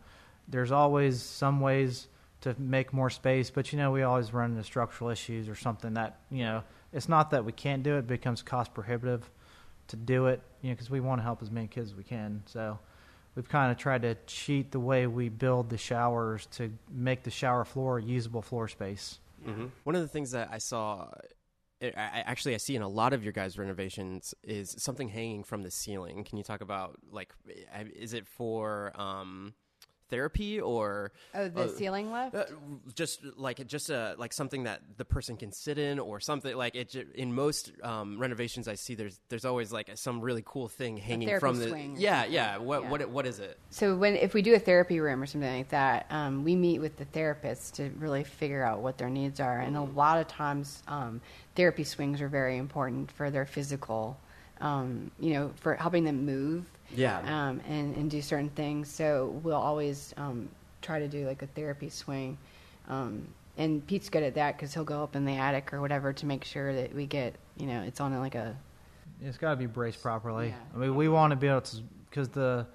There's 0.48 0.72
always 0.72 1.22
some 1.22 1.62
ways 1.62 2.08
to 2.42 2.56
make 2.58 2.92
more 2.92 3.12
space, 3.12 3.52
but 3.52 3.72
you 3.72 3.78
know 3.78 3.92
we 3.92 4.02
always 4.02 4.34
run 4.34 4.50
into 4.50 4.64
structural 4.64 5.12
issues 5.12 5.48
or 5.48 5.54
something 5.54 5.94
that 5.94 6.22
you 6.32 6.44
know 6.44 6.64
it's 6.92 7.08
not 7.08 7.30
that 7.30 7.46
we 7.46 7.52
can't 7.52 7.84
do 7.84 7.98
it, 7.98 8.00
it 8.00 8.08
becomes 8.08 8.42
cost 8.42 8.74
prohibitive 8.74 9.30
to 9.90 9.96
do 9.96 10.26
it, 10.26 10.42
you 10.64 10.70
know, 10.70 10.74
because 10.74 10.90
we 10.90 11.02
want 11.02 11.20
to 11.20 11.24
help 11.24 11.44
as 11.44 11.52
many 11.52 11.68
kids 11.68 11.92
as 11.92 11.96
we 11.96 12.04
can. 12.04 12.42
So 12.48 12.80
we've 13.36 13.48
kind 13.48 13.72
of 13.72 13.78
tried 13.78 14.02
to 14.02 14.16
cheat 14.26 14.72
the 14.72 14.80
way 14.80 15.06
we 15.06 15.30
build 15.30 15.70
the 15.70 15.78
showers 15.78 16.48
to 16.54 16.74
make 16.92 17.22
the 17.22 17.30
shower 17.30 17.64
floor 17.64 18.00
usable 18.00 18.42
floor 18.42 18.68
space. 18.68 19.20
Mm-hmm. 19.48 19.68
One 19.84 19.96
of 19.96 20.02
the 20.02 20.08
things 20.08 20.32
that 20.32 20.50
I 20.52 20.58
saw, 20.58 21.10
I 21.82 22.24
actually, 22.26 22.56
I 22.56 22.58
see 22.58 22.76
in 22.76 22.82
a 22.82 22.88
lot 22.90 23.14
of 23.14 23.24
your 23.24 23.34
guys' 23.34 23.58
renovations 23.58 24.34
is 24.44 24.76
something 24.78 25.08
hanging 25.10 25.44
from 25.44 25.62
the 25.62 25.72
ceiling. 25.72 26.24
Can 26.24 26.38
you 26.38 26.44
talk 26.44 26.62
about 26.62 26.98
like, 27.12 27.34
is 27.96 28.14
it 28.14 28.28
for 28.28 28.92
um, 29.00 29.54
therapy 30.10 30.60
or 30.60 31.12
Oh, 31.34 31.48
the 31.48 31.70
ceiling 31.70 32.12
lift? 32.12 32.36
uh, 32.36 32.46
just 32.96 33.24
like 33.38 33.66
just 33.68 33.92
uh, 33.92 34.16
like 34.18 34.34
something 34.34 34.64
that 34.64 34.82
the 34.98 35.06
person 35.06 35.38
can 35.38 35.52
sit 35.52 35.78
in 35.78 36.00
or 36.00 36.20
something 36.20 36.56
like 36.58 36.76
it. 36.76 36.96
In 37.16 37.34
most 37.34 37.72
um, 37.84 38.20
renovations, 38.20 38.68
I 38.68 38.74
see 38.76 38.96
there's 38.96 39.20
there's 39.30 39.46
always 39.46 39.72
like 39.72 39.90
some 39.96 40.20
really 40.20 40.44
cool 40.46 40.68
thing 40.68 40.98
hanging 40.98 41.40
from 41.40 41.60
the 41.60 41.70
swing 41.70 41.96
yeah 41.98 42.26
yeah. 42.26 42.58
What 42.58 42.84
Yeah. 42.84 42.90
what 42.90 43.10
what 43.10 43.26
is 43.26 43.40
it? 43.40 43.58
So 43.70 43.96
when 43.96 44.16
if 44.16 44.34
we 44.34 44.42
do 44.42 44.56
a 44.56 44.60
therapy 44.60 45.00
room 45.00 45.22
or 45.22 45.26
something 45.28 45.58
like 45.58 45.70
that, 45.70 46.08
um, 46.10 46.44
we 46.44 46.56
meet 46.56 46.80
with 46.80 46.98
the 46.98 47.06
therapist 47.06 47.76
to 47.76 47.90
really 47.98 48.24
figure 48.24 48.64
out 48.64 48.82
what 48.82 48.98
their 48.98 49.10
needs 49.10 49.40
are. 49.40 49.60
And 49.60 49.78
a 49.78 49.84
lot 49.84 50.18
of 50.20 50.28
times, 50.28 50.82
um, 50.88 51.22
therapy 51.60 51.84
swings 51.84 52.22
are 52.22 52.30
very 52.30 52.56
important 52.56 53.12
for 53.12 53.30
their 53.30 53.46
physical, 53.46 54.18
um, 54.62 55.12
you 55.20 55.34
know, 55.34 55.52
for 55.58 55.76
helping 55.76 56.06
them 56.06 56.26
move. 56.26 56.64
Yeah. 56.96 57.20
Um, 57.20 57.60
and 57.68 57.94
and 57.98 58.10
do 58.10 58.22
certain 58.22 58.50
things. 58.52 58.90
So 58.90 59.38
we'll 59.44 59.56
always 59.56 60.14
um, 60.16 60.48
try 60.82 61.00
to 61.00 61.08
do 61.10 61.28
like 61.28 61.42
a 61.42 61.48
therapy 61.48 61.90
swing. 61.90 62.38
Um, 62.88 63.28
and 63.58 63.86
Pete's 63.86 64.10
good 64.10 64.24
at 64.24 64.36
that 64.36 64.56
because 64.56 64.74
he'll 64.74 64.86
go 64.86 65.04
up 65.04 65.18
in 65.18 65.26
the 65.26 65.34
attic 65.34 65.74
or 65.74 65.82
whatever 65.82 66.14
to 66.14 66.26
make 66.26 66.46
sure 66.46 66.74
that 66.74 66.96
we 66.96 67.06
get, 67.06 67.36
you 67.58 67.68
know, 67.68 67.82
it's 67.82 68.00
on 68.00 68.18
like 68.20 68.36
a 68.36 68.56
It's 69.22 69.38
got 69.38 69.52
to 69.52 69.58
be 69.58 69.66
braced 69.66 70.02
properly. 70.02 70.48
Yeah. 70.48 70.56
I 70.74 70.78
mean, 70.78 70.96
we 70.96 71.10
want 71.10 71.32
to 71.32 71.36
be 71.36 71.48
able 71.48 71.60
to 71.60 71.78
because 72.10 72.30
the 72.30 72.66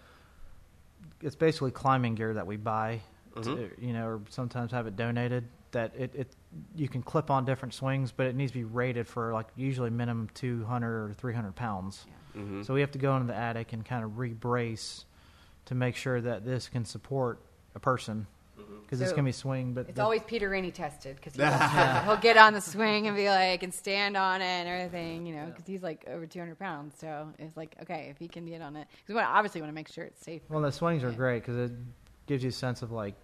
it's 1.23 1.37
basically 1.37 1.70
climbing 1.70 2.16
gear 2.16 2.35
that 2.35 2.47
we 2.47 2.57
buy, 2.59 3.01
to, 3.42 3.70
you 3.81 3.94
know, 3.94 4.07
or 4.07 4.20
sometimes 4.29 4.73
have 4.73 4.87
it 4.87 4.94
donated. 4.94 5.44
That 5.73 5.92
it, 5.99 6.14
it 6.14 6.29
you 6.77 6.88
can 6.88 7.03
clip 7.03 7.31
on 7.31 7.45
different 7.45 7.75
swings, 7.75 8.12
but 8.12 8.27
it 8.27 8.35
needs 8.35 8.53
to 8.53 8.59
be 8.59 8.64
rated 8.64 9.07
for 9.09 9.33
like 9.33 9.47
usually 9.57 9.90
minimum 9.90 10.29
two 10.35 10.64
hundred 10.64 11.11
or 11.11 11.14
three 11.14 11.35
hundred 11.35 11.55
pounds. 11.57 12.07
Mm-hmm. 12.37 12.62
So 12.62 12.75
we 12.75 12.81
have 12.81 12.90
to 12.93 12.99
go 12.99 13.14
into 13.17 13.29
the 13.29 13.37
attic 13.37 13.73
and 13.73 13.85
kind 13.85 14.05
of 14.05 14.19
re-brace 14.19 15.05
to 15.67 15.75
make 15.75 15.97
sure 15.97 16.21
that 16.21 16.45
this 16.45 16.69
can 16.69 16.85
support 16.85 17.38
a 17.75 17.81
person 17.81 18.27
because 18.83 19.01
it's 19.01 19.11
So, 19.11 19.17
gonna 19.17 19.27
be 19.27 19.33
swing. 19.33 19.73
But 19.73 19.88
It's 19.88 19.97
the- 19.97 20.03
always 20.03 20.23
Peter 20.23 20.51
Ranney 20.51 20.73
tested 20.73 21.17
because 21.17 21.35
he'll, 21.37 22.03
he'll 22.05 22.17
get 22.21 22.37
on 22.37 22.53
the 22.53 22.61
swing 22.61 23.07
and 23.07 23.17
be 23.17 23.29
like 23.29 23.62
and 23.62 23.73
stand 23.73 24.17
on 24.17 24.40
it 24.40 24.45
and 24.45 24.69
everything, 24.69 25.27
you 25.27 25.35
know, 25.35 25.47
because 25.47 25.67
he's 25.67 25.83
like 25.83 26.05
over 26.09 26.27
200 26.27 26.59
pounds. 26.59 26.95
So 26.99 27.33
it's 27.38 27.57
like 27.57 27.77
okay, 27.83 28.09
if 28.11 28.19
he 28.19 28.29
can 28.29 28.47
get 28.47 28.61
on 28.62 28.77
it, 28.77 28.87
because 29.07 29.14
we 29.14 29.21
obviously 29.23 29.61
want 29.61 29.71
to 29.71 29.75
make 29.75 29.88
sure 29.88 30.05
it's 30.05 30.23
safe. 30.25 30.43
Well, 30.49 30.61
the 30.61 30.73
swings 30.73 31.03
are 31.05 31.12
great 31.12 31.40
because 31.45 31.71
it 31.71 31.77
gives 32.27 32.43
you 32.43 32.49
a 32.51 32.53
sense 32.53 32.83
of 32.83 32.90
like 32.93 33.14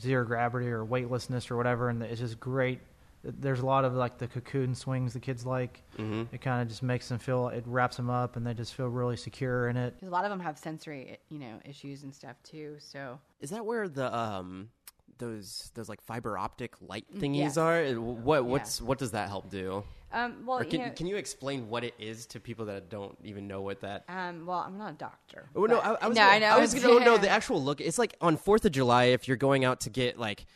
zero 0.00 0.24
gravity 0.24 0.68
or 0.68 0.84
weightlessness 0.84 1.50
or 1.50 1.56
whatever, 1.56 1.88
and 1.88 2.02
it's 2.02 2.20
just 2.20 2.38
great. 2.40 2.80
There's 3.24 3.60
a 3.60 3.66
lot 3.66 3.84
of 3.84 3.94
like 3.94 4.18
the 4.18 4.28
cocoon 4.28 4.74
swings 4.74 5.12
the 5.12 5.20
kids 5.20 5.44
like. 5.44 5.82
Mhm. 5.98 6.28
It 6.32 6.40
kind 6.40 6.62
of 6.62 6.68
just 6.68 6.82
makes 6.82 7.08
them 7.08 7.18
feel 7.18 7.48
it 7.48 7.64
wraps 7.66 7.96
them 7.96 8.08
up, 8.10 8.36
and 8.36 8.46
they 8.46 8.54
just 8.54 8.74
feel 8.74 8.86
really 8.88 9.16
secure 9.16 9.68
in 9.68 9.76
it. 9.76 9.94
a 10.02 10.06
lot 10.06 10.24
of 10.24 10.30
them 10.30 10.38
have 10.40 10.58
sensory, 10.58 11.18
you 11.28 11.38
know, 11.40 11.58
issues 11.64 12.02
and 12.04 12.14
stuff 12.14 12.36
too. 12.44 12.76
So 12.78 13.18
Is 13.40 13.50
that 13.50 13.64
where 13.66 13.88
the 13.88 14.14
um 14.16 14.70
those 15.18 15.70
those 15.74 15.88
like 15.88 16.00
fiber 16.02 16.36
optic 16.38 16.74
light 16.80 17.06
thingies 17.14 17.32
Mm, 17.32 17.34
yes. 17.36 17.56
are? 17.56 17.84
What 17.94 18.44
what's 18.44 18.80
what 18.82 18.98
does 18.98 19.10
that 19.12 19.28
help 19.28 19.50
do? 19.50 19.82
Um, 20.12 20.44
well, 20.46 20.60
Or 20.60 20.64
can 20.64 20.80
you 20.80 20.86
know, 20.86 20.92
can 20.92 21.06
you 21.06 21.16
explain 21.16 21.68
what 21.68 21.84
it 21.84 21.94
is 21.98 22.26
to 22.26 22.40
people 22.40 22.66
that 22.66 22.88
don't 22.88 23.16
even 23.24 23.46
know 23.48 23.60
what 23.62 23.80
that? 23.80 24.04
um, 24.08 24.46
well, 24.46 24.58
I'm 24.60 24.78
not 24.78 24.92
a 24.92 24.96
doctor. 24.96 25.48
Oh 25.54 25.64
no, 25.66 25.76
but- 25.80 25.84
I, 26.02 26.04
I 26.04 26.08
was 26.08 26.16
no, 26.16 26.22
gonna, 26.22 26.36
I 26.36 26.38
know. 26.38 26.46
I 26.46 26.58
was 26.60 26.74
gonna 26.74 26.88
oh, 26.94 26.98
no 26.98 27.16
the 27.18 27.28
actual 27.28 27.62
look. 27.62 27.80
It's 27.80 27.98
like 27.98 28.16
on 28.20 28.36
Fourth 28.36 28.64
of 28.64 28.72
July 28.72 29.04
if 29.06 29.28
you're 29.28 29.36
going 29.36 29.64
out 29.64 29.80
to 29.82 29.90
get 29.90 30.18
like 30.18 30.46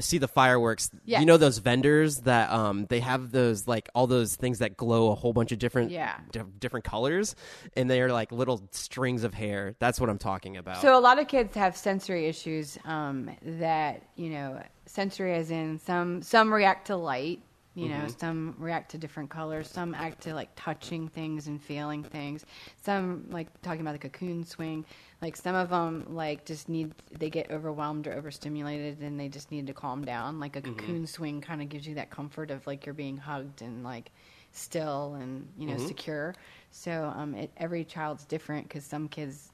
see 0.00 0.18
the 0.18 0.28
fireworks. 0.28 0.90
Yes. 1.04 1.18
You 1.18 1.26
know 1.26 1.38
those 1.38 1.58
vendors 1.58 2.18
that 2.18 2.52
um 2.52 2.86
they 2.88 3.00
have 3.00 3.32
those 3.32 3.66
like 3.66 3.88
all 3.96 4.06
those 4.06 4.36
things 4.36 4.60
that 4.60 4.76
glow 4.76 5.10
a 5.10 5.16
whole 5.16 5.32
bunch 5.32 5.50
of 5.50 5.58
different 5.58 5.90
Yeah. 5.90 6.14
di- 6.30 6.42
different 6.60 6.84
colors 6.84 7.34
and 7.76 7.90
they're 7.90 8.12
like 8.12 8.30
little 8.30 8.62
strings 8.70 9.24
of 9.24 9.34
hair. 9.34 9.74
That's 9.80 10.00
what 10.00 10.08
I'm 10.08 10.18
talking 10.18 10.56
about. 10.56 10.82
So 10.82 10.96
a 10.96 11.00
lot 11.00 11.18
of 11.18 11.26
kids 11.26 11.54
have 11.56 11.76
sensory 11.76 12.26
issues 12.26 12.78
um, 12.84 13.28
that 13.42 14.02
you 14.14 14.30
know, 14.30 14.62
sensory 14.86 15.34
as 15.34 15.50
in 15.50 15.80
some 15.80 16.22
some 16.22 16.54
react 16.54 16.86
to 16.88 16.96
light, 16.96 17.40
you 17.78 17.88
know, 17.88 17.94
mm-hmm. 17.94 18.18
some 18.18 18.56
react 18.58 18.90
to 18.90 18.98
different 18.98 19.30
colors, 19.30 19.70
some 19.70 19.94
act 19.94 20.20
to 20.22 20.34
like 20.34 20.48
touching 20.56 21.06
things 21.06 21.46
and 21.46 21.62
feeling 21.62 22.02
things. 22.02 22.44
Some 22.82 23.26
like 23.30 23.46
talking 23.62 23.82
about 23.82 23.92
the 23.92 24.00
cocoon 24.00 24.44
swing, 24.44 24.84
like 25.22 25.36
some 25.36 25.54
of 25.54 25.70
them 25.70 26.04
like 26.08 26.44
just 26.44 26.68
need 26.68 26.92
they 27.16 27.30
get 27.30 27.52
overwhelmed 27.52 28.08
or 28.08 28.14
overstimulated 28.14 29.00
and 29.00 29.18
they 29.18 29.28
just 29.28 29.52
need 29.52 29.68
to 29.68 29.72
calm 29.72 30.04
down. 30.04 30.40
Like 30.40 30.56
a 30.56 30.60
mm-hmm. 30.60 30.74
cocoon 30.74 31.06
swing 31.06 31.40
kind 31.40 31.62
of 31.62 31.68
gives 31.68 31.86
you 31.86 31.94
that 31.94 32.10
comfort 32.10 32.50
of 32.50 32.66
like 32.66 32.84
you're 32.84 32.96
being 32.96 33.16
hugged 33.16 33.62
and 33.62 33.84
like 33.84 34.10
still 34.50 35.16
and 35.20 35.46
you 35.56 35.68
know 35.68 35.74
mm-hmm. 35.74 35.86
secure. 35.86 36.34
So 36.72 37.12
um, 37.14 37.36
it, 37.36 37.52
every 37.58 37.84
child's 37.84 38.24
different 38.24 38.66
because 38.66 38.84
some 38.84 39.06
kids 39.08 39.50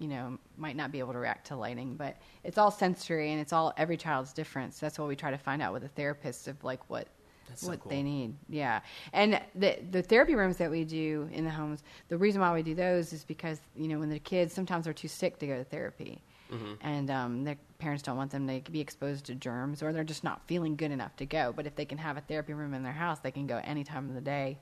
you 0.00 0.08
know, 0.08 0.38
might 0.56 0.76
not 0.76 0.90
be 0.90 0.98
able 0.98 1.12
to 1.12 1.18
react 1.18 1.48
to 1.48 1.56
lighting, 1.56 1.94
but 1.94 2.16
it's 2.42 2.56
all 2.56 2.70
sensory 2.70 3.32
and 3.32 3.40
it's 3.40 3.52
all 3.52 3.74
every 3.76 3.98
child's 3.98 4.32
different. 4.32 4.72
So 4.72 4.86
that's 4.86 4.98
what 4.98 5.08
we 5.08 5.14
try 5.14 5.30
to 5.30 5.36
find 5.36 5.60
out 5.60 5.74
with 5.74 5.82
the 5.82 5.88
therapist 5.88 6.48
of 6.48 6.64
like 6.64 6.80
what 6.88 7.06
That's 7.50 7.62
so 7.62 7.68
what 7.68 7.80
cool. 7.80 7.90
they 7.90 8.02
need. 8.02 8.34
Yeah. 8.48 8.80
And 9.12 9.40
the 9.54 9.78
the 9.90 10.02
therapy 10.02 10.34
rooms 10.34 10.56
that 10.56 10.70
we 10.70 10.84
do 10.84 11.28
in 11.32 11.44
the 11.44 11.50
homes, 11.50 11.82
the 12.08 12.16
reason 12.16 12.40
why 12.40 12.54
we 12.54 12.62
do 12.62 12.74
those 12.74 13.12
is 13.12 13.24
because, 13.24 13.60
you 13.76 13.88
know, 13.88 13.98
when 13.98 14.08
the 14.08 14.18
kids 14.18 14.54
sometimes 14.54 14.88
are 14.88 14.92
too 14.92 15.08
sick 15.08 15.38
to 15.40 15.46
go 15.46 15.56
to 15.56 15.64
therapy. 15.64 16.22
Mm-hmm. 16.50 16.74
And 16.80 17.10
um, 17.10 17.44
their 17.44 17.56
parents 17.78 18.02
don't 18.02 18.16
want 18.16 18.32
them 18.32 18.48
to 18.48 18.70
be 18.72 18.80
exposed 18.80 19.26
to 19.26 19.36
germs, 19.36 19.84
or 19.84 19.92
they're 19.92 20.02
just 20.02 20.24
not 20.24 20.40
feeling 20.48 20.74
good 20.74 20.90
enough 20.90 21.14
to 21.16 21.26
go. 21.26 21.52
But 21.54 21.66
if 21.68 21.76
they 21.76 21.84
can 21.84 21.98
have 21.98 22.16
a 22.16 22.20
therapy 22.22 22.54
room 22.54 22.74
in 22.74 22.82
their 22.82 22.92
house, 22.92 23.20
they 23.20 23.30
can 23.30 23.46
go 23.46 23.60
any 23.62 23.84
time 23.84 24.08
of 24.08 24.16
the 24.16 24.20
day, 24.20 24.58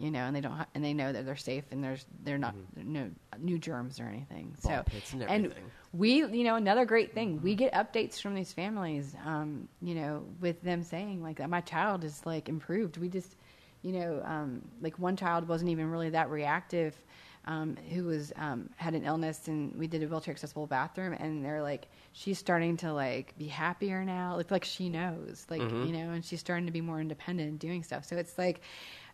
you 0.00 0.10
know, 0.10 0.20
and 0.20 0.34
they 0.34 0.40
don't, 0.40 0.52
ha- 0.52 0.66
and 0.74 0.82
they 0.82 0.94
know 0.94 1.12
that 1.12 1.26
they're 1.26 1.36
safe 1.36 1.64
and 1.70 1.84
there's 1.84 2.06
they're 2.24 2.38
not 2.38 2.54
no 2.74 3.10
new 3.38 3.58
germs 3.58 4.00
or 4.00 4.04
anything. 4.04 4.56
Mm-hmm. 4.62 4.68
Ball 4.68 4.84
so 5.04 5.18
and 5.28 5.44
everything. 5.44 5.64
we, 5.92 6.24
you 6.24 6.42
know, 6.42 6.56
another 6.56 6.86
great 6.86 7.12
thing, 7.12 7.40
we 7.42 7.54
get 7.54 7.74
updates 7.74 8.20
from 8.20 8.34
these 8.34 8.50
families, 8.50 9.14
um, 9.26 9.68
you 9.82 9.94
know, 9.94 10.24
with 10.40 10.62
them 10.62 10.82
saying 10.82 11.22
like 11.22 11.46
my 11.48 11.60
child 11.60 12.02
is 12.02 12.24
like 12.24 12.48
improved. 12.48 12.96
We 12.96 13.10
just, 13.10 13.36
you 13.82 13.92
know, 13.92 14.22
um, 14.24 14.62
like 14.80 14.98
one 14.98 15.16
child 15.16 15.46
wasn't 15.46 15.70
even 15.70 15.90
really 15.90 16.08
that 16.10 16.30
reactive, 16.30 16.96
um, 17.44 17.76
who 17.90 18.04
was 18.04 18.32
um, 18.36 18.70
had 18.76 18.94
an 18.94 19.04
illness, 19.04 19.48
and 19.48 19.74
we 19.76 19.86
did 19.86 20.02
a 20.02 20.06
wheelchair 20.06 20.32
accessible 20.32 20.66
bathroom, 20.66 21.12
and 21.12 21.44
they're 21.44 21.62
like, 21.62 21.88
she's 22.12 22.38
starting 22.38 22.78
to 22.78 22.92
like 22.94 23.36
be 23.36 23.46
happier 23.46 24.02
now. 24.02 24.38
It's 24.38 24.50
like 24.50 24.64
she 24.64 24.88
knows, 24.88 25.46
like 25.50 25.60
you 25.60 25.92
know, 25.92 26.10
and 26.10 26.24
she's 26.24 26.40
starting 26.40 26.64
to 26.64 26.72
be 26.72 26.80
more 26.80 27.02
independent 27.02 27.50
and 27.50 27.58
doing 27.58 27.82
stuff. 27.82 28.06
So 28.06 28.16
it's 28.16 28.38
like. 28.38 28.62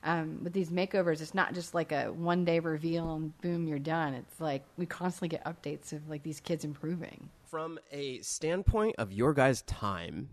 Um, 0.07 0.39
with 0.45 0.53
these 0.53 0.71
makeovers, 0.71 1.21
it's 1.21 1.35
not 1.35 1.53
just 1.53 1.75
like 1.75 1.91
a 1.91 2.13
one 2.13 2.45
day 2.45 2.61
reveal 2.61 3.17
and 3.17 3.37
boom, 3.41 3.67
you're 3.67 3.81
done. 3.81 4.15
It's 4.15 4.41
like 4.41 4.63
we 4.77 4.87
constantly 4.87 5.29
get 5.29 5.45
updates 5.45 5.93
of 5.93 6.09
like 6.09 6.23
these 6.23 6.39
kids 6.39 6.65
improving. 6.65 7.29
From 7.51 7.81
a 7.91 8.21
standpoint 8.21 8.95
of 8.99 9.13
your 9.13 9.35
guys' 9.35 9.63
time, 9.63 10.29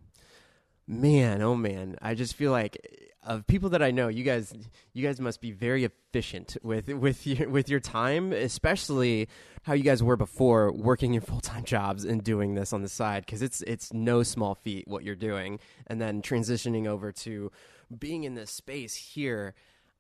man, 0.88 1.42
oh 1.42 1.56
man, 1.56 1.98
I 2.04 2.14
just 2.14 2.36
feel 2.36 2.52
like 2.52 2.78
of 3.26 3.48
people 3.48 3.70
that 3.70 3.82
I 3.82 3.92
know, 3.92 4.10
you 4.10 4.24
guys, 4.24 4.54
you 4.94 5.06
guys 5.06 5.20
must 5.20 5.42
be 5.42 5.52
very 5.52 5.86
efficient 5.86 6.58
with 6.62 6.90
with 6.90 7.26
your 7.28 7.50
with 7.50 7.70
your 7.70 7.80
time, 7.80 8.32
especially 8.32 9.28
how 9.64 9.74
you 9.74 9.84
guys 9.84 10.04
were 10.04 10.18
before 10.18 10.72
working 10.72 11.14
your 11.14 11.22
full 11.22 11.40
time 11.40 11.64
jobs 11.64 12.06
and 12.06 12.24
doing 12.24 12.54
this 12.56 12.74
on 12.74 12.82
the 12.82 12.90
side 12.90 13.26
because 13.26 13.42
it's 13.42 13.62
it's 13.64 13.94
no 13.94 14.24
small 14.24 14.56
feat 14.56 14.88
what 14.88 15.04
you're 15.04 15.16
doing, 15.16 15.60
and 15.88 16.00
then 16.00 16.22
transitioning 16.22 16.86
over 16.86 17.12
to 17.12 17.52
being 17.98 18.24
in 18.24 18.36
this 18.36 18.52
space 18.52 18.96
here. 18.96 19.54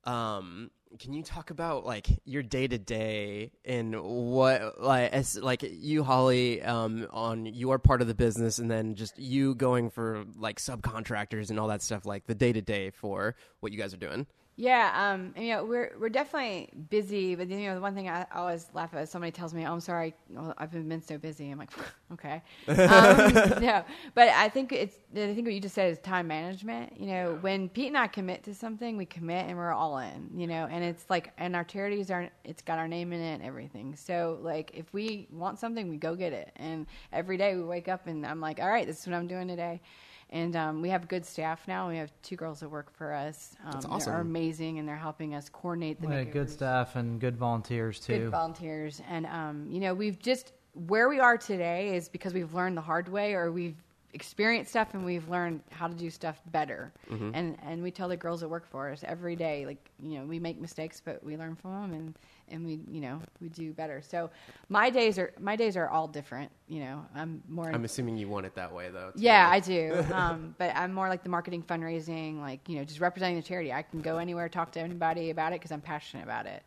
Um, 0.05 0.71
can 0.99 1.13
you 1.13 1.23
talk 1.23 1.49
about 1.49 1.85
like 1.85 2.07
your 2.25 2.43
day 2.43 2.67
to 2.67 2.77
day 2.77 3.51
and 3.65 3.99
what 4.01 4.81
like 4.81 5.11
as 5.11 5.37
like 5.37 5.63
you 5.63 6.03
Holly 6.03 6.61
um 6.61 7.07
on 7.11 7.45
your 7.45 7.79
part 7.79 8.01
of 8.01 8.07
the 8.07 8.13
business 8.13 8.59
and 8.59 8.69
then 8.69 8.95
just 8.95 9.17
you 9.17 9.55
going 9.55 9.89
for 9.89 10.25
like 10.37 10.59
subcontractors 10.59 11.49
and 11.49 11.59
all 11.59 11.69
that 11.69 11.81
stuff 11.81 12.05
like 12.05 12.27
the 12.27 12.35
day 12.35 12.53
to 12.53 12.61
day 12.61 12.91
for 12.91 13.35
what 13.59 13.71
you 13.71 13.77
guys 13.77 13.93
are 13.93 13.97
doing. 13.97 14.27
Yeah, 14.55 14.91
um, 14.95 15.33
and, 15.35 15.45
you 15.47 15.53
know, 15.55 15.65
we're 15.65 15.93
we're 15.99 16.09
definitely 16.09 16.69
busy, 16.91 17.33
but 17.33 17.49
you 17.49 17.67
know, 17.67 17.73
the 17.73 17.81
one 17.81 17.95
thing 17.95 18.07
I 18.07 18.27
always 18.35 18.69
laugh 18.75 18.93
at 18.93 19.01
is 19.01 19.09
somebody 19.09 19.31
tells 19.31 19.51
me, 19.51 19.65
"Oh, 19.65 19.73
I'm 19.73 19.79
sorry, 19.79 20.13
well, 20.29 20.53
I've 20.59 20.71
been 20.71 21.01
so 21.01 21.17
busy." 21.17 21.49
I'm 21.49 21.57
like, 21.57 21.71
"Okay." 22.13 22.43
Um, 22.67 23.33
no, 23.61 23.83
but 24.13 24.29
I 24.29 24.49
think 24.49 24.71
it's 24.71 24.95
I 25.15 25.33
think 25.33 25.47
what 25.47 25.55
you 25.55 25.59
just 25.59 25.73
said 25.73 25.91
is 25.91 25.97
time 25.99 26.27
management. 26.27 26.99
You 26.99 27.07
know, 27.07 27.37
when 27.41 27.67
Pete 27.67 27.87
and 27.87 27.97
I 27.97 28.05
commit 28.05 28.43
to 28.43 28.53
something, 28.53 28.95
we 28.95 29.07
commit 29.07 29.47
and 29.47 29.57
we're 29.57 29.73
all 29.73 29.97
in. 29.97 30.29
You 30.35 30.45
know, 30.45 30.67
and 30.69 30.83
it's 30.83 31.09
like, 31.09 31.33
and 31.39 31.55
our 31.55 31.63
charities 31.63 32.11
are 32.11 32.29
it's 32.43 32.61
got 32.61 32.77
our 32.77 32.87
name 32.87 33.11
in 33.11 33.21
it 33.21 33.33
and 33.33 33.43
everything. 33.43 33.95
So 33.95 34.37
like, 34.43 34.69
if 34.75 34.85
we 34.93 35.27
want 35.31 35.57
something, 35.57 35.89
we 35.89 35.97
go 35.97 36.15
get 36.15 36.31
it. 36.31 36.51
And 36.57 36.85
every 37.11 37.37
day 37.37 37.55
we 37.55 37.63
wake 37.63 37.87
up 37.87 38.05
and 38.05 38.23
I'm 38.23 38.39
like, 38.39 38.59
"All 38.59 38.69
right, 38.69 38.85
this 38.85 38.99
is 38.99 39.07
what 39.07 39.15
I'm 39.15 39.27
doing 39.27 39.47
today." 39.47 39.81
And 40.29 40.55
um, 40.55 40.81
we 40.81 40.89
have 40.89 41.07
good 41.07 41.25
staff 41.25 41.67
now. 41.67 41.89
We 41.89 41.97
have 41.97 42.11
two 42.21 42.35
girls 42.35 42.59
that 42.61 42.69
work 42.69 42.91
for 42.95 43.13
us. 43.13 43.55
Um, 43.65 43.81
That's 43.81 44.05
They're 44.05 44.19
amazing, 44.19 44.79
and 44.79 44.87
they're 44.87 44.95
helping 44.95 45.35
us 45.35 45.49
coordinate 45.49 46.01
the 46.01 46.07
We 46.07 46.15
had 46.15 46.31
good 46.31 46.49
staff 46.49 46.95
and 46.95 47.19
good 47.19 47.37
volunteers 47.37 47.99
too. 47.99 48.19
good 48.19 48.29
volunteers. 48.31 49.01
And 49.09 49.25
um, 49.27 49.67
you 49.69 49.79
know, 49.79 49.93
we've 49.93 50.19
just 50.19 50.53
where 50.87 51.07
we 51.07 51.19
are 51.19 51.37
today 51.37 51.95
is 51.95 52.09
because 52.09 52.33
we've 52.33 52.53
learned 52.53 52.77
the 52.77 52.81
hard 52.81 53.07
way, 53.09 53.33
or 53.33 53.51
we've 53.51 53.77
experienced 54.13 54.71
stuff 54.71 54.93
and 54.93 55.03
we've 55.03 55.27
learned 55.27 55.61
how 55.71 55.87
to 55.87 55.93
do 55.93 56.09
stuff 56.09 56.41
better. 56.51 56.93
Mm-hmm. 57.11 57.31
And 57.33 57.57
and 57.63 57.83
we 57.83 57.91
tell 57.91 58.07
the 58.07 58.17
girls 58.17 58.41
that 58.41 58.47
work 58.49 58.67
for 58.67 58.89
us 58.91 59.03
every 59.05 59.35
day, 59.35 59.65
like 59.65 59.89
you 60.01 60.19
know, 60.19 60.25
we 60.25 60.39
make 60.39 60.59
mistakes, 60.59 61.01
but 61.03 61.23
we 61.23 61.37
learn 61.37 61.55
from 61.55 61.91
them, 61.91 61.93
and 61.93 62.15
and 62.49 62.65
we 62.65 62.79
you 62.89 63.01
know 63.01 63.21
we 63.41 63.49
do 63.49 63.73
better. 63.73 64.01
So 64.01 64.29
my 64.69 64.89
days 64.89 65.17
are 65.17 65.33
my 65.39 65.55
days 65.55 65.77
are 65.77 65.89
all 65.89 66.07
different. 66.07 66.51
You 66.67 66.81
know, 66.81 67.05
I'm 67.15 67.41
more. 67.47 67.69
I'm 67.69 67.85
assuming 67.85 68.17
you 68.17 68.27
want 68.27 68.45
it 68.45 68.55
that 68.55 68.71
way, 68.73 68.89
though. 68.89 69.11
too. 69.11 69.21
Yeah, 69.21 69.49
I 69.49 69.59
do. 69.59 70.05
um, 70.13 70.55
but 70.59 70.75
I'm 70.75 70.93
more 70.93 71.09
like 71.09 71.23
the 71.23 71.29
marketing, 71.29 71.63
fundraising, 71.63 72.39
like 72.39 72.67
you 72.67 72.77
know, 72.77 72.83
just 72.83 72.99
representing 72.99 73.35
the 73.37 73.43
charity. 73.43 73.71
I 73.71 73.81
can 73.81 74.01
go 74.01 74.17
anywhere, 74.17 74.49
talk 74.49 74.71
to 74.73 74.79
anybody 74.79 75.29
about 75.29 75.53
it 75.53 75.59
because 75.59 75.71
I'm 75.71 75.81
passionate 75.81 76.23
about 76.23 76.45
it. 76.45 76.63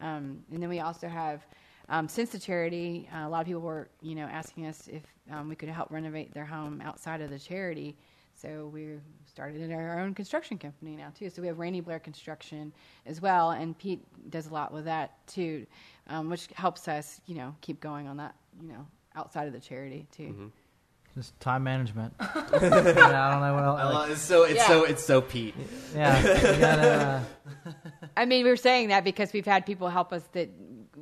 Um, 0.00 0.42
and 0.52 0.62
then 0.62 0.68
we 0.68 0.80
also 0.80 1.08
have, 1.08 1.46
um, 1.88 2.08
since 2.08 2.30
the 2.30 2.38
charity, 2.38 3.08
uh, 3.14 3.26
a 3.26 3.28
lot 3.28 3.40
of 3.40 3.46
people 3.46 3.62
were 3.62 3.88
you 4.02 4.14
know 4.14 4.26
asking 4.26 4.66
us 4.66 4.88
if 4.88 5.02
um, 5.30 5.48
we 5.48 5.56
could 5.56 5.68
help 5.68 5.90
renovate 5.90 6.32
their 6.34 6.44
home 6.46 6.82
outside 6.84 7.20
of 7.20 7.30
the 7.30 7.38
charity. 7.38 7.96
So 8.36 8.70
we 8.72 8.98
started 9.26 9.70
our 9.72 10.00
own 10.00 10.14
construction 10.14 10.58
company 10.58 10.96
now 10.96 11.10
too. 11.16 11.30
So 11.30 11.40
we 11.42 11.48
have 11.48 11.58
Ranney 11.58 11.80
Blair 11.80 11.98
Construction 11.98 12.72
as 13.06 13.20
well, 13.20 13.50
and 13.50 13.76
Pete 13.78 14.00
does 14.30 14.48
a 14.48 14.52
lot 14.52 14.72
with 14.72 14.84
that 14.86 15.26
too, 15.26 15.66
um, 16.08 16.28
which 16.30 16.48
helps 16.54 16.88
us 16.88 17.20
you 17.26 17.34
know 17.36 17.54
keep 17.60 17.80
going 17.80 18.08
on 18.08 18.16
that 18.18 18.34
you 18.60 18.68
know 18.68 18.86
outside 19.16 19.46
of 19.46 19.52
the 19.52 19.60
charity 19.60 20.06
too. 20.12 20.50
Just 21.14 21.38
time 21.38 21.62
management. 21.62 22.12
yeah, 22.20 22.26
I 22.28 23.30
don't 23.30 23.40
know 23.40 23.54
what 23.54 23.62
else. 23.62 23.80
I 23.80 23.84
like- 23.84 24.10
it's 24.10 24.20
so 24.20 24.42
it's 24.42 24.56
Yeah. 24.56 24.66
so 24.66 24.84
it's 24.84 25.04
so 25.04 25.20
Pete. 25.20 25.54
yeah, 25.94 26.20
gotta, 26.58 27.24
uh, 27.66 27.72
I 28.16 28.24
mean, 28.24 28.44
we 28.44 28.50
are 28.50 28.56
saying 28.56 28.88
that 28.88 29.04
because 29.04 29.32
we've 29.32 29.46
had 29.46 29.64
people 29.64 29.88
help 29.88 30.12
us 30.12 30.24
that 30.32 30.48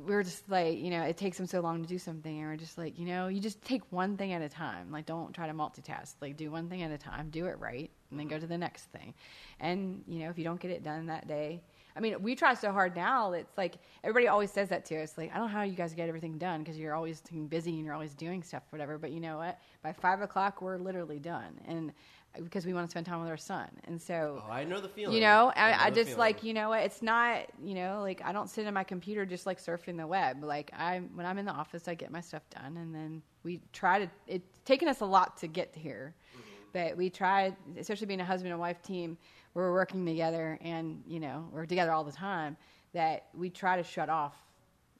we 0.05 0.13
were 0.13 0.23
just 0.23 0.49
like, 0.49 0.77
you 0.77 0.89
know, 0.89 1.03
it 1.03 1.17
takes 1.17 1.37
them 1.37 1.47
so 1.47 1.61
long 1.61 1.81
to 1.81 1.87
do 1.87 1.97
something, 1.97 2.39
and 2.39 2.49
we're 2.49 2.57
just 2.57 2.77
like, 2.77 2.97
you 2.97 3.05
know, 3.05 3.27
you 3.27 3.39
just 3.39 3.61
take 3.63 3.81
one 3.91 4.17
thing 4.17 4.33
at 4.33 4.41
a 4.41 4.49
time. 4.49 4.91
Like, 4.91 5.05
don't 5.05 5.33
try 5.33 5.47
to 5.47 5.53
multitask. 5.53 6.15
Like, 6.21 6.37
do 6.37 6.51
one 6.51 6.69
thing 6.69 6.81
at 6.83 6.91
a 6.91 6.97
time, 6.97 7.29
do 7.29 7.45
it 7.45 7.57
right, 7.59 7.89
and 8.11 8.19
then 8.19 8.27
go 8.27 8.37
to 8.37 8.47
the 8.47 8.57
next 8.57 8.85
thing. 8.85 9.13
And 9.59 10.03
you 10.07 10.19
know, 10.19 10.29
if 10.29 10.37
you 10.37 10.43
don't 10.43 10.59
get 10.59 10.71
it 10.71 10.83
done 10.83 11.05
that 11.07 11.27
day, 11.27 11.61
I 11.95 11.99
mean, 11.99 12.21
we 12.23 12.35
try 12.35 12.53
so 12.55 12.71
hard 12.71 12.95
now. 12.95 13.33
It's 13.33 13.57
like 13.57 13.75
everybody 14.03 14.27
always 14.27 14.51
says 14.51 14.69
that 14.69 14.85
to 14.85 15.01
us. 15.01 15.17
Like, 15.17 15.31
I 15.31 15.37
don't 15.37 15.47
know 15.47 15.53
how 15.53 15.63
you 15.63 15.75
guys 15.75 15.93
get 15.93 16.07
everything 16.07 16.37
done 16.37 16.63
because 16.63 16.77
you're 16.77 16.95
always 16.95 17.21
busy 17.49 17.75
and 17.75 17.85
you're 17.85 17.93
always 17.93 18.13
doing 18.13 18.41
stuff, 18.41 18.63
whatever. 18.71 18.97
But 18.97 19.11
you 19.11 19.19
know 19.19 19.37
what? 19.37 19.59
By 19.83 19.93
five 19.93 20.21
o'clock, 20.21 20.61
we're 20.61 20.77
literally 20.77 21.19
done, 21.19 21.59
and 21.67 21.93
because 22.41 22.65
we 22.65 22.73
want 22.73 22.87
to 22.87 22.91
spend 22.91 23.05
time 23.05 23.19
with 23.19 23.29
our 23.29 23.37
son. 23.37 23.67
And 23.85 24.01
so, 24.01 24.43
Oh, 24.47 24.51
I 24.51 24.63
know 24.63 24.81
the 24.81 24.89
feeling. 24.89 25.15
you 25.15 25.21
know, 25.21 25.51
I 25.55 25.71
I, 25.71 25.85
I 25.85 25.89
just 25.89 26.09
feeling. 26.11 26.19
like 26.19 26.43
you 26.43 26.53
know 26.53 26.69
what? 26.69 26.83
It's 26.83 27.01
not 27.01 27.45
you 27.63 27.75
know 27.75 27.99
like 28.01 28.21
I 28.25 28.31
don't 28.31 28.49
sit 28.49 28.65
in 28.65 28.73
my 28.73 28.83
computer 28.83 29.25
just 29.25 29.45
like 29.45 29.59
surfing 29.61 29.97
the 29.97 30.07
web. 30.07 30.43
Like 30.43 30.71
I 30.77 31.01
when 31.13 31.25
I'm 31.25 31.37
in 31.37 31.45
the 31.45 31.51
office, 31.51 31.87
I 31.87 31.93
get 31.93 32.11
my 32.11 32.21
stuff 32.21 32.43
done, 32.49 32.77
and 32.77 32.93
then 32.93 33.21
we 33.43 33.61
try 33.71 33.99
to. 33.99 34.09
It's 34.27 34.59
taken 34.65 34.87
us 34.87 35.01
a 35.01 35.05
lot 35.05 35.37
to 35.37 35.47
get 35.47 35.75
here, 35.75 36.15
mm-hmm. 36.31 36.41
but 36.73 36.97
we 36.97 37.09
try, 37.09 37.55
especially 37.77 38.07
being 38.07 38.21
a 38.21 38.25
husband 38.25 38.51
and 38.51 38.59
wife 38.59 38.81
team, 38.81 39.17
we're 39.53 39.71
working 39.71 40.05
together, 40.05 40.57
and 40.61 41.03
you 41.07 41.19
know 41.19 41.47
we're 41.51 41.65
together 41.65 41.91
all 41.91 42.03
the 42.03 42.11
time. 42.11 42.57
That 42.93 43.25
we 43.33 43.49
try 43.49 43.75
to 43.77 43.83
shut 43.83 44.09
off, 44.09 44.35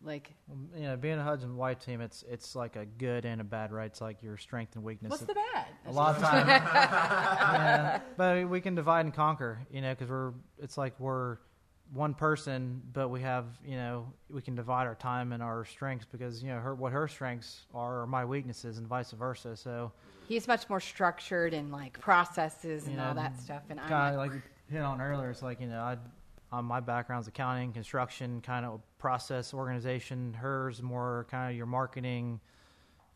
like 0.03 0.31
um, 0.51 0.69
you 0.75 0.83
know, 0.83 0.97
being 0.97 1.17
a 1.17 1.23
husband 1.23 1.51
and 1.51 1.59
wife 1.59 1.79
team, 1.79 2.01
it's 2.01 2.23
it's 2.29 2.55
like 2.55 2.75
a 2.75 2.85
good 2.85 3.25
and 3.25 3.41
a 3.41 3.43
bad, 3.43 3.71
right? 3.71 3.85
It's 3.85 4.01
like 4.01 4.21
your 4.21 4.37
strength 4.37 4.75
and 4.75 4.83
weakness. 4.83 5.11
what's 5.11 5.23
the 5.23 5.33
bad? 5.33 5.67
a 5.87 5.91
lot 5.91 6.15
of 6.15 6.21
times, 6.21 6.47
yeah, 6.73 7.99
but 8.17 8.47
we 8.49 8.61
can 8.61 8.75
divide 8.75 9.05
and 9.05 9.13
conquer, 9.13 9.59
you 9.71 9.81
know, 9.81 9.91
because 9.91 10.09
we're 10.09 10.33
it's 10.61 10.77
like 10.77 10.99
we're 10.99 11.37
one 11.93 12.13
person, 12.13 12.81
but 12.91 13.09
we 13.09 13.21
have 13.21 13.45
you 13.65 13.75
know 13.75 14.11
we 14.29 14.41
can 14.41 14.55
divide 14.55 14.87
our 14.87 14.95
time 14.95 15.31
and 15.31 15.43
our 15.43 15.65
strengths 15.65 16.05
because 16.11 16.41
you 16.41 16.49
know 16.49 16.59
her 16.59 16.75
what 16.75 16.91
her 16.91 17.07
strengths 17.07 17.65
are 17.73 18.01
are 18.01 18.07
my 18.07 18.25
weaknesses 18.25 18.77
and 18.77 18.87
vice 18.87 19.11
versa. 19.11 19.55
So 19.55 19.91
He's 20.27 20.47
much 20.47 20.69
more 20.69 20.79
structured 20.79 21.53
and 21.53 21.71
like 21.71 21.99
processes 21.99 22.83
and 22.83 22.93
you 22.93 22.97
know, 22.97 23.09
all 23.09 23.13
that 23.15 23.39
stuff, 23.39 23.63
and 23.69 23.79
I'm 23.79 24.15
like, 24.15 24.31
like 24.31 24.31
you 24.33 24.41
hit 24.77 24.81
on 24.81 25.01
earlier. 25.01 25.29
It's 25.29 25.41
like 25.41 25.61
you 25.61 25.67
know 25.67 25.79
I. 25.79 25.97
Um, 26.53 26.65
my 26.65 26.79
background's 26.79 27.27
accounting, 27.27 27.73
construction, 27.73 28.39
kind 28.41 28.63
of 28.65 28.81
process 28.99 29.53
organization. 29.55 30.33
Hers 30.33 30.83
more 30.83 31.25
kind 31.31 31.49
of 31.51 31.57
your 31.57 31.65
marketing, 31.65 32.39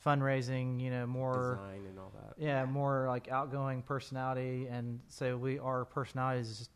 fundraising. 0.03 0.81
You 0.81 0.89
know, 0.89 1.05
more 1.05 1.59
design 1.61 1.85
and 1.87 1.99
all 1.99 2.11
that. 2.15 2.33
yeah, 2.41 2.65
more 2.65 3.05
like 3.07 3.27
outgoing 3.29 3.83
personality, 3.83 4.67
and 4.69 4.99
so 5.07 5.37
we 5.37 5.59
our 5.59 5.85
personalities 5.85 6.69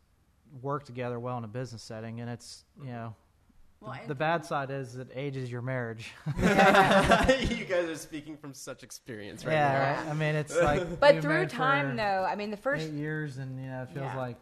work 0.61 0.85
together 0.85 1.19
well 1.19 1.37
in 1.39 1.43
a 1.45 1.47
business 1.47 1.81
setting, 1.81 2.21
and 2.21 2.29
it's 2.29 2.63
you 2.79 2.91
know. 2.91 3.15
Well, 3.79 3.97
the, 4.03 4.09
the 4.09 4.15
bad 4.15 4.45
side 4.45 4.69
is 4.69 4.95
it 4.97 5.07
ages 5.15 5.51
your 5.51 5.63
marriage. 5.63 6.11
you 6.37 7.65
guys 7.65 7.89
are 7.89 7.95
speaking 7.95 8.37
from 8.37 8.53
such 8.53 8.83
experience 8.83 9.43
right 9.43 9.53
now. 9.53 9.59
yeah, 9.59 9.99
right? 10.01 10.09
I 10.11 10.13
mean 10.13 10.35
it's 10.35 10.55
like 10.61 10.99
but 10.99 11.19
through 11.23 11.47
time 11.47 11.95
though, 11.95 12.23
I 12.29 12.35
mean 12.35 12.51
the 12.51 12.57
first 12.57 12.85
eight 12.85 12.93
years, 12.93 13.37
and 13.39 13.59
you 13.59 13.65
know 13.67 13.81
it 13.81 13.89
feels 13.89 14.05
Yeah. 14.05 14.17
like 14.17 14.37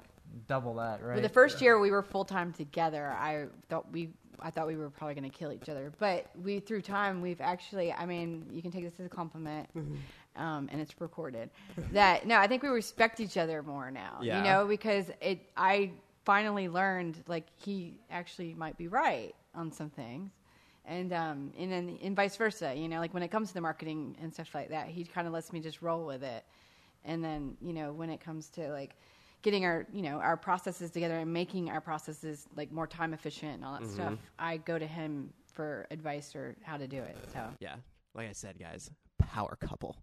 double 0.47 0.75
that, 0.75 1.03
right? 1.03 1.15
For 1.15 1.21
the 1.21 1.29
first 1.29 1.61
year 1.61 1.79
we 1.79 1.91
were 1.91 2.03
full 2.03 2.25
time 2.25 2.53
together, 2.53 3.07
I 3.07 3.47
thought 3.69 3.91
we 3.91 4.09
I 4.41 4.51
thought 4.51 4.67
we 4.67 4.77
were 4.77 4.89
probably 4.89 5.15
going 5.15 5.29
to 5.29 5.37
kill 5.37 5.51
each 5.51 5.69
other. 5.69 5.91
But 5.99 6.27
we 6.41 6.59
through 6.59 6.81
time 6.81 7.21
we've 7.21 7.41
actually 7.41 7.91
I 7.91 8.05
mean 8.05 8.47
you 8.51 8.61
can 8.61 8.71
take 8.71 8.83
this 8.83 8.93
as 8.99 9.05
a 9.05 9.09
compliment, 9.09 9.69
um, 10.35 10.69
and 10.71 10.81
it's 10.81 10.99
recorded. 10.99 11.49
That 11.91 12.25
no, 12.25 12.37
I 12.37 12.47
think 12.47 12.63
we 12.63 12.69
respect 12.69 13.19
each 13.19 13.37
other 13.37 13.63
more 13.63 13.91
now. 13.91 14.19
Yeah. 14.21 14.37
You 14.37 14.43
know 14.43 14.67
because 14.67 15.11
it 15.21 15.39
I 15.57 15.91
finally 16.25 16.69
learned 16.69 17.23
like 17.27 17.45
he 17.55 17.99
actually 18.11 18.53
might 18.53 18.77
be 18.77 18.87
right 18.87 19.33
on 19.55 19.71
some 19.71 19.89
things. 19.89 20.31
And 20.85 21.13
um 21.13 21.53
and 21.57 21.71
then 21.71 21.99
and 22.01 22.15
vice 22.15 22.35
versa, 22.35 22.73
you 22.75 22.87
know, 22.87 22.99
like 22.99 23.13
when 23.13 23.23
it 23.23 23.29
comes 23.29 23.49
to 23.49 23.53
the 23.53 23.61
marketing 23.61 24.15
and 24.21 24.33
stuff 24.33 24.55
like 24.55 24.69
that, 24.69 24.87
he 24.87 25.03
kind 25.03 25.27
of 25.27 25.33
lets 25.33 25.53
me 25.53 25.59
just 25.59 25.81
roll 25.81 26.05
with 26.05 26.23
it 26.23 26.43
and 27.05 27.23
then 27.23 27.55
you 27.61 27.73
know 27.73 27.91
when 27.91 28.09
it 28.09 28.19
comes 28.19 28.49
to 28.49 28.69
like 28.71 28.95
getting 29.41 29.65
our 29.65 29.85
you 29.93 30.01
know 30.01 30.17
our 30.19 30.35
processes 30.37 30.91
together 30.91 31.19
and 31.19 31.31
making 31.31 31.69
our 31.69 31.81
processes 31.81 32.47
like 32.55 32.71
more 32.71 32.87
time 32.87 33.13
efficient 33.13 33.53
and 33.55 33.65
all 33.65 33.73
that 33.79 33.87
stuff 33.87 34.13
i 34.37 34.57
go 34.57 34.77
to 34.77 34.87
him 34.87 35.31
for 35.45 35.87
advice 35.91 36.35
or 36.35 36.55
how 36.63 36.77
to 36.77 36.87
do 36.87 36.97
it 37.01 37.17
so 37.33 37.41
Yeah, 37.59 37.75
like 38.13 38.29
I 38.29 38.33
said, 38.33 38.57
guys, 38.59 38.89
power 39.17 39.55
couple. 39.59 39.97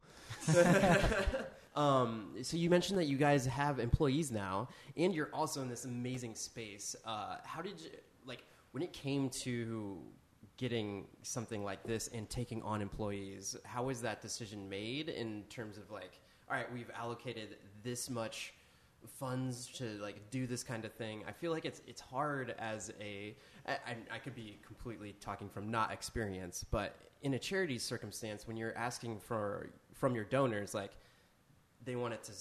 um, 1.74 2.34
so 2.42 2.56
you 2.56 2.70
mentioned 2.70 2.98
that 2.98 3.06
you 3.06 3.16
guys 3.16 3.46
have 3.46 3.78
employees 3.78 4.30
now, 4.30 4.68
and 4.96 5.14
you're 5.14 5.30
also 5.32 5.62
in 5.62 5.68
this 5.68 5.84
amazing 5.84 6.34
space. 6.34 6.96
Uh, 7.04 7.36
how 7.44 7.60
did 7.62 7.80
you 7.80 7.90
like 8.24 8.42
when 8.72 8.82
it 8.82 8.92
came 8.92 9.28
to 9.30 9.98
getting 10.56 11.06
something 11.22 11.62
like 11.64 11.82
this 11.84 12.08
and 12.08 12.28
taking 12.30 12.62
on 12.62 12.80
employees? 12.80 13.56
How 13.64 13.84
was 13.84 14.00
that 14.02 14.22
decision 14.22 14.68
made 14.68 15.08
in 15.08 15.44
terms 15.50 15.76
of 15.76 15.90
like, 15.90 16.20
all 16.50 16.56
right, 16.56 16.72
we've 16.72 16.90
allocated 16.94 17.56
this 17.82 18.08
much 18.08 18.54
funds 19.18 19.66
to 19.78 19.84
like 20.02 20.30
do 20.30 20.46
this 20.46 20.62
kind 20.62 20.84
of 20.84 20.92
thing. 20.92 21.22
I 21.28 21.32
feel 21.32 21.52
like 21.52 21.64
it's 21.64 21.82
it's 21.86 22.00
hard 22.00 22.54
as 22.58 22.92
a 23.00 23.36
I, 23.66 23.96
I, 24.12 24.18
could 24.18 24.34
be 24.34 24.58
completely 24.64 25.16
talking 25.20 25.48
from 25.48 25.70
not 25.70 25.92
experience, 25.92 26.64
but 26.70 26.94
in 27.22 27.34
a 27.34 27.38
charity 27.38 27.78
circumstance, 27.78 28.46
when 28.46 28.56
you're 28.56 28.76
asking 28.76 29.18
for 29.18 29.70
from 29.92 30.14
your 30.14 30.24
donors, 30.24 30.74
like 30.74 30.92
they 31.84 31.96
want 31.96 32.14
it 32.14 32.22
to 32.24 32.32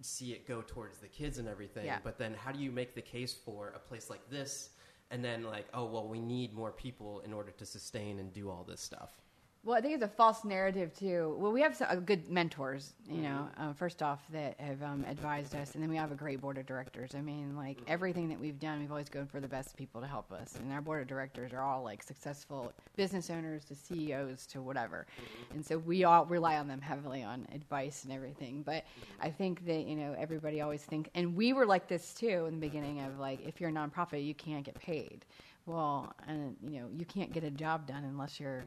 see 0.00 0.32
it 0.32 0.46
go 0.46 0.62
towards 0.66 0.98
the 0.98 1.08
kids 1.08 1.38
and 1.38 1.48
everything. 1.48 1.86
Yeah. 1.86 1.98
But 2.02 2.18
then, 2.18 2.34
how 2.34 2.52
do 2.52 2.58
you 2.58 2.70
make 2.70 2.94
the 2.94 3.02
case 3.02 3.34
for 3.34 3.72
a 3.74 3.78
place 3.78 4.10
like 4.10 4.28
this? 4.30 4.70
And 5.10 5.24
then, 5.24 5.44
like, 5.44 5.66
oh 5.72 5.86
well, 5.86 6.08
we 6.08 6.20
need 6.20 6.52
more 6.54 6.72
people 6.72 7.20
in 7.24 7.32
order 7.32 7.50
to 7.52 7.66
sustain 7.66 8.18
and 8.18 8.32
do 8.32 8.50
all 8.50 8.64
this 8.68 8.80
stuff. 8.80 9.20
Well, 9.68 9.76
I 9.76 9.82
think 9.82 9.92
it's 9.92 10.02
a 10.02 10.08
false 10.08 10.46
narrative 10.46 10.94
too. 10.98 11.36
Well, 11.38 11.52
we 11.52 11.60
have 11.60 11.76
some, 11.76 11.88
uh, 11.90 11.96
good 11.96 12.30
mentors, 12.30 12.94
you 13.06 13.20
know. 13.20 13.50
Uh, 13.58 13.74
first 13.74 14.02
off, 14.02 14.20
that 14.32 14.58
have 14.58 14.82
um, 14.82 15.04
advised 15.06 15.54
us, 15.54 15.74
and 15.74 15.82
then 15.82 15.90
we 15.90 15.96
have 15.96 16.10
a 16.10 16.14
great 16.14 16.40
board 16.40 16.56
of 16.56 16.64
directors. 16.64 17.14
I 17.14 17.20
mean, 17.20 17.54
like 17.54 17.76
everything 17.86 18.30
that 18.30 18.40
we've 18.40 18.58
done, 18.58 18.80
we've 18.80 18.90
always 18.90 19.10
gone 19.10 19.26
for 19.26 19.40
the 19.40 19.46
best 19.46 19.76
people 19.76 20.00
to 20.00 20.06
help 20.06 20.32
us, 20.32 20.54
and 20.54 20.72
our 20.72 20.80
board 20.80 21.02
of 21.02 21.06
directors 21.06 21.52
are 21.52 21.60
all 21.60 21.82
like 21.82 22.02
successful 22.02 22.72
business 22.96 23.28
owners 23.28 23.66
to 23.66 23.74
CEOs 23.74 24.46
to 24.46 24.62
whatever, 24.62 25.06
and 25.52 25.62
so 25.62 25.76
we 25.76 26.02
all 26.02 26.24
rely 26.24 26.56
on 26.56 26.66
them 26.66 26.80
heavily 26.80 27.22
on 27.22 27.46
advice 27.52 28.04
and 28.04 28.12
everything. 28.14 28.62
But 28.62 28.84
I 29.20 29.28
think 29.28 29.66
that 29.66 29.86
you 29.86 29.96
know 29.96 30.16
everybody 30.18 30.62
always 30.62 30.82
think, 30.82 31.10
and 31.14 31.36
we 31.36 31.52
were 31.52 31.66
like 31.66 31.88
this 31.88 32.14
too 32.14 32.46
in 32.46 32.54
the 32.54 32.66
beginning 32.66 33.00
of 33.00 33.18
like, 33.18 33.46
if 33.46 33.60
you're 33.60 33.68
a 33.68 33.74
nonprofit, 33.74 34.24
you 34.24 34.34
can't 34.34 34.64
get 34.64 34.76
paid. 34.76 35.26
Well, 35.66 36.14
and 36.26 36.56
you 36.62 36.80
know, 36.80 36.88
you 36.96 37.04
can't 37.04 37.30
get 37.30 37.44
a 37.44 37.50
job 37.50 37.86
done 37.86 38.04
unless 38.04 38.40
you're 38.40 38.64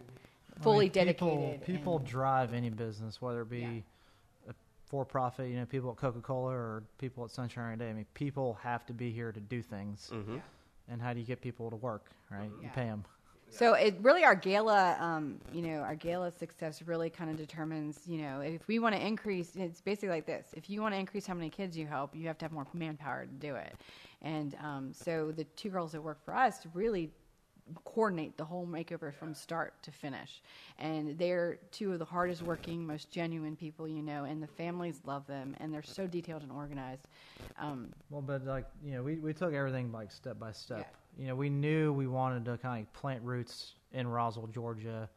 fully 0.61 0.91
I 0.93 1.03
mean, 1.05 1.13
people- 1.13 1.35
dedicated. 1.35 1.65
People, 1.65 1.97
and- 1.97 2.05
drive 2.05 2.53
any 2.53 2.69
business, 2.69 3.21
whether 3.21 3.41
it 3.41 3.49
be 3.49 3.59
Yeah. 3.59 4.51
a 4.51 4.53
for-profit, 4.85 5.49
you 5.49 5.57
know, 5.57 5.65
people 5.65 5.91
at 5.91 5.97
Coca-Cola 5.97 6.51
or 6.51 6.83
people 6.97 7.23
at 7.23 7.31
Sunshine 7.31 7.65
Every 7.73 7.77
Day. 7.77 7.89
I 7.89 7.93
mean, 7.93 8.05
people 8.13 8.55
have 8.55 8.85
to 8.87 8.93
be 8.93 9.11
here 9.11 9.31
to 9.31 9.39
do 9.39 9.61
things. 9.61 10.09
Mm-hmm. 10.13 10.37
And 10.89 11.01
how 11.01 11.13
do 11.13 11.19
you 11.19 11.25
get 11.25 11.39
people 11.41 11.69
to 11.69 11.77
work? 11.77 12.11
Right? 12.29 12.49
You 12.49 12.63
Yeah. 12.63 12.69
pay 12.71 12.85
them. 12.85 13.05
So 13.53 13.73
it 13.73 13.95
really 14.01 14.23
our 14.23 14.33
gala, 14.35 14.95
um, 14.99 15.41
you 15.51 15.61
know, 15.61 15.79
our 15.79 15.95
gala 15.95 16.31
success 16.31 16.81
really 16.83 17.09
kind 17.09 17.29
of 17.29 17.35
determines, 17.35 18.07
you 18.07 18.21
know, 18.21 18.39
if 18.39 18.65
we 18.69 18.79
want 18.79 18.95
to 18.95 19.05
increase. 19.05 19.57
It's 19.57 19.81
basically 19.81 20.07
like 20.07 20.25
this: 20.25 20.47
if 20.55 20.69
you 20.69 20.81
want 20.81 20.93
to 20.93 20.99
increase 20.99 21.27
how 21.27 21.33
many 21.33 21.49
kids 21.49 21.77
you 21.77 21.85
help, 21.85 22.15
you 22.15 22.27
have 22.27 22.37
to 22.37 22.45
have 22.45 22.53
more 22.53 22.65
manpower 22.73 23.25
to 23.25 23.31
do 23.31 23.55
it. 23.55 23.75
And 24.21 24.55
um, 24.61 24.93
so 24.93 25.33
the 25.33 25.43
two 25.43 25.69
girls 25.69 25.91
that 25.91 26.01
work 26.01 26.23
for 26.23 26.33
us 26.33 26.65
really 26.73 27.11
coordinate 27.85 28.37
the 28.37 28.45
whole 28.45 28.65
makeover 28.65 29.13
from 29.13 29.33
start 29.33 29.81
to 29.83 29.91
finish. 29.91 30.41
And 30.79 31.17
they're 31.17 31.57
two 31.71 31.93
of 31.93 31.99
the 31.99 32.05
hardest 32.05 32.41
working, 32.41 32.85
most 32.85 33.11
genuine 33.11 33.55
people 33.55 33.87
you 33.87 34.01
know, 34.01 34.23
and 34.25 34.41
the 34.41 34.47
families 34.47 35.01
love 35.05 35.25
them, 35.27 35.55
and 35.59 35.73
they're 35.73 35.83
so 35.83 36.07
detailed 36.07 36.43
and 36.43 36.51
organized. 36.51 37.07
Um, 37.59 37.93
Well, 38.09 38.21
but 38.21 38.45
like 38.45 38.65
you 38.83 38.93
know, 38.93 39.03
we 39.03 39.15
we 39.15 39.33
took 39.33 39.53
everything 39.53 39.91
like 39.91 40.11
step 40.11 40.39
by 40.39 40.51
step. 40.51 40.95
You 41.17 41.27
know, 41.27 41.35
we 41.35 41.49
knew 41.49 41.91
we 41.91 42.07
wanted 42.07 42.45
to 42.45 42.57
kind 42.57 42.85
of 42.85 42.93
plant 42.93 43.21
roots 43.23 43.73
in 43.91 44.07
Roswell, 44.07 44.47
Georgia. 44.47 45.09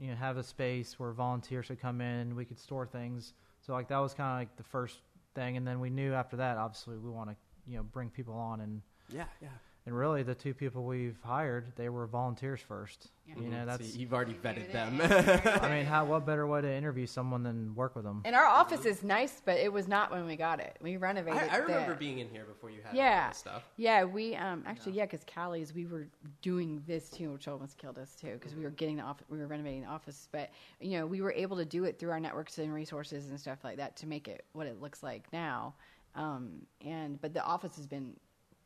You 0.00 0.08
know, 0.10 0.16
have 0.16 0.36
a 0.36 0.42
space 0.42 0.98
where 0.98 1.12
volunteers 1.12 1.68
could 1.68 1.80
come 1.80 2.00
in, 2.02 2.36
we 2.36 2.44
could 2.44 2.58
store 2.58 2.86
things. 2.86 3.32
So 3.60 3.72
like 3.72 3.88
that 3.88 3.98
was 3.98 4.12
kind 4.12 4.32
of 4.32 4.38
like 4.40 4.56
the 4.56 4.62
first 4.62 5.00
thing, 5.34 5.56
and 5.56 5.66
then 5.66 5.80
we 5.80 5.90
knew 5.90 6.12
after 6.12 6.36
that, 6.36 6.56
obviously, 6.58 6.96
we 6.98 7.10
want 7.10 7.30
to 7.30 7.36
you 7.66 7.76
know 7.76 7.82
bring 7.82 8.10
people 8.10 8.34
on 8.34 8.60
and 8.60 8.82
Yeah, 9.12 9.24
yeah. 9.40 9.48
And 9.86 9.96
really 9.96 10.24
the 10.24 10.34
two 10.34 10.52
people 10.52 10.84
we've 10.84 11.16
hired, 11.22 11.72
they 11.76 11.88
were 11.88 12.06
volunteers 12.08 12.60
first. 12.60 13.10
Yeah. 13.28 13.34
You 13.40 13.48
know, 13.48 13.60
So 13.60 13.66
that's 13.66 13.96
you've 13.96 14.12
already 14.12 14.34
vetted 14.34 14.72
them. 14.72 15.00
I 15.62 15.68
mean, 15.68 15.86
how 15.86 16.04
what 16.04 16.26
better 16.26 16.46
way 16.46 16.60
to 16.60 16.72
interview 16.72 17.06
someone 17.06 17.42
than 17.44 17.74
work 17.74 17.94
with 17.96 18.04
them? 18.04 18.22
and 18.24 18.34
our 18.36 18.44
office 18.46 18.84
is 18.84 19.02
nice, 19.04 19.40
but 19.44 19.58
it 19.58 19.72
was 19.72 19.86
not 19.88 20.10
when 20.10 20.26
we 20.26 20.36
got 20.36 20.58
it. 20.60 20.76
We 20.80 20.96
renovated. 20.96 21.40
I, 21.50 21.54
I 21.54 21.56
remember 21.58 21.92
the- 21.92 21.98
being 21.98 22.18
in 22.18 22.28
here 22.28 22.44
before 22.44 22.70
you 22.70 22.78
had 22.82 22.90
all 22.90 22.96
Yeah, 22.96 23.30
stuff. 23.30 23.62
yeah. 23.76 24.04
We 24.04 24.34
um 24.36 24.62
actually 24.66 24.92
yeah, 24.92 25.04
because 25.06 25.24
Callie's 25.24 25.72
we 25.74 25.86
were 25.86 26.06
doing 26.42 26.82
this 26.86 27.08
too, 27.08 27.32
which 27.32 27.46
almost 27.48 27.78
killed 27.78 27.98
us 27.98 28.14
too, 28.14 28.32
because 28.34 28.54
we 28.54 28.62
were 28.64 28.70
getting 28.70 28.96
the 28.96 29.02
office, 29.04 29.24
we 29.28 29.38
were 29.38 29.46
renovating 29.46 29.82
the 29.82 29.88
office, 29.88 30.28
but 30.32 30.50
you 30.80 30.98
know 30.98 31.06
we 31.06 31.20
were 31.20 31.32
able 31.32 31.56
to 31.56 31.64
do 31.64 31.84
it 31.84 31.98
through 31.98 32.10
our 32.10 32.20
networks 32.20 32.58
and 32.58 32.72
resources 32.74 33.30
and 33.30 33.38
stuff 33.40 33.58
like 33.64 33.76
that 33.76 33.96
to 33.96 34.06
make 34.06 34.26
it 34.28 34.44
what 34.52 34.66
it 34.66 34.80
looks 34.80 35.02
like 35.02 35.32
now. 35.32 35.74
Um, 36.14 36.62
and 36.84 37.20
but 37.20 37.34
the 37.34 37.42
office 37.44 37.76
has 37.76 37.86
been 37.86 38.14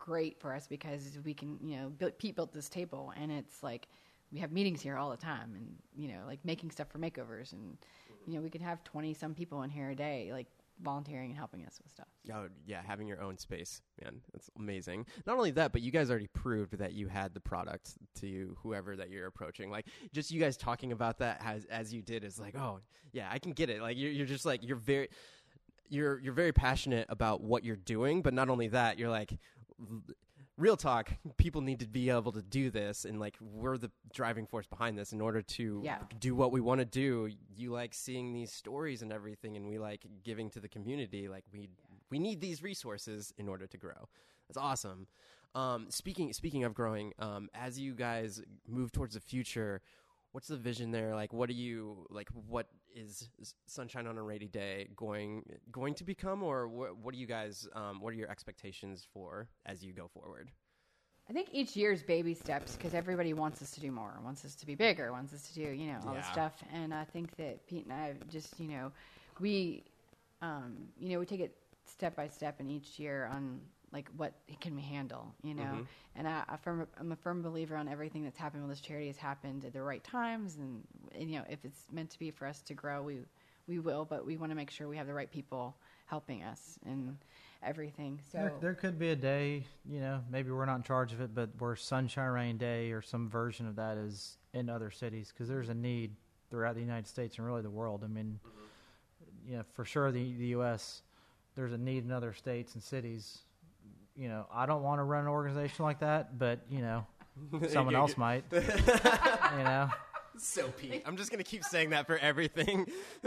great 0.01 0.40
for 0.40 0.53
us 0.53 0.66
because 0.66 1.18
we 1.24 1.32
can 1.34 1.59
you 1.62 1.76
know 1.76 1.90
build, 1.90 2.18
Pete 2.18 2.34
built 2.34 2.53
this 2.53 2.68
table 2.68 3.12
and 3.16 3.30
it's 3.30 3.62
like 3.62 3.86
we 4.32 4.40
have 4.40 4.51
meetings 4.51 4.80
here 4.80 4.96
all 4.96 5.11
the 5.11 5.16
time 5.16 5.53
and 5.55 5.76
you 5.96 6.09
know 6.09 6.20
like 6.26 6.40
making 6.44 6.72
stuff 6.72 6.88
for 6.88 6.98
makeovers 6.98 7.53
and 7.53 7.76
you 8.26 8.34
know 8.34 8.40
we 8.40 8.51
could 8.51 8.62
have 8.62 8.82
20 8.82 9.14
some 9.14 9.34
people 9.34 9.62
in 9.62 9.70
here 9.70 9.90
a 9.90 9.94
day 9.94 10.30
like 10.32 10.46
volunteering 10.82 11.28
and 11.30 11.38
helping 11.38 11.64
us 11.66 11.78
with 11.82 11.92
stuff 11.92 12.07
Oh 12.32 12.48
yeah, 12.66 12.80
having 12.86 13.09
your 13.09 13.22
own 13.22 13.38
space, 13.38 13.80
man, 14.03 14.20
that's 14.32 14.51
amazing. 14.59 15.07
Not 15.26 15.36
only 15.36 15.51
that, 15.53 15.72
but 15.72 15.80
you 15.80 15.90
guys 15.90 16.11
already 16.11 16.26
proved 16.28 16.78
that 16.78 16.92
you 16.92 17.09
had 17.09 17.34
the 17.34 17.40
product 17.40 17.94
to 18.20 18.57
whoever 18.62 18.94
that 18.96 19.11
you're 19.11 19.26
approaching. 19.26 19.70
Like 19.70 19.86
just 20.12 20.30
you 20.30 20.40
guys 20.40 20.57
talking 20.57 20.92
about 20.92 21.18
that 21.18 21.40
as 21.44 21.64
as 21.66 21.92
you 21.92 22.03
did 22.03 22.24
is 22.24 22.38
like, 22.38 22.57
oh 22.57 22.80
yeah, 23.12 23.28
I 23.30 23.38
can 23.38 23.53
get 23.53 23.70
it. 23.70 23.80
Like 23.80 23.96
you're 23.96 24.12
you're 24.12 24.26
just 24.26 24.44
like 24.44 24.61
you're 24.62 24.76
very 24.76 25.09
you're 25.88 26.20
you're 26.20 26.34
very 26.34 26.53
passionate 26.53 27.07
about 27.09 27.40
what 27.40 27.64
you're 27.64 27.76
doing, 27.76 28.22
but 28.22 28.34
not 28.34 28.48
only 28.48 28.68
that, 28.68 28.98
you're 28.98 29.11
like 29.11 29.38
real 30.57 30.76
talk, 30.76 31.11
people 31.39 31.61
need 31.62 31.81
to 31.81 31.89
be 31.89 32.11
able 32.11 32.33
to 32.33 32.43
do 32.43 32.70
this 32.70 33.05
and 33.05 33.18
like 33.18 33.37
we're 33.41 33.78
the 33.78 33.91
driving 34.12 34.47
force 34.47 34.66
behind 34.66 34.99
this 34.99 35.12
in 35.12 35.20
order 35.20 35.41
to 35.43 35.81
Yeah. 35.85 35.99
do 36.18 36.35
what 36.35 36.53
we 36.53 36.61
want 36.61 36.81
to 36.81 36.85
do. 36.85 37.31
You 37.57 37.70
like 37.72 37.95
seeing 37.95 38.33
these 38.33 38.53
stories 38.53 39.01
and 39.03 39.12
everything 39.12 39.57
and 39.57 39.66
we 39.66 39.78
like 39.78 40.05
giving 40.22 40.51
to 40.51 40.61
the 40.61 40.68
community 40.68 41.28
like 41.28 41.45
we 41.53 41.70
we 42.11 42.18
need 42.18 42.41
these 42.41 42.62
resources 42.62 43.33
in 43.39 43.49
order 43.49 43.66
to 43.66 43.78
grow. 43.78 44.09
That's 44.49 44.59
awesome. 44.59 45.07
Um, 45.55 45.87
speaking 45.91 46.33
speaking 46.33 46.64
of 46.64 46.74
growing, 46.74 47.12
um, 47.18 47.49
as 47.55 47.78
you 47.78 47.95
guys 47.95 48.43
move 48.68 48.93
towards 48.93 49.14
the 49.14 49.20
future, 49.20 49.81
what's 50.33 50.49
the 50.49 50.57
vision 50.57 50.91
there? 50.91 51.14
Like, 51.14 51.33
what 51.33 51.49
are 51.51 51.55
you 51.55 52.07
like? 52.11 52.28
What 52.49 52.66
is 52.95 53.28
Sunshine 53.66 54.07
on 54.07 54.18
a 54.18 54.22
Ranney 54.22 54.51
Day 54.51 54.89
going 54.97 55.45
going 55.70 55.95
to 55.95 56.05
become, 56.05 56.43
or 56.43 56.68
what, 56.68 56.97
what 56.97 57.14
are 57.14 57.18
you 57.18 57.26
guys? 57.26 57.68
Um, 57.74 58.01
what 58.01 58.11
are 58.11 58.16
your 58.16 58.31
expectations 58.31 59.07
for 59.12 59.49
as 59.66 59.83
you 59.83 59.93
go 59.93 60.09
forward? 60.09 60.51
I 61.28 61.33
think 61.33 61.51
each 61.53 61.76
year's 61.76 62.03
baby 62.03 62.35
steps 62.35 62.74
because 62.74 62.93
everybody 62.93 63.35
wants 63.35 63.62
us 63.62 63.70
to 63.72 63.81
do 63.81 63.93
more, 63.93 64.18
wants 64.24 64.45
us 64.45 64.57
to 64.57 64.66
be 64.66 64.74
bigger, 64.74 65.12
wants 65.12 65.33
us 65.33 65.43
to 65.49 65.55
do 65.55 65.70
you 65.70 65.93
know 65.93 65.99
all 66.07 66.14
this 66.14 66.26
stuff. 66.26 66.53
And 66.72 66.93
I 66.93 67.05
think 67.05 67.37
that 67.37 67.66
Pete 67.66 67.85
and 67.85 67.93
I 67.93 68.09
have 68.09 68.28
just 68.28 68.59
you 68.59 68.68
know 68.68 68.93
we 69.39 69.85
um, 70.43 70.76
you 70.99 71.11
know 71.11 71.20
we 71.20 71.26
take 71.26 71.41
it 71.41 71.57
step 71.87 72.16
by 72.16 72.28
step 72.28 72.61
in 72.61 72.70
each 72.70 72.99
year 72.99 73.28
on 73.33 73.61
like 73.93 74.09
what 74.16 74.34
can 74.61 74.76
we 74.76 74.82
handle, 74.82 75.34
you 75.43 75.55
know. 75.55 75.62
Mm-hmm. 75.62 75.82
And 76.16 76.28
I, 76.28 76.43
I 76.49 76.57
firm, 76.57 76.86
I'm 76.99 77.12
a 77.12 77.16
firm 77.16 77.43
believer 77.43 77.76
on 77.76 77.88
everything 77.88 78.24
that's 78.24 78.38
happened 78.38 78.62
with 78.62 78.70
this 78.70 78.80
charity 78.80 79.09
has 79.09 79.16
happened 79.16 79.64
at 79.64 79.72
the 79.72 79.82
right 79.82 80.03
times, 80.03 80.57
and, 80.57 80.82
and 81.14 81.30
you 81.30 81.38
know 81.38 81.45
if 81.49 81.64
it's 81.64 81.86
meant 81.93 82.11
to 82.11 82.18
be 82.18 82.30
for 82.30 82.47
us 82.47 82.61
to 82.62 82.74
grow, 82.74 83.03
we 83.03 83.20
we 83.66 83.78
will. 83.78 84.05
But 84.05 84.24
we 84.26 84.36
want 84.36 84.51
to 84.53 84.57
make 84.57 84.70
sure 84.70 84.88
we 84.88 84.97
have 84.97 85.07
the 85.07 85.14
right 85.14 85.30
people 85.30 85.76
helping 86.07 86.43
us 86.43 86.78
and 86.84 87.16
everything. 87.62 88.18
So 88.32 88.38
There, 88.38 88.53
there 88.61 88.74
could 88.74 88.99
be 88.99 89.11
a 89.11 89.16
day, 89.16 89.64
you 89.88 90.01
know, 90.01 90.20
maybe 90.30 90.51
we're 90.51 90.66
not 90.66 90.76
in 90.76 90.82
charge 90.82 91.12
of 91.12 91.20
it, 91.20 91.34
but 91.34 91.51
where 91.59 91.76
Sunshine 91.76 92.30
Rain 92.30 92.57
Day 92.57 92.91
or 92.91 93.03
some 93.03 93.28
version 93.28 93.66
of 93.66 93.76
that 93.76 93.97
is 93.97 94.38
in 94.53 94.68
other 94.68 94.91
cities 94.91 95.32
because 95.32 95.49
there's 95.49 95.68
a 95.68 95.74
need 95.74 96.16
throughout 96.51 96.74
the 96.74 96.80
United 96.80 97.07
States 97.07 97.38
and 97.38 97.47
really 97.47 97.62
the 97.62 97.70
world. 97.70 98.03
I 98.05 98.09
mean, 98.09 98.41
mm-hmm. 98.45 99.51
you 99.51 99.57
know, 99.59 99.64
for 99.74 99.84
sure 99.84 100.11
the 100.11 100.34
the 100.34 100.47
U.S. 100.47 101.03
There's 101.57 101.72
a 101.72 101.78
need 101.78 102.05
in 102.05 102.12
other 102.12 102.32
states 102.32 102.74
and 102.74 102.82
cities. 102.82 103.38
You 104.21 104.29
know, 104.29 104.45
I 104.53 104.66
don't 104.66 104.83
want 104.83 104.99
to 104.99 105.05
run 105.05 105.23
an 105.23 105.29
organization 105.29 105.83
like 105.83 106.01
that, 106.01 106.39
but 106.39 106.61
you 106.68 106.83
know, 106.83 107.07
someone 107.68 107.97
else 107.97 108.18
might. 108.18 108.45
you 108.53 109.64
know, 109.64 109.89
So 110.37 110.68
Pete, 110.68 111.03
I'm 111.07 111.16
just 111.16 111.31
gonna 111.31 111.43
keep 111.43 111.64
saying 111.64 111.91
that 111.91 112.07
for 112.07 112.18
everything. 112.18 112.87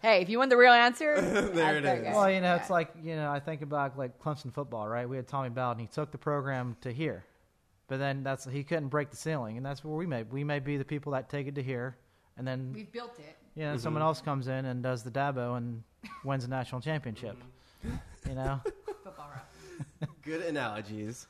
hey, 0.00 0.22
if 0.22 0.30
you 0.30 0.38
want 0.38 0.48
the 0.48 0.56
real 0.56 0.72
answer, 0.72 1.20
There 1.20 1.76
it 1.76 1.84
ask 1.84 1.84
that 1.84 1.98
is. 1.98 2.04
guy. 2.04 2.12
well, 2.14 2.30
you 2.30 2.40
know, 2.40 2.54
it's 2.54 2.70
like 2.70 2.94
you 3.02 3.14
know, 3.14 3.30
I 3.30 3.40
think 3.40 3.60
about 3.60 3.98
like 3.98 4.18
Clemson 4.18 4.54
football, 4.54 4.88
right? 4.88 5.06
We 5.06 5.16
had 5.16 5.28
Tommy 5.28 5.50
Bowden. 5.50 5.80
He 5.80 5.86
took 5.86 6.10
the 6.10 6.18
program 6.18 6.78
to 6.80 6.90
here, 6.90 7.26
but 7.86 7.98
then 7.98 8.22
that's 8.22 8.46
he 8.46 8.64
couldn't 8.64 8.88
break 8.88 9.10
the 9.10 9.18
ceiling, 9.18 9.58
and 9.58 9.66
that's 9.66 9.84
where 9.84 9.94
we 9.94 10.06
may 10.06 10.22
we 10.22 10.44
may 10.44 10.60
be 10.60 10.78
the 10.78 10.84
people 10.86 11.12
that 11.12 11.28
take 11.28 11.46
it 11.46 11.56
to 11.56 11.62
here, 11.62 11.98
and 12.38 12.48
then 12.48 12.72
We've 12.74 12.90
built 12.90 13.18
it. 13.18 13.36
you 13.54 13.64
know 13.64 13.72
mm-hmm. 13.72 13.80
someone 13.80 14.02
else 14.02 14.22
comes 14.22 14.48
in 14.48 14.64
and 14.64 14.82
does 14.82 15.02
the 15.02 15.10
Dabo 15.10 15.58
and 15.58 15.82
wins 16.24 16.46
a 16.46 16.48
national 16.48 16.80
championship. 16.80 17.36
Mm-hmm. 17.36 18.30
You 18.30 18.34
know, 18.36 18.60
Football 19.04 19.28
route. 19.28 19.44
Good 20.22 20.42
analogies. 20.42 21.26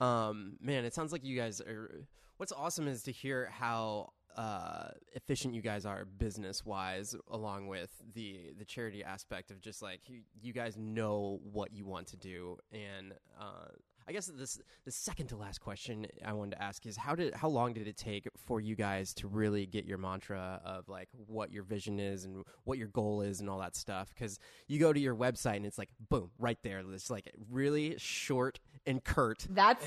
Um, 0.00 0.56
man, 0.60 0.84
it 0.84 0.94
sounds 0.94 1.12
like 1.12 1.24
you 1.24 1.36
guys 1.36 1.60
are. 1.60 2.06
What's 2.38 2.52
awesome 2.52 2.88
is 2.88 3.02
to 3.02 3.12
hear 3.12 3.50
how 3.52 4.12
uh, 4.36 4.88
efficient 5.12 5.54
you 5.54 5.60
guys 5.60 5.84
are 5.84 6.04
business 6.04 6.64
wise, 6.64 7.14
along 7.30 7.66
with 7.66 7.90
the 8.14 8.52
the 8.58 8.64
charity 8.64 9.04
aspect 9.04 9.50
of 9.50 9.60
just 9.60 9.82
like 9.82 10.00
you, 10.40 10.52
guys 10.52 10.76
know 10.76 11.40
what 11.52 11.72
you 11.74 11.84
want 11.84 12.06
to 12.08 12.16
do. 12.16 12.56
And 12.72 13.12
uh, 13.38 13.68
I 14.10 14.12
guess 14.12 14.26
this 14.26 14.58
the 14.84 14.90
second 14.90 15.28
to 15.28 15.36
last 15.36 15.60
question 15.60 16.04
I 16.24 16.32
wanted 16.32 16.56
to 16.56 16.62
ask 16.64 16.84
is 16.84 16.96
how 16.96 17.14
did 17.14 17.32
how 17.32 17.46
long 17.46 17.74
did 17.74 17.86
it 17.86 17.96
take 17.96 18.26
for 18.44 18.60
you 18.60 18.74
guys 18.74 19.14
to 19.14 19.28
really 19.28 19.66
get 19.66 19.84
your 19.84 19.98
mantra 19.98 20.60
of 20.64 20.88
like 20.88 21.08
what 21.28 21.52
your 21.52 21.62
vision 21.62 22.00
is 22.00 22.24
and 22.24 22.44
what 22.64 22.76
your 22.76 22.88
goal 22.88 23.22
is 23.22 23.38
and 23.38 23.48
all 23.48 23.60
that 23.60 23.76
stuff? 23.76 24.08
Because 24.12 24.40
you 24.66 24.80
go 24.80 24.92
to 24.92 24.98
your 24.98 25.14
website 25.14 25.58
and 25.58 25.64
it's 25.64 25.78
like 25.78 25.90
boom 26.08 26.32
right 26.40 26.58
there. 26.64 26.82
It's 26.92 27.08
like 27.08 27.32
really 27.52 27.94
short 27.98 28.58
and 28.84 29.04
curt. 29.04 29.46
That's 29.48 29.86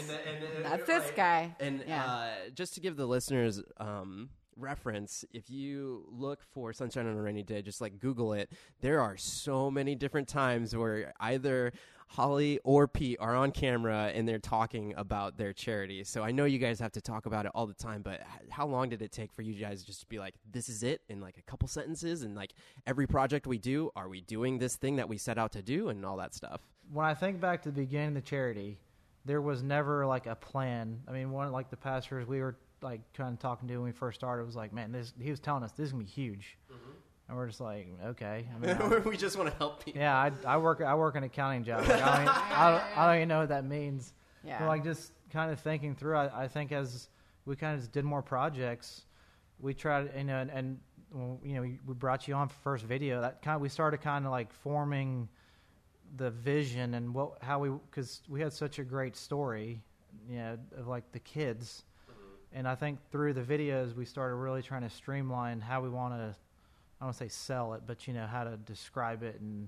that's 0.61 0.87
this 0.87 1.11
guy. 1.17 1.53
And 1.59 1.83
yeah. 1.85 2.05
uh, 2.05 2.29
just 2.55 2.75
to 2.75 2.79
give 2.79 2.95
the 2.95 3.05
listeners 3.05 3.61
um, 3.75 4.29
reference, 4.55 5.25
if 5.33 5.49
you 5.49 6.05
look 6.09 6.41
for 6.53 6.73
Sunshine 6.73 7.07
on 7.07 7.17
a 7.17 7.21
Ranney 7.21 7.43
Day, 7.43 7.61
just 7.61 7.81
like 7.81 7.99
Google 7.99 8.33
it, 8.33 8.51
there 8.81 9.01
are 9.01 9.17
so 9.17 9.69
many 9.69 9.95
different 9.95 10.27
times 10.27 10.75
where 10.75 11.13
either 11.19 11.73
Holly 12.07 12.59
or 12.63 12.87
Pete 12.87 13.17
are 13.19 13.35
on 13.35 13.51
camera 13.51 14.11
and 14.13 14.27
they're 14.27 14.39
talking 14.39 14.93
about 14.97 15.37
their 15.37 15.53
charity. 15.53 16.03
So 16.03 16.23
I 16.23 16.31
know 16.31 16.45
you 16.45 16.59
guys 16.59 16.79
have 16.79 16.91
to 16.93 17.01
talk 17.01 17.25
about 17.25 17.45
it 17.45 17.51
all 17.55 17.65
the 17.65 17.73
time, 17.73 18.01
but 18.01 18.21
how 18.49 18.67
long 18.67 18.89
did 18.89 19.01
it 19.01 19.11
take 19.11 19.33
for 19.33 19.41
you 19.41 19.53
guys 19.53 19.83
just 19.83 20.01
to 20.01 20.05
be 20.07 20.19
like, 20.19 20.35
this 20.51 20.69
is 20.69 20.83
it 20.83 21.01
in 21.09 21.21
like 21.21 21.37
a 21.37 21.41
couple 21.43 21.67
sentences? 21.67 22.21
And 22.23 22.35
like 22.35 22.53
every 22.85 23.07
project 23.07 23.47
we 23.47 23.57
do, 23.57 23.91
are 23.95 24.09
we 24.09 24.21
doing 24.21 24.59
this 24.59 24.75
thing 24.75 24.97
that 24.97 25.09
we 25.09 25.17
set 25.17 25.37
out 25.37 25.51
to 25.53 25.61
do 25.61 25.89
and 25.89 26.05
all 26.05 26.17
that 26.17 26.33
stuff? 26.33 26.61
when 26.91 27.05
I 27.05 27.13
think 27.13 27.39
back 27.39 27.61
to 27.63 27.69
the 27.69 27.81
beginning 27.81 28.09
of 28.09 28.13
the 28.15 28.21
charity, 28.21 28.77
there 29.25 29.41
was 29.41 29.63
never 29.63 30.05
like 30.05 30.25
a 30.25 30.35
plan. 30.35 31.01
I 31.07 31.11
mean, 31.11 31.31
one 31.31 31.51
like 31.51 31.69
the 31.69 31.77
pastors 31.77 32.27
we 32.27 32.41
were 32.41 32.57
like 32.81 33.01
kind 33.13 33.33
of 33.33 33.39
talking 33.39 33.67
to 33.69 33.77
when 33.77 33.85
we 33.85 33.91
first 33.91 34.19
started 34.19 34.45
was 34.45 34.55
like, 34.55 34.73
man, 34.73 34.91
this. 34.91 35.13
He 35.19 35.29
was 35.29 35.39
telling 35.39 35.63
us 35.63 35.71
this 35.71 35.87
is 35.87 35.91
gonna 35.93 36.03
be 36.03 36.09
huge, 36.09 36.57
mm-hmm. 36.71 36.91
And 37.33 37.39
we're 37.39 37.47
just 37.47 37.61
like, 37.61 37.87
okay. 38.05 38.47
I 38.53 38.59
mean, 38.59 38.77
I- 38.79 38.97
we 38.99 39.17
just 39.17 39.37
want 39.37 39.49
to 39.49 39.57
help 39.57 39.83
people. 39.83 39.99
yeah, 39.99 40.15
I, 40.15 40.31
I 40.45 40.57
work 40.57 40.81
I 40.81 40.93
work 40.93 41.15
an 41.15 41.23
accounting 41.23 41.63
job. 41.63 41.81
Like, 41.81 42.01
I, 42.01 42.05
don't, 42.05 42.21
even- 42.21 42.27
I, 42.29 42.71
don't, 42.71 42.97
I 42.97 43.07
don't 43.07 43.15
even 43.15 43.27
know 43.27 43.39
what 43.39 43.49
that 43.49 43.65
means. 43.65 44.13
Yeah. 44.45 44.59
But 44.59 44.67
like 44.67 44.83
just 44.83 45.13
kind 45.31 45.51
of 45.51 45.59
thinking 45.59 45.95
through, 45.95 46.15
I, 46.15 46.43
I 46.43 46.47
think 46.47 46.71
as 46.71 47.09
we 47.45 47.55
kind 47.55 47.73
of 47.73 47.79
just 47.79 47.91
did 47.91 48.05
more 48.05 48.21
projects, 48.21 49.05
we 49.59 49.73
tried, 49.73 50.11
you 50.15 50.25
know, 50.25 50.37
and, 50.37 50.51
and 50.51 50.79
you 51.43 51.55
know, 51.55 51.61
we, 51.61 51.79
we 51.87 51.93
brought 51.95 52.27
you 52.27 52.35
on 52.35 52.49
for 52.49 52.55
first 52.61 52.85
video. 52.85 53.21
That 53.21 53.41
kind 53.41 53.55
of, 53.55 53.61
we 53.61 53.69
started 53.69 54.01
kind 54.01 54.25
of 54.25 54.31
like 54.31 54.53
forming 54.53 55.27
the 56.17 56.29
vision 56.29 56.93
and 56.93 57.15
what 57.15 57.39
how 57.41 57.57
we 57.57 57.69
because 57.89 58.21
we 58.29 58.41
had 58.41 58.53
such 58.53 58.77
a 58.77 58.83
great 58.83 59.15
story, 59.15 59.81
you 60.29 60.37
know, 60.37 60.57
of 60.77 60.87
like 60.87 61.11
the 61.13 61.19
kids. 61.19 61.83
Mm-hmm. 62.11 62.57
And 62.59 62.67
I 62.67 62.75
think 62.75 62.99
through 63.11 63.33
the 63.33 63.41
videos, 63.41 63.95
we 63.95 64.05
started 64.05 64.35
really 64.35 64.61
trying 64.61 64.83
to 64.83 64.89
streamline 64.89 65.61
how 65.61 65.81
we 65.81 65.89
want 65.89 66.13
to, 66.13 66.35
I 67.03 67.05
don't 67.05 67.07
want 67.07 67.17
to 67.17 67.23
say 67.25 67.29
sell 67.29 67.73
it, 67.73 67.81
but 67.85 68.07
you 68.07 68.13
know 68.13 68.25
how 68.25 68.45
to 68.45 68.55
describe 68.55 69.23
it 69.23 69.41
and 69.41 69.67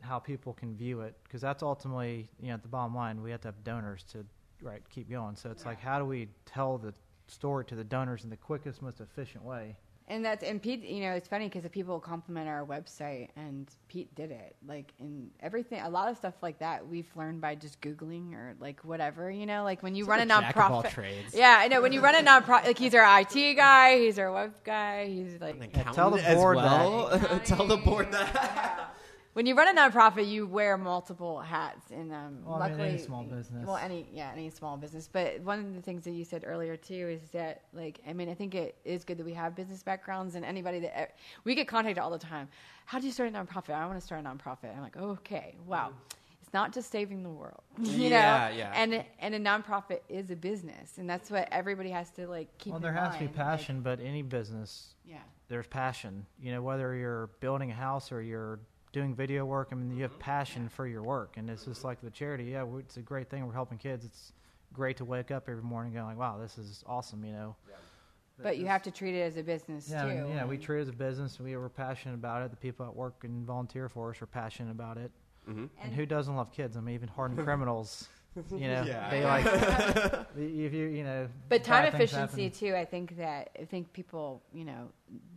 how 0.00 0.18
people 0.18 0.52
can 0.52 0.74
view 0.74 1.02
it 1.02 1.14
because 1.22 1.40
that's 1.40 1.62
ultimately 1.62 2.28
you 2.40 2.48
know 2.48 2.54
at 2.54 2.62
the 2.62 2.68
bottom 2.68 2.92
line 2.92 3.22
we 3.22 3.30
have 3.30 3.40
to 3.42 3.48
have 3.48 3.62
donors 3.62 4.02
to 4.10 4.26
right 4.60 4.82
keep 4.90 5.08
going. 5.08 5.36
So 5.36 5.52
it's 5.52 5.64
like, 5.64 5.80
how 5.80 6.00
do 6.00 6.04
we 6.04 6.26
tell 6.44 6.76
the 6.76 6.92
story 7.28 7.64
to 7.66 7.76
the 7.76 7.84
donors 7.84 8.24
in 8.24 8.30
the 8.30 8.36
quickest, 8.36 8.82
most 8.82 9.00
efficient 9.00 9.44
way? 9.44 9.76
And 10.06 10.22
that's 10.22 10.44
and 10.44 10.60
Pete, 10.60 10.84
you 10.84 11.00
know, 11.00 11.12
it's 11.12 11.28
funny 11.28 11.46
because 11.48 11.62
the 11.62 11.70
people 11.70 11.98
compliment 11.98 12.46
our 12.46 12.64
website, 12.66 13.28
and 13.36 13.66
Pete 13.88 14.14
did 14.14 14.30
it. 14.30 14.54
Like 14.66 14.92
in 14.98 15.30
everything, 15.40 15.80
a 15.80 15.88
lot 15.88 16.10
of 16.10 16.18
stuff 16.18 16.34
like 16.42 16.58
that 16.58 16.86
we've 16.86 17.08
learned 17.16 17.40
by 17.40 17.54
just 17.54 17.80
googling 17.80 18.34
or 18.34 18.54
like 18.60 18.84
whatever. 18.84 19.30
You 19.30 19.46
know, 19.46 19.64
like 19.64 19.82
when 19.82 19.94
you 19.94 20.04
run 20.04 20.20
a 20.20 20.26
jack 20.26 20.54
of 20.56 20.70
all 20.70 20.82
nonprofit. 20.82 20.90
trades. 20.90 21.34
Yeah, 21.34 21.56
I 21.58 21.68
know. 21.68 21.80
When 21.80 21.92
you 21.94 22.02
run 22.02 22.14
a 22.14 22.18
nonprofit, 22.18 22.66
like 22.66 22.78
he's 22.78 22.94
our 22.94 23.20
IT 23.20 23.54
guy, 23.54 23.98
he's 23.98 24.18
our 24.18 24.30
web 24.30 24.52
guy, 24.62 25.06
he's 25.06 25.40
like. 25.40 25.56
Accountant 25.56 25.94
tell 25.94 26.10
the 26.10 26.22
as 26.22 26.36
board 26.36 26.56
well. 26.56 27.08
that. 27.08 27.44
tell 27.46 27.66
the 27.66 27.78
board 27.78 28.12
that. 28.12 28.94
When 29.34 29.46
you 29.46 29.54
run 29.56 29.76
a 29.76 29.80
nonprofit, 29.80 30.28
you 30.28 30.46
wear 30.46 30.78
multiple 30.78 31.40
hats, 31.40 31.90
and 31.90 32.12
um, 32.12 32.38
Well, 32.44 32.62
I 32.62 32.70
mean, 32.70 32.80
any 32.80 32.98
small 32.98 33.24
business. 33.24 33.66
Well, 33.66 33.76
any 33.76 34.06
yeah, 34.12 34.30
any 34.32 34.48
small 34.48 34.76
business. 34.76 35.08
But 35.12 35.40
one 35.40 35.58
of 35.58 35.74
the 35.74 35.82
things 35.82 36.04
that 36.04 36.12
you 36.12 36.24
said 36.24 36.44
earlier 36.46 36.76
too 36.76 37.18
is 37.20 37.30
that, 37.32 37.62
like, 37.72 38.00
I 38.08 38.12
mean, 38.12 38.28
I 38.28 38.34
think 38.34 38.54
it 38.54 38.76
is 38.84 39.04
good 39.04 39.18
that 39.18 39.26
we 39.26 39.34
have 39.34 39.56
business 39.56 39.82
backgrounds, 39.82 40.36
and 40.36 40.44
anybody 40.44 40.78
that 40.80 41.16
we 41.42 41.54
get 41.56 41.66
contacted 41.68 41.98
all 42.02 42.10
the 42.10 42.18
time. 42.18 42.48
How 42.86 43.00
do 43.00 43.06
you 43.06 43.12
start 43.12 43.28
a 43.28 43.32
nonprofit? 43.32 43.70
I 43.74 43.84
want 43.86 43.98
to 43.98 44.04
start 44.06 44.24
a 44.24 44.28
nonprofit. 44.28 44.74
I'm 44.76 44.82
like, 44.82 44.96
okay, 44.96 45.56
wow. 45.66 45.90
It's 46.42 46.52
not 46.54 46.72
just 46.72 46.92
saving 46.92 47.22
the 47.24 47.30
world, 47.30 47.62
you 47.82 48.08
Yeah, 48.10 48.50
know. 48.50 48.56
yeah. 48.56 48.72
And 48.76 49.04
and 49.18 49.34
a 49.34 49.40
nonprofit 49.40 50.00
is 50.08 50.30
a 50.30 50.36
business, 50.36 50.98
and 50.98 51.10
that's 51.10 51.28
what 51.28 51.48
everybody 51.50 51.90
has 51.90 52.10
to 52.12 52.28
like 52.28 52.56
keep. 52.58 52.70
well, 52.72 52.76
in 52.76 52.82
there 52.84 52.92
has 52.92 53.14
to 53.14 53.18
be 53.18 53.24
mind. 53.24 53.36
Like, 53.36 53.46
passion, 53.46 53.80
but 53.80 53.98
any 54.00 54.22
business 54.22 54.94
yeah. 55.04 55.16
there's 55.48 55.66
passion. 55.66 56.24
You 56.40 56.52
know, 56.52 56.62
whether 56.62 56.94
you're 56.94 57.30
building 57.40 57.72
a 57.72 57.74
house 57.74 58.12
or 58.12 58.22
you're 58.22 58.60
doing 58.94 59.14
video 59.14 59.44
work, 59.44 59.68
I 59.72 59.74
mean, 59.74 59.88
you 59.90 59.94
Mm-hmm. 59.94 60.02
have 60.02 60.18
passion 60.18 60.68
for 60.70 60.86
your 60.86 61.02
work, 61.02 61.36
and 61.36 61.50
it's 61.50 61.64
just 61.66 61.84
like 61.84 62.00
the 62.00 62.10
charity. 62.10 62.44
Yeah, 62.44 62.64
it's 62.78 62.96
a 62.96 63.02
great 63.02 63.28
thing. 63.28 63.44
We're 63.46 63.52
helping 63.52 63.76
kids. 63.76 64.04
It's 64.06 64.32
great 64.72 64.96
to 64.98 65.04
wake 65.04 65.30
up 65.30 65.48
every 65.48 65.62
morning 65.62 65.92
going, 65.92 66.06
like, 66.06 66.16
"Wow, 66.16 66.38
this 66.38 66.56
is 66.56 66.82
awesome." 66.86 67.22
You 67.24 67.32
know. 67.32 67.56
But 68.42 68.56
you 68.58 68.66
have 68.66 68.82
to 68.82 68.90
treat 68.90 69.14
it 69.14 69.20
as 69.20 69.36
a 69.36 69.42
business 69.44 69.88
Yeah, 69.88 70.02
too. 70.02 70.08
and, 70.10 70.28
yeah. 70.30 70.44
We 70.44 70.58
treat 70.58 70.78
it 70.78 70.82
as 70.82 70.88
a 70.88 70.92
business. 70.92 71.38
We 71.38 71.56
were 71.56 71.68
passionate 71.68 72.14
about 72.14 72.42
it. 72.42 72.50
The 72.50 72.56
people 72.56 72.84
at 72.84 72.94
work 72.94 73.22
and 73.22 73.46
volunteer 73.46 73.88
for 73.88 74.10
us 74.10 74.20
are 74.22 74.26
passionate 74.26 74.72
about 74.72 74.96
it. 74.96 75.12
Mhm. 75.48 75.68
And, 75.80 75.92
who 75.94 76.04
doesn't 76.04 76.34
love 76.34 76.50
kids? 76.50 76.76
I 76.76 76.80
mean, 76.80 76.94
even 76.96 77.08
hardened 77.08 77.38
criminals. 77.44 78.08
You 78.50 78.68
know, 78.68 78.82
Yeah. 78.84 79.10
they 79.10 79.24
like 79.24 79.46
if 80.36 80.72
you 80.72 80.86
you 80.86 81.04
know. 81.04 81.28
But 81.48 81.64
time 81.64 81.84
bad 81.84 81.92
things 81.92 82.12
efficiency 82.12 82.44
happen. 82.44 82.58
too. 82.58 82.74
I 82.76 82.84
think 82.84 83.16
that 83.16 83.50
I 83.60 83.64
think 83.64 83.92
people, 83.92 84.42
you 84.52 84.64
know, 84.64 84.88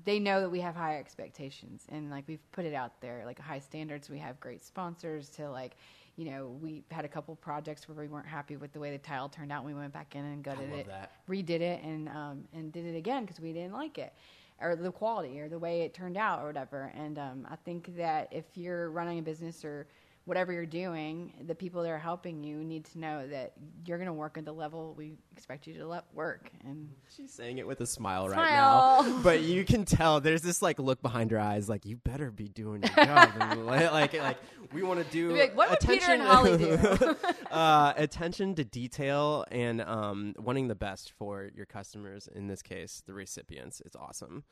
they 0.05 0.19
know 0.19 0.41
that 0.41 0.49
we 0.49 0.59
have 0.61 0.75
high 0.75 0.97
expectations, 0.97 1.85
and 1.89 2.09
like 2.09 2.25
we've 2.27 2.51
put 2.51 2.65
it 2.65 2.73
out 2.73 2.99
there, 3.01 3.23
like 3.25 3.39
high 3.39 3.59
standards. 3.59 4.09
We 4.09 4.19
have 4.19 4.39
great 4.39 4.63
sponsors 4.63 5.29
to 5.31 5.49
like, 5.49 5.75
you 6.15 6.25
know, 6.31 6.57
we 6.61 6.83
had 6.91 7.05
a 7.05 7.07
couple 7.07 7.35
projects 7.35 7.87
where 7.87 7.97
we 7.97 8.07
weren't 8.07 8.25
happy 8.27 8.55
with 8.57 8.73
the 8.73 8.79
way 8.79 8.91
the 8.91 8.97
tile 8.97 9.29
turned 9.29 9.51
out. 9.51 9.63
and 9.63 9.67
We 9.67 9.79
went 9.79 9.93
back 9.93 10.15
in 10.15 10.23
and 10.25 10.43
gutted 10.43 10.69
love 10.69 10.79
it, 10.79 10.87
that. 10.87 11.11
redid 11.29 11.61
it, 11.61 11.83
and 11.83 12.09
um, 12.09 12.45
and 12.53 12.71
did 12.71 12.85
it 12.85 12.95
again 12.97 13.23
because 13.25 13.39
we 13.39 13.53
didn't 13.53 13.73
like 13.73 13.97
it. 13.97 14.13
Or 14.59 14.75
the 14.75 14.91
quality, 14.91 15.39
or 15.39 15.47
the 15.49 15.59
way 15.59 15.81
it 15.81 15.93
turned 15.93 16.17
out, 16.17 16.41
or 16.41 16.47
whatever. 16.47 16.91
And 16.97 17.19
um, 17.19 17.47
I 17.47 17.57
think 17.57 17.95
that 17.95 18.27
if 18.31 18.45
you're 18.55 18.89
running 18.89 19.19
a 19.19 19.21
business 19.21 19.63
or 19.63 19.85
whatever 20.27 20.51
you're 20.51 20.65
doing, 20.65 21.31
the 21.47 21.55
people 21.55 21.81
that 21.81 21.89
are 21.89 21.97
helping 21.97 22.43
you 22.43 22.57
need 22.57 22.83
to 22.83 22.99
know 22.99 23.25
that 23.25 23.53
you're 23.85 23.97
going 23.97 24.07
to 24.07 24.13
work 24.13 24.37
at 24.37 24.43
the 24.43 24.51
level 24.51 24.93
we 24.97 25.13
expect 25.31 25.65
you 25.65 25.73
to 25.75 25.87
let 25.87 26.03
work. 26.13 26.51
And 26.65 26.89
She's 27.15 27.31
saying 27.31 27.59
it 27.59 27.65
with 27.65 27.79
a 27.79 27.85
smile, 27.85 28.27
right 28.27 28.35
now, 28.35 29.19
but 29.23 29.43
you 29.43 29.63
can 29.63 29.85
tell 29.85 30.19
there's 30.19 30.41
this 30.41 30.61
like 30.61 30.79
look 30.79 31.01
behind 31.01 31.31
her 31.31 31.39
eyes, 31.39 31.69
like 31.69 31.85
you 31.85 31.95
better 31.95 32.29
be 32.29 32.49
doing 32.49 32.83
your 32.83 33.05
job. 33.05 33.29
and, 33.39 33.65
like, 33.65 34.13
like, 34.13 34.37
we 34.73 34.83
want 34.83 35.01
to 35.01 35.09
do 35.11 35.31
like, 35.31 35.55
"What 35.55 35.69
would 35.69 35.79
Peter 35.79 35.93
attention, 35.93 36.19
and 36.19 36.29
Holly 36.29 36.57
do?" 36.57 37.15
uh, 37.51 37.93
attention 37.95 38.53
to 38.55 38.65
detail 38.65 39.45
and 39.49 39.81
um, 39.81 40.35
wanting 40.37 40.67
the 40.67 40.75
best 40.75 41.13
for 41.17 41.49
your 41.55 41.65
customers. 41.65 42.27
In 42.35 42.47
this 42.47 42.61
case, 42.61 43.01
the 43.05 43.13
recipients. 43.13 43.81
It's 43.85 43.95
awesome. 43.95 44.43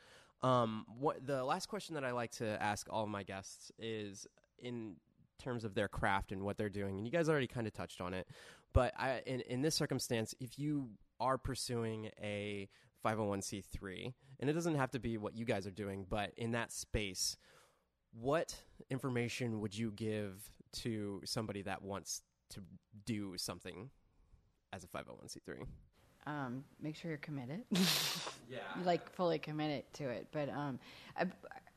Um, 0.42 0.86
what 0.98 1.26
the 1.28 1.44
last 1.44 1.68
question 1.68 1.96
that 1.96 2.06
I 2.06 2.12
like 2.12 2.32
to 2.34 2.62
ask 2.64 2.88
all 2.90 3.04
of 3.04 3.10
my 3.10 3.24
guests 3.24 3.74
is 3.78 4.26
in 4.58 4.96
terms 5.40 5.64
of 5.64 5.76
their 5.76 5.88
craft 5.88 6.32
and 6.32 6.44
what 6.44 6.58
they're 6.58 6.70
doing, 6.70 6.98
and 6.98 7.06
you 7.06 7.12
guys 7.12 7.30
already 7.30 7.48
kind 7.48 7.68
of 7.68 7.74
touched 7.74 8.02
on 8.02 8.14
it. 8.14 8.28
But 8.74 8.94
I, 8.98 9.22
in 9.26 9.42
in 9.42 9.62
this 9.62 9.76
circumstance, 9.76 10.34
if 10.40 10.60
you 10.60 10.90
are 11.20 11.38
pursuing 11.38 12.12
a 12.22 12.68
501c3, 13.06 14.14
and 14.40 14.50
it 14.50 14.54
doesn't 14.54 14.76
have 14.76 14.92
to 14.92 15.00
be 15.00 15.18
what 15.18 15.36
you 15.36 15.46
guys 15.46 15.66
are 15.68 15.72
doing, 15.72 16.06
but 16.10 16.32
in 16.38 16.52
that 16.52 16.72
space, 16.72 17.38
what 18.12 18.56
information 18.90 19.62
would 19.62 19.78
you 19.78 19.92
give 19.92 20.50
to 20.74 21.22
somebody 21.24 21.62
that 21.62 21.82
wants 21.82 22.22
to 22.50 22.62
do 23.06 23.34
something 23.38 23.90
as 24.74 24.84
a 24.84 24.88
501c3? 24.88 25.66
um, 26.28 26.64
make 26.82 26.96
sure 26.96 27.10
you're 27.10 27.18
committed. 27.18 27.62
Yeah. 28.50 28.60
like 28.86 29.10
fully 29.14 29.40
committed 29.40 29.84
to 29.94 30.10
it. 30.10 30.28
But 30.32 30.50
um, 30.50 30.80
I, 31.18 31.26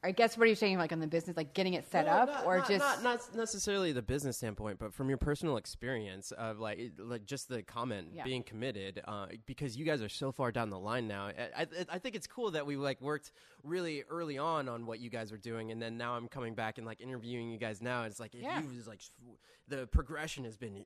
I 0.03 0.13
guess 0.13 0.39
what 0.39 0.45
are 0.45 0.49
you 0.49 0.55
saying, 0.55 0.79
like 0.79 0.93
on 0.93 1.01
the 1.01 1.09
business, 1.09 1.37
like 1.37 1.55
getting 1.55 1.75
it 1.75 1.91
set 1.91 2.07
up, 2.07 2.29
not, 2.29 2.47
or 2.47 2.59
not, 2.59 2.69
just 2.69 2.79
not, 2.81 3.03
not 3.03 3.35
necessarily 3.35 3.91
the 3.91 4.01
business 4.03 4.37
standpoint, 4.37 4.79
but 4.79 4.95
from 4.95 5.09
your 5.09 5.19
personal 5.19 5.57
experience 5.57 6.31
of 6.33 6.61
like 6.61 6.93
like 6.99 7.27
just 7.27 7.49
the 7.49 7.63
comment 7.65 8.11
Yeah. 8.15 8.23
being 8.23 8.45
committed, 8.45 9.01
uh, 9.09 9.27
because 9.45 9.77
you 9.77 9.85
guys 9.85 10.01
are 10.01 10.09
so 10.09 10.31
far 10.31 10.53
down 10.53 10.71
the 10.71 10.79
line 10.79 11.09
now. 11.09 11.27
I, 11.27 11.63
I, 11.63 11.67
I 11.95 11.99
think 11.99 12.15
it's 12.15 12.29
cool 12.29 12.53
that 12.53 12.65
we 12.65 12.77
like 12.77 13.01
worked 13.01 13.33
really 13.65 14.05
early 14.09 14.39
on 14.39 14.69
on 14.69 14.87
what 14.87 15.01
you 15.01 15.11
guys 15.11 15.33
were 15.33 15.37
doing, 15.39 15.73
and 15.73 15.83
then 15.83 15.99
now 15.99 16.15
I'm 16.15 16.29
coming 16.29 16.55
back 16.55 16.79
and 16.79 16.87
like 16.87 17.01
interviewing 17.01 17.51
you 17.51 17.59
guys 17.59 17.83
now. 17.83 18.05
It's 18.05 18.21
like 18.21 18.35
Yeah. 18.35 18.61
you 18.61 18.69
like 18.87 19.01
the 19.67 19.89
progression 19.89 20.45
has 20.45 20.57
been 20.57 20.85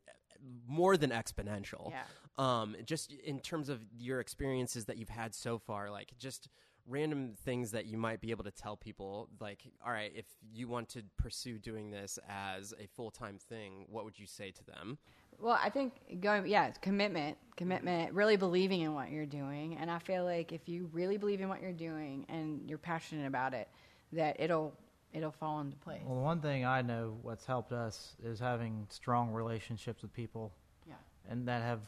more 0.66 0.96
than 0.96 1.10
exponential. 1.10 1.90
Yeah. 1.90 2.02
Um, 2.38 2.76
just 2.84 3.12
in 3.12 3.40
terms 3.40 3.68
of 3.68 3.80
your 3.98 4.20
experiences 4.20 4.86
that 4.86 4.96
you've 4.96 5.08
had 5.10 5.34
so 5.34 5.58
far, 5.58 5.90
like 5.90 6.12
just 6.18 6.48
random 6.88 7.34
things 7.44 7.70
that 7.72 7.86
you 7.86 7.96
might 7.96 8.20
be 8.20 8.30
able 8.30 8.44
to 8.44 8.50
tell 8.50 8.76
people, 8.76 9.28
like, 9.40 9.62
all 9.84 9.92
right, 9.92 10.12
if 10.14 10.26
you 10.52 10.68
want 10.68 10.88
to 10.90 11.02
pursue 11.16 11.58
doing 11.58 11.90
this 11.90 12.18
as 12.28 12.74
a 12.80 12.86
full 12.86 13.10
time 13.10 13.38
thing, 13.38 13.86
what 13.88 14.04
would 14.04 14.18
you 14.18 14.26
say 14.26 14.50
to 14.50 14.64
them? 14.64 14.98
Well, 15.38 15.58
I 15.60 15.70
think 15.70 16.20
going, 16.20 16.46
yeah, 16.46 16.66
it's 16.66 16.78
commitment, 16.78 17.36
commitment, 17.56 18.12
really 18.12 18.36
believing 18.36 18.82
in 18.82 18.94
what 18.94 19.10
you're 19.10 19.26
doing. 19.26 19.76
And 19.80 19.90
I 19.90 19.98
feel 19.98 20.24
like 20.24 20.52
if 20.52 20.68
you 20.68 20.88
really 20.92 21.16
believe 21.16 21.40
in 21.40 21.48
what 21.48 21.60
you're 21.60 21.72
doing 21.72 22.26
and 22.28 22.68
you're 22.68 22.78
passionate 22.78 23.26
about 23.26 23.54
it, 23.54 23.68
that 24.12 24.36
it'll 24.38 24.74
it'll 25.12 25.32
fall 25.32 25.60
into 25.60 25.76
place. 25.76 26.00
Well, 26.04 26.16
the 26.16 26.22
one 26.22 26.40
thing 26.40 26.64
I 26.64 26.82
know 26.82 27.16
what's 27.22 27.44
helped 27.44 27.72
us 27.72 28.16
is 28.22 28.38
having 28.38 28.86
strong 28.88 29.30
relationships 29.30 30.02
with 30.02 30.12
people, 30.12 30.52
yeah. 30.86 30.94
and 31.28 31.46
that 31.48 31.62
have, 31.62 31.80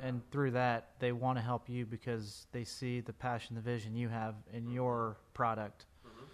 and 0.00 0.22
through 0.30 0.52
that 0.52 0.90
they 0.98 1.12
want 1.12 1.38
to 1.38 1.42
help 1.42 1.68
you 1.68 1.84
because 1.84 2.46
they 2.52 2.64
see 2.64 3.00
the 3.00 3.12
passion, 3.12 3.56
the 3.56 3.62
vision 3.62 3.94
you 3.94 4.08
have 4.08 4.34
in 4.52 4.62
mm-hmm. 4.62 4.74
your 4.74 5.16
product. 5.34 5.86
Mm-hmm. 6.06 6.24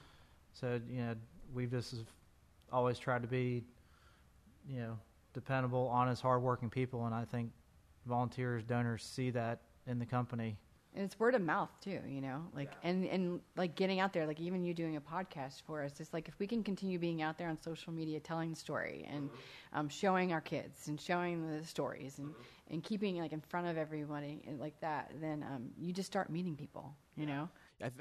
So 0.52 0.80
you 0.90 1.02
know, 1.02 1.14
we've 1.52 1.70
just 1.70 1.96
always 2.72 2.98
tried 2.98 3.22
to 3.22 3.28
be, 3.28 3.64
you 4.68 4.80
know, 4.80 4.98
dependable, 5.32 5.88
honest, 5.88 6.22
hardworking 6.22 6.70
people, 6.70 7.06
and 7.06 7.14
I 7.14 7.24
think 7.24 7.50
volunteers, 8.06 8.64
donors 8.64 9.02
see 9.02 9.30
that 9.30 9.60
in 9.86 9.98
the 9.98 10.06
company. 10.06 10.56
And 10.94 11.04
it's 11.04 11.18
word 11.20 11.34
of 11.34 11.42
mouth 11.42 11.68
too, 11.80 12.00
you 12.08 12.20
know, 12.20 12.42
like 12.54 12.72
and 12.82 13.04
and 13.06 13.40
like 13.56 13.76
getting 13.76 14.00
out 14.00 14.12
there, 14.12 14.26
like 14.26 14.40
even 14.40 14.64
you 14.64 14.72
doing 14.72 14.96
a 14.96 15.00
podcast 15.00 15.62
for 15.66 15.84
us. 15.84 16.00
It's 16.00 16.12
like 16.12 16.28
if 16.28 16.38
we 16.38 16.46
can 16.46 16.64
continue 16.64 16.98
being 16.98 17.22
out 17.22 17.38
there 17.38 17.48
on 17.48 17.60
social 17.60 17.92
media, 17.92 18.18
telling 18.18 18.50
the 18.50 18.56
story 18.56 19.06
and 19.08 19.28
mm-hmm. 19.28 19.78
um, 19.78 19.88
showing 19.88 20.32
our 20.32 20.40
kids 20.40 20.88
and 20.88 21.00
showing 21.00 21.46
the 21.46 21.64
stories 21.64 22.18
and 22.18 22.34
and 22.70 22.82
keeping 22.82 23.16
like 23.16 23.32
in 23.32 23.40
front 23.40 23.66
of 23.66 23.76
everybody 23.76 24.40
like 24.58 24.78
that, 24.80 25.12
then 25.20 25.42
um, 25.42 25.70
you 25.78 25.92
just 25.92 26.06
start 26.06 26.30
meeting 26.30 26.56
people, 26.56 26.94
you 27.16 27.26
know. 27.26 27.48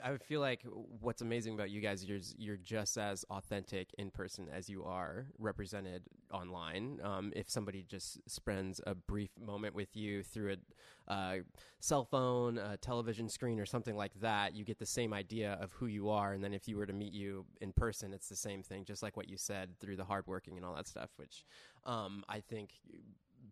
I 0.04 0.18
feel 0.18 0.42
like 0.42 0.62
what's 1.02 1.22
amazing 1.22 1.54
about 1.54 1.70
you 1.70 1.82
guys, 1.82 2.04
you're, 2.04 2.20
you're 2.36 2.58
just 2.58 2.98
as 2.98 3.24
authentic 3.30 3.94
in 4.00 4.10
person 4.10 4.48
as 4.52 4.68
you 4.68 4.84
are 4.84 5.28
represented 5.38 6.02
online. 6.34 7.00
Um, 7.04 7.32
if 7.36 7.48
somebody 7.48 7.86
just 7.88 8.20
spends 8.28 8.82
a 8.88 8.96
brief 8.96 9.30
moment 9.40 9.76
with 9.76 9.96
you 9.96 10.24
through 10.24 10.56
a 11.08 11.14
uh, 11.14 11.36
cell 11.80 12.06
phone, 12.06 12.58
a 12.58 12.76
television 12.78 13.30
screen, 13.30 13.60
or 13.60 13.68
something 13.68 13.96
like 13.96 14.20
that, 14.20 14.56
you 14.56 14.66
get 14.66 14.80
the 14.80 14.86
same 14.86 15.14
idea 15.14 15.60
of 15.62 15.72
who 15.74 15.86
you 15.86 16.10
are. 16.10 16.34
And 16.34 16.44
then 16.44 16.56
if 16.56 16.68
you 16.68 16.76
were 16.76 16.88
to 16.88 16.94
meet 16.94 17.14
you 17.14 17.46
in 17.62 17.72
person, 17.72 18.14
it's 18.14 18.30
the 18.30 18.36
same 18.36 18.64
thing, 18.64 18.84
just 18.84 19.04
like 19.04 19.16
what 19.16 19.30
you 19.30 19.38
said 19.38 19.80
through 19.80 19.98
the 19.98 20.06
hardworking 20.06 20.58
and 20.58 20.66
all 20.66 20.74
that 20.74 20.88
stuff, 20.88 21.12
which 21.18 21.46
um, 21.86 22.24
I 22.28 22.40
think 22.40 22.72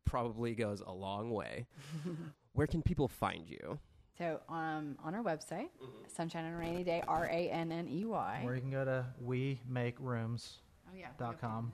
probably 0.05 0.53
goes 0.55 0.81
a 0.85 0.91
long 0.91 1.31
way. 1.31 1.65
Where 2.53 2.67
can 2.67 2.81
people 2.81 3.07
find 3.07 3.49
you? 3.49 3.79
So 4.17 4.39
um, 4.47 4.97
on 5.03 5.13
our 5.13 5.23
website, 5.23 5.67
Sunshine 6.07 6.45
and 6.45 6.57
Ranney 6.57 6.83
Day, 6.85 7.03
R 7.07 7.25
A 7.25 7.49
N 7.49 7.71
N 7.71 7.87
E 7.89 8.05
Y. 8.05 8.41
Or 8.45 8.55
you 8.55 8.61
can 8.61 8.71
go 8.71 8.85
to 8.85 9.05
we 9.19 9.59
make 9.67 9.95
rooms 9.99 10.59
Oh 10.87 10.95
yeah. 10.97 11.07
dot 11.19 11.41
com. 11.41 11.73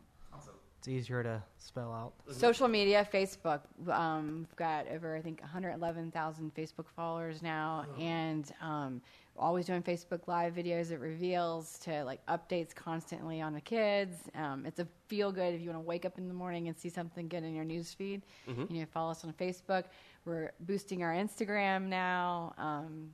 It's 0.81 0.87
easier 0.87 1.21
to 1.21 1.43
spell 1.59 1.93
out. 1.93 2.13
Social 2.35 2.67
media, 2.67 3.07
Facebook. 3.13 3.59
Um, 3.87 4.47
we've 4.49 4.55
got 4.55 4.87
over, 4.87 5.15
I 5.15 5.21
think, 5.21 5.39
111,000 5.41 6.55
Facebook 6.55 6.85
followers 6.95 7.43
now, 7.43 7.85
and 7.99 8.51
um, 8.63 8.99
always 9.37 9.67
doing 9.67 9.83
Facebook 9.83 10.27
Live 10.27 10.55
videos. 10.55 10.89
It 10.89 10.99
reveals 10.99 11.77
to 11.83 12.03
like 12.03 12.25
updates 12.25 12.73
constantly 12.73 13.41
on 13.41 13.53
the 13.53 13.61
kids. 13.61 14.15
Um, 14.33 14.65
it's 14.65 14.79
a 14.79 14.87
feel 15.07 15.31
good 15.31 15.53
if 15.53 15.61
you 15.61 15.69
want 15.69 15.83
to 15.83 15.87
wake 15.87 16.03
up 16.03 16.17
in 16.17 16.27
the 16.27 16.33
morning 16.33 16.67
and 16.67 16.75
see 16.75 16.89
something 16.89 17.27
good 17.27 17.43
in 17.43 17.53
your 17.53 17.65
news 17.65 17.93
feed. 17.93 18.23
You 18.73 18.79
know, 18.79 18.87
follow 18.91 19.11
us 19.11 19.23
on 19.23 19.33
Facebook. 19.33 19.83
We're 20.25 20.51
boosting 20.61 21.03
our 21.03 21.13
Instagram 21.13 21.89
now. 21.89 22.55
Um, 22.57 23.11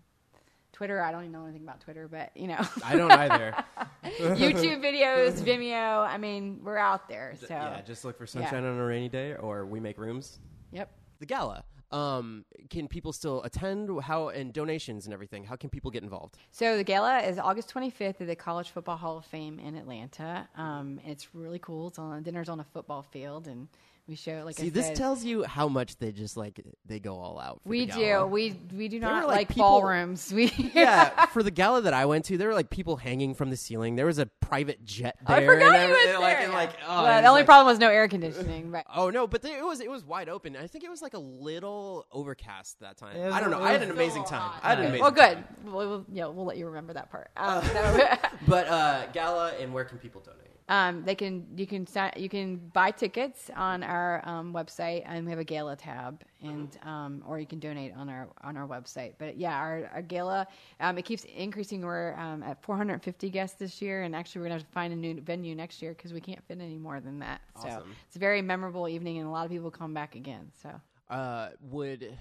Twitter, 0.77 1.01
I 1.01 1.11
don't 1.11 1.21
even 1.21 1.31
know 1.31 1.43
anything 1.45 1.63
about 1.63 1.81
Twitter, 1.81 2.07
but 2.07 2.29
you 2.35 2.45
know, 2.45 2.63
I 2.85 2.95
don't 2.95 3.11
either. 3.11 3.55
YouTube 4.05 4.79
videos, 4.79 5.33
Vimeo. 5.41 6.07
I 6.07 6.19
mean, 6.19 6.59
we're 6.63 6.77
out 6.77 7.09
there. 7.09 7.33
So, 7.39 7.47
yeah, 7.49 7.81
just 7.81 8.05
look 8.05 8.15
for 8.15 8.27
Sunshine 8.27 8.63
on 8.63 8.77
a 8.77 8.85
Ranney 8.85 9.09
Day 9.09 9.33
or 9.33 9.65
We 9.65 9.79
Make 9.79 9.97
Rooms. 9.97 10.37
yep. 10.71 10.91
The 11.19 11.25
gala. 11.25 11.63
Um, 11.91 12.45
can 12.69 12.87
people 12.87 13.11
still 13.11 13.41
attend? 13.41 13.89
How 14.03 14.29
and 14.29 14.53
donations 14.53 15.05
and 15.05 15.15
everything? 15.15 15.45
How 15.45 15.55
can 15.55 15.71
people 15.71 15.89
get 15.89 16.03
involved? 16.03 16.37
So 16.51 16.77
the 16.77 16.83
gala 16.83 17.21
is 17.21 17.39
August 17.39 17.73
25th 17.73 18.21
at 18.21 18.27
the 18.27 18.35
College 18.35 18.69
Football 18.69 18.97
Hall 18.97 19.17
of 19.17 19.25
Fame 19.25 19.57
in 19.57 19.75
Atlanta. 19.75 20.47
Um, 20.55 20.99
it's 21.07 21.33
really 21.33 21.57
cool. 21.57 21.87
It's 21.87 21.97
on 21.97 22.21
dinner's 22.21 22.49
on 22.49 22.59
a 22.59 22.65
football 22.65 23.01
field, 23.01 23.47
and 23.47 23.67
we 24.07 24.15
show 24.15 24.41
like 24.45 24.55
See, 24.57 24.67
I 24.67 24.69
this 24.69 24.87
said, 24.87 24.95
tells 24.95 25.23
you 25.23 25.43
how 25.43 25.67
much 25.67 25.97
they 25.97 26.11
just 26.13 26.37
like 26.37 26.61
they 26.85 26.99
go 26.99 27.17
all 27.17 27.39
out. 27.39 27.59
For 27.63 27.69
we 27.69 27.85
do. 27.87 27.91
gala. 27.99 28.27
We 28.27 28.55
we 28.73 28.87
do 28.87 28.99
not 28.99 29.23
were, 29.23 29.27
like, 29.27 29.35
like, 29.37 29.47
people- 29.49 29.63
ballrooms. 29.69 30.31
We 30.33 30.51
yeah, 30.73 31.25
for 31.33 31.43
the 31.43 31.51
gala 31.51 31.81
that 31.81 31.93
I 31.93 32.05
went 32.05 32.23
to, 32.25 32.37
there 32.37 32.47
were 32.47 32.53
like 32.53 32.69
people 32.69 32.95
hanging 32.95 33.33
from 33.33 33.49
the 33.49 33.57
ceiling. 33.57 33.95
There 33.97 34.05
was 34.05 34.17
a 34.19 34.25
private 34.39 34.85
jet 34.85 35.17
there. 35.27 35.37
I 35.37 35.45
forgot 35.45 35.75
and 35.75 35.83
he 35.83 35.89
was 35.89 35.97
everything, 35.97 36.07
there. 36.07 36.19
Like, 36.21 36.37
and, 36.39 36.53
like, 36.53 36.69
oh, 36.87 37.03
well, 37.03 37.05
it 37.05 37.07
the 37.09 37.21
was 37.23 37.29
only 37.29 37.39
like- 37.41 37.45
problem 37.47 37.67
was 37.67 37.79
no 37.79 37.89
air 37.89 38.07
conditioning. 38.07 38.71
But 38.71 38.85
Oh 38.95 39.09
no, 39.09 39.27
but 39.27 39.41
there, 39.41 39.57
it 39.59 39.65
was 39.65 39.81
it 39.81 39.91
was 39.91 40.05
wide 40.05 40.29
open. 40.29 40.55
I 40.55 40.67
think 40.67 40.83
it 40.85 40.89
was 40.89 41.01
like 41.01 41.13
a 41.13 41.19
little 41.19 42.05
overcast 42.11 42.79
that 42.79 42.95
time. 42.97 43.17
Was- 43.19 43.33
I 43.33 43.41
don't 43.41 43.51
know. 43.51 43.61
I 43.61 43.73
had 43.73 43.83
an 43.83 43.91
amazing 43.91 44.23
time. 44.23 44.51
I 44.63 44.69
had 44.69 44.79
an 44.79 44.85
amazing. 44.85 45.01
well, 45.01 45.11
good. 45.11 45.33
time. 45.33 45.45
We'll, 45.65 45.89
we'll, 45.89 46.05
yeah, 46.13 46.27
we'll 46.27 46.45
let 46.45 46.57
you 46.57 46.67
remember 46.67 46.93
that 46.93 47.11
part. 47.11 47.29
Um, 47.35 47.63
so- 47.65 48.07
But 48.47 48.67
uh, 48.67 49.05
gala 49.11 49.51
and 49.59 49.73
where 49.73 49.83
can 49.83 49.97
people 49.97 50.21
donate? 50.21 50.46
Um, 50.69 51.03
they 51.05 51.15
can 51.15 51.45
you 51.55 51.65
can 51.65 51.87
sign, 51.87 52.11
you 52.17 52.27
can 52.27 52.57
buy 52.73 52.91
tickets 52.91 53.49
on 53.55 53.83
our 53.83 54.21
um, 54.27 54.53
website, 54.53 55.03
and 55.05 55.25
we 55.25 55.31
have 55.31 55.39
a 55.39 55.43
gala 55.45 55.77
tab, 55.77 56.21
and 56.41 56.77
um, 56.83 57.23
or 57.25 57.39
you 57.39 57.45
can 57.45 57.59
donate 57.59 57.93
on 57.95 58.09
our 58.09 58.27
on 58.43 58.57
our 58.57 58.67
website. 58.67 59.13
But 59.17 59.37
yeah, 59.37 59.55
our, 59.55 59.89
our 59.93 60.01
gala 60.01 60.45
um, 60.81 60.97
it 60.97 61.03
keeps 61.03 61.23
increasing. 61.23 61.81
We're 61.81 62.13
um, 62.15 62.43
at 62.43 62.61
450 62.61 63.29
guests 63.29 63.57
this 63.57 63.81
year, 63.81 64.03
and 64.03 64.13
actually 64.13 64.41
we're 64.41 64.47
gonna 64.47 64.55
have 64.59 64.67
to 64.67 64.73
find 64.73 64.91
a 64.91 64.95
new 64.97 65.21
venue 65.21 65.55
next 65.55 65.81
year 65.81 65.93
because 65.93 66.11
we 66.11 66.19
can't 66.19 66.43
fit 66.47 66.59
any 66.59 66.77
more 66.77 66.99
than 66.99 67.19
that. 67.19 67.39
So 67.61 67.67
it's 68.07 68.17
a 68.17 68.19
very 68.19 68.41
memorable 68.41 68.89
evening, 68.89 69.19
and 69.19 69.27
a 69.27 69.31
lot 69.31 69.45
of 69.45 69.51
people 69.51 69.71
come 69.71 69.93
back 69.93 70.15
again. 70.15 70.51
So 70.61 70.69
Uh, 71.09 71.49
would 71.61 72.13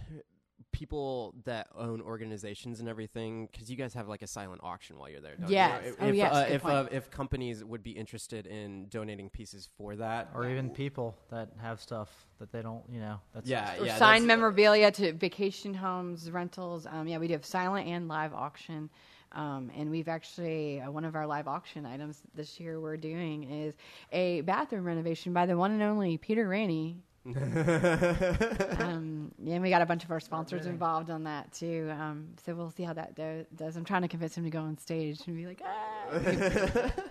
people 0.76 1.34
that 1.44 1.68
own 1.74 2.02
organizations 2.02 2.80
and 2.80 2.88
everything 2.88 3.48
because 3.50 3.70
you 3.70 3.76
guys 3.78 3.94
have 3.94 4.08
like 4.08 4.20
a 4.20 4.26
silent 4.26 4.60
auction 4.62 4.98
while 4.98 5.08
you're 5.08 5.22
there 5.22 5.34
don't 5.36 5.48
Yes. 5.50 5.80
you? 5.82 5.88
If, 5.90 5.96
Oh, 6.02 6.06
if, 6.08 6.14
yes, 6.14 6.34
uh, 6.34 6.44
good 6.44 6.52
if, 6.56 6.62
point. 6.62 6.74
uh, 6.74 6.86
if 6.90 7.10
companies 7.10 7.64
would 7.64 7.82
be 7.82 7.92
interested 7.92 8.46
in 8.46 8.86
donating 8.88 9.30
pieces 9.30 9.70
for 9.78 9.96
that 9.96 10.28
Or 10.34 10.46
even 10.46 10.68
people 10.68 11.16
that 11.30 11.48
have 11.62 11.80
stuff 11.80 12.10
that 12.40 12.52
they 12.52 12.60
don't, 12.60 12.82
you 12.92 13.00
know. 13.00 13.18
That's 13.32 13.48
yeah 13.48 13.80
or 13.80 13.86
yeah 13.86 13.96
signed 13.96 14.24
that's- 14.24 14.26
memorabilia 14.26 14.90
to 14.92 15.14
vacation 15.14 15.72
homes, 15.72 16.30
rentals. 16.30 16.86
Um, 16.86 17.08
yeah, 17.08 17.16
we 17.16 17.26
do 17.28 17.32
have 17.32 17.46
silent 17.46 17.88
and 17.88 18.06
live 18.06 18.34
auction. 18.34 18.90
Um, 19.32 19.70
and 19.76 19.90
we've 19.90 20.08
actually, 20.08 20.80
uh, 20.80 20.90
one 20.90 21.04
of 21.06 21.14
our 21.16 21.26
live 21.26 21.48
auction 21.48 21.86
items 21.86 22.20
this 22.34 22.60
year 22.60 22.80
we're 22.80 22.96
doing 22.98 23.50
is 23.50 23.74
a 24.12 24.42
bathroom 24.42 24.84
renovation 24.84 25.32
by 25.32 25.46
the 25.46 25.56
one 25.56 25.72
and 25.72 25.82
only 25.82 26.16
Peter 26.18 26.46
Ranney. 26.46 26.96
um, 28.78 29.32
yeah, 29.42 29.54
and 29.54 29.62
we 29.62 29.70
got 29.70 29.82
a 29.82 29.86
bunch 29.86 30.04
of 30.04 30.10
our 30.10 30.20
sponsors 30.20 30.66
involved 30.66 31.10
on 31.10 31.24
that 31.24 31.52
too. 31.52 31.90
Um, 31.92 32.28
so 32.44 32.54
we'll 32.54 32.70
see 32.70 32.84
how 32.84 32.92
that 32.92 33.14
do- 33.14 33.46
does. 33.56 33.76
I'm 33.76 33.84
trying 33.84 34.02
to 34.02 34.08
convince 34.08 34.36
him 34.36 34.44
to 34.44 34.50
go 34.50 34.60
on 34.60 34.78
stage 34.78 35.20
and 35.26 35.36
be 35.36 35.46
like, 35.46 35.60
ah. 35.64 36.92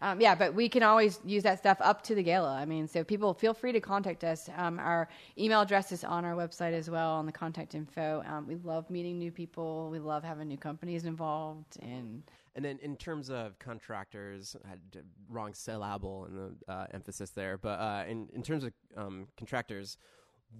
Um, 0.00 0.20
yeah, 0.20 0.34
but 0.36 0.54
we 0.54 0.68
can 0.68 0.84
always 0.84 1.18
use 1.24 1.42
that 1.42 1.58
stuff 1.58 1.78
up 1.80 2.02
to 2.04 2.14
the 2.14 2.22
gala. 2.22 2.54
I 2.54 2.64
mean, 2.64 2.86
so 2.86 3.02
people 3.02 3.34
feel 3.34 3.52
free 3.52 3.72
to 3.72 3.80
contact 3.80 4.22
us. 4.22 4.48
Um, 4.56 4.78
our 4.78 5.08
email 5.36 5.60
address 5.60 5.90
is 5.90 6.04
on 6.04 6.24
our 6.24 6.34
website 6.34 6.72
as 6.72 6.88
well 6.88 7.10
on 7.14 7.26
the 7.26 7.32
contact 7.32 7.74
info. 7.74 8.22
Um, 8.28 8.46
we 8.46 8.54
love 8.56 8.88
meeting 8.90 9.18
new 9.18 9.32
people. 9.32 9.88
We 9.90 9.98
love 9.98 10.22
having 10.22 10.46
new 10.46 10.56
companies 10.56 11.04
involved, 11.04 11.78
and 11.82 12.22
And 12.58 12.64
then 12.64 12.80
in 12.82 12.96
terms 12.96 13.30
of 13.30 13.56
contractors, 13.60 14.56
I 14.64 14.68
had 14.70 14.80
wrong 15.28 15.54
syllable 15.54 16.24
and 16.24 16.36
the 16.66 16.72
uh, 16.72 16.86
emphasis 16.92 17.30
there. 17.30 17.56
But 17.56 17.78
uh, 17.78 18.04
in 18.08 18.28
in 18.34 18.42
terms 18.42 18.64
of 18.64 18.72
um, 18.96 19.28
contractors, 19.36 19.96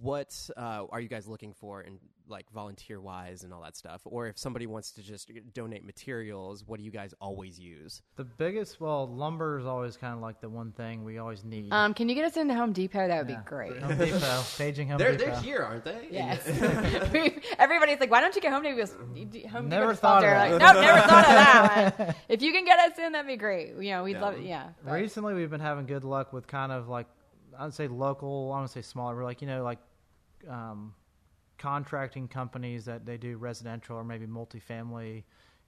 what 0.01 0.33
uh, 0.55 0.85
are 0.89 0.99
you 1.01 1.09
guys 1.09 1.27
looking 1.27 1.53
for 1.53 1.81
in 1.81 1.99
like 2.27 2.45
volunteer 2.53 3.01
wise 3.01 3.43
and 3.43 3.51
all 3.51 3.63
that 3.63 3.75
stuff? 3.75 4.01
Or 4.05 4.27
if 4.27 4.37
somebody 4.37 4.67
wants 4.67 4.91
to 4.91 5.01
just 5.01 5.31
donate 5.53 5.83
materials, 5.83 6.63
what 6.63 6.77
do 6.77 6.85
you 6.85 6.91
guys 6.91 7.13
always 7.19 7.59
use? 7.59 8.01
the 8.15 8.23
biggest. 8.23 8.79
Well, 8.79 9.07
lumber 9.07 9.57
is 9.59 9.65
always 9.65 9.97
kind 9.97 10.13
of 10.13 10.21
like 10.21 10.39
the 10.41 10.49
one 10.49 10.71
thing 10.73 11.03
we 11.03 11.17
always 11.17 11.43
need. 11.43 11.71
um, 11.73 11.93
can 11.95 12.07
you 12.07 12.13
get 12.15 12.25
us 12.25 12.37
into 12.37 12.53
Home 12.53 12.71
Depot? 12.71 13.07
That 13.07 13.25
would 13.25 13.29
Yeah. 13.31 13.39
be 13.39 13.45
great. 13.45 13.77
Home 13.79 13.97
Depot, 13.97 14.43
paging 14.57 14.89
Home 14.89 14.97
They're 14.99 15.17
Depot. 15.17 15.31
they're 15.31 15.41
here, 15.41 15.63
aren't 15.63 15.83
they? 15.85 16.07
Yes. 16.11 16.45
Everybody's 17.57 17.99
like, 17.99 18.11
why 18.11 18.21
don't 18.21 18.35
you 18.35 18.41
get 18.41 18.51
Home 18.53 18.63
Depot? 18.63 18.77
Goes, 18.77 18.91
Home 19.51 19.69
Never 19.69 19.87
Depot 19.87 19.95
thought 19.95 20.23
of 20.23 20.29
sponsor. 20.29 20.29
that. 20.29 20.51
Like, 20.51 20.61
nope, 20.61 20.83
never 20.83 20.99
thought 21.01 21.25
of 21.25 21.31
that 21.31 21.99
one. 22.07 22.15
If 22.29 22.41
you 22.41 22.51
can 22.51 22.65
get 22.65 22.79
us 22.79 22.97
in, 22.99 23.11
that'd 23.13 23.27
be 23.27 23.37
great. 23.37 23.69
You 23.79 23.91
know, 23.91 24.03
we'd 24.03 24.13
Yeah. 24.13 24.21
love 24.21 24.35
it. 24.35 24.43
Yeah. 24.45 24.69
but- 24.83 24.93
Recently, 24.93 25.33
we've 25.33 25.49
been 25.49 25.59
having 25.61 25.85
good 25.87 26.03
luck 26.03 26.31
with 26.33 26.47
kind 26.47 26.71
of 26.71 26.87
like 26.89 27.07
I'd 27.59 27.73
say 27.73 27.87
local. 27.87 28.51
I 28.53 28.59
don't 28.59 28.67
say 28.67 28.81
smaller. 28.81 29.23
Like 29.23 29.41
you 29.41 29.47
know 29.47 29.63
like 29.63 29.79
um, 30.47 30.93
contracting 31.57 32.27
companies 32.27 32.85
that 32.85 33.05
they 33.05 33.17
do 33.17 33.37
residential 33.37 33.97
or 33.97 34.03
maybe 34.03 34.25
multifamily 34.25 35.23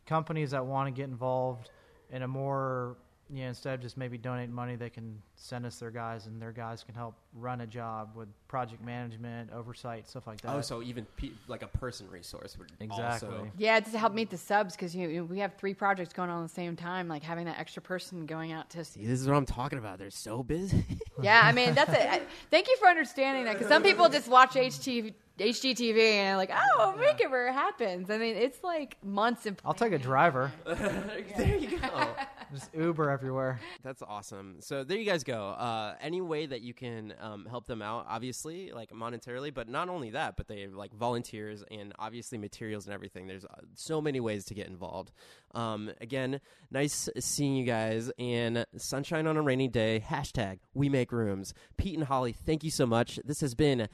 companies 0.05 0.51
that 0.51 0.65
want 0.65 0.87
to 0.87 0.91
get 0.91 1.09
involved 1.09 1.69
in 2.11 2.23
a 2.23 2.27
more 2.27 2.97
you 3.31 3.43
know 3.43 3.49
instead 3.49 3.73
of 3.73 3.79
just 3.81 3.97
maybe 3.97 4.17
donating 4.17 4.53
money, 4.53 4.75
they 4.75 4.89
can 4.89 5.21
send 5.35 5.65
us 5.65 5.77
their 5.77 5.89
guys 5.91 6.25
and 6.27 6.41
their 6.41 6.51
guys 6.51 6.83
can 6.83 6.93
help 6.93 7.15
run 7.33 7.61
a 7.61 7.67
job 7.67 8.09
with 8.15 8.27
project 8.47 8.83
management, 8.83 9.51
oversight, 9.53 10.07
stuff 10.07 10.27
like 10.27 10.41
that. 10.41 10.53
Oh, 10.53 10.61
so 10.61 10.81
even 10.81 11.05
pe- 11.15 11.31
like 11.47 11.61
a 11.63 11.67
person 11.67 12.09
resource 12.09 12.57
would 12.57 12.71
Exactly. 12.79 13.29
Also, 13.29 13.47
Yeah, 13.57 13.77
it's 13.77 13.91
to 13.91 13.97
help 13.97 14.13
meet 14.13 14.29
the 14.29 14.37
subs 14.37 14.75
because 14.75 14.93
you 14.95 15.07
know, 15.07 15.23
we 15.23 15.39
have 15.39 15.55
three 15.55 15.73
projects 15.73 16.11
going 16.13 16.29
on 16.29 16.43
at 16.43 16.49
the 16.49 16.53
same 16.53 16.75
time. 16.75 17.07
Like 17.07 17.23
having 17.23 17.45
that 17.45 17.57
extra 17.57 17.81
person 17.81 18.25
going 18.25 18.51
out 18.51 18.69
to. 18.71 18.83
See, 18.83 19.05
this 19.05 19.21
is 19.21 19.27
what 19.27 19.37
I'm 19.37 19.45
talking 19.45 19.79
about. 19.79 19.97
They're 19.97 20.09
so 20.11 20.43
busy. 20.43 20.85
Yeah, 21.21 21.41
I 21.43 21.51
mean 21.51 21.75
that's 21.75 21.91
it. 21.91 22.01
I- 22.09 22.21
Thank 22.49 22.67
you 22.67 22.75
for 22.77 22.87
understanding 22.87 23.43
that 23.45 23.53
because 23.53 23.67
some 23.67 23.83
people 23.83 24.09
just 24.09 24.27
watch 24.27 24.53
HT, 24.55 25.13
HGTV 25.37 25.97
and 25.99 26.27
they're 26.29 26.37
like, 26.37 26.51
oh, 26.53 26.95
make 26.99 27.21
it 27.21 27.29
where 27.29 27.47
it 27.47 27.53
happens. 27.53 28.09
I 28.09 28.17
mean, 28.17 28.35
it's 28.35 28.63
like 28.63 28.97
months 29.03 29.45
of. 29.45 29.57
I'll 29.63 29.73
take 29.73 29.93
a 29.93 29.99
driver. 29.99 30.51
there 30.65 31.57
you 31.57 31.77
go. 31.79 32.07
Just 32.53 32.73
Uber 32.73 33.09
everywhere. 33.09 33.59
That's 33.81 34.01
awesome. 34.01 34.57
So 34.59 34.83
there 34.83 34.97
you 34.97 35.05
guys 35.05 35.23
go. 35.23 35.49
Uh, 35.49 35.95
any 36.01 36.19
way 36.19 36.45
that 36.45 36.61
you 36.61 36.73
can 36.73 37.13
um, 37.21 37.45
help 37.49 37.65
them 37.65 37.81
out, 37.81 38.05
obviously, 38.09 38.71
like 38.71 38.91
monetarily, 38.91 39.53
but 39.53 39.69
not 39.69 39.87
only 39.87 40.09
that, 40.11 40.35
but 40.35 40.47
they 40.47 40.61
have 40.61 40.73
like 40.73 40.93
volunteers 40.93 41.63
and 41.71 41.93
obviously 41.97 42.37
materials 42.37 42.85
and 42.85 42.93
everything. 42.93 43.27
There's 43.27 43.45
uh, 43.45 43.61
so 43.75 44.01
many 44.01 44.19
ways 44.19 44.43
to 44.45 44.53
get 44.53 44.67
involved. 44.67 45.11
Um, 45.55 45.91
again, 46.01 46.41
nice 46.69 47.07
seeing 47.19 47.55
you 47.55 47.65
guys. 47.65 48.11
And 48.19 48.65
sunshine 48.75 49.27
on 49.27 49.37
a 49.37 49.41
Ranney 49.41 49.69
day. 49.69 50.03
Hashtag 50.05 50.59
We 50.73 50.89
Make 50.89 51.11
Rooms. 51.11 51.53
Pete 51.77 51.95
and 51.95 52.07
Holly, 52.07 52.33
thank 52.33 52.63
you 52.63 52.71
so 52.71 52.85
much. 52.85 53.19
This 53.23 53.41
has 53.41 53.55
been. 53.55 53.87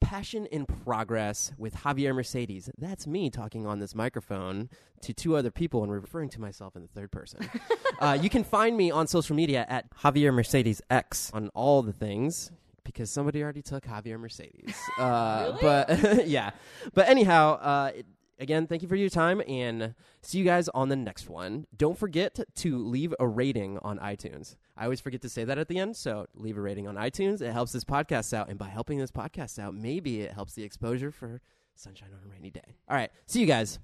Passion 0.00 0.46
in 0.46 0.66
Progress 0.66 1.52
with 1.58 1.74
Javier 1.76 2.14
Mercedes. 2.14 2.70
That's 2.78 3.06
me 3.06 3.30
talking 3.30 3.66
on 3.66 3.78
this 3.78 3.94
microphone 3.94 4.68
to 5.02 5.12
two 5.12 5.36
other 5.36 5.50
people 5.50 5.82
and 5.82 5.92
referring 5.92 6.28
to 6.30 6.40
myself 6.40 6.76
in 6.76 6.82
the 6.82 6.88
third 6.88 7.10
person. 7.12 7.48
uh, 8.00 8.18
you 8.20 8.28
can 8.30 8.44
find 8.44 8.76
me 8.76 8.90
on 8.90 9.06
social 9.06 9.36
media 9.36 9.66
at 9.68 9.90
Javier 9.98 10.32
Mercedes 10.34 10.82
X 10.90 11.30
on 11.32 11.48
all 11.54 11.82
the 11.82 11.92
things 11.92 12.50
because 12.84 13.10
somebody 13.10 13.42
already 13.42 13.62
took 13.62 13.84
Javier 13.84 14.18
Mercedes. 14.18 14.76
Uh, 14.98 15.56
But 15.60 16.26
yeah, 16.26 16.50
but 16.94 17.08
anyhow, 17.08 17.54
uh, 17.54 17.90
it, 17.94 18.06
again, 18.40 18.66
thank 18.66 18.82
you 18.82 18.88
for 18.88 18.96
your 18.96 19.10
time 19.10 19.42
and 19.46 19.94
see 20.22 20.38
you 20.38 20.44
guys 20.44 20.68
on 20.70 20.88
the 20.88 20.96
next 20.96 21.28
one. 21.28 21.66
Don't 21.76 21.96
forget 21.96 22.40
to 22.56 22.78
leave 22.78 23.14
a 23.20 23.28
rating 23.28 23.78
on 23.78 23.98
iTunes. 23.98 24.56
I 24.76 24.84
always 24.84 25.00
forget 25.00 25.22
to 25.22 25.28
say 25.28 25.44
that 25.44 25.58
at 25.58 25.68
the 25.68 25.78
end, 25.78 25.96
so 25.96 26.26
leave 26.34 26.56
a 26.56 26.60
rating 26.60 26.88
on 26.88 26.96
iTunes. 26.96 27.40
It 27.40 27.52
helps 27.52 27.72
this 27.72 27.84
podcast 27.84 28.32
out, 28.32 28.48
and 28.48 28.58
by 28.58 28.68
helping 28.68 28.98
this 28.98 29.10
podcast 29.12 29.58
out, 29.58 29.74
maybe 29.74 30.22
it 30.22 30.32
helps 30.32 30.54
the 30.54 30.64
exposure 30.64 31.12
for 31.12 31.40
Sunshine 31.74 32.10
on 32.12 32.28
a 32.28 32.32
Ranney 32.32 32.50
Day. 32.50 32.76
All 32.88 32.96
right, 32.96 33.10
see 33.26 33.40
you 33.40 33.46
guys. 33.46 33.78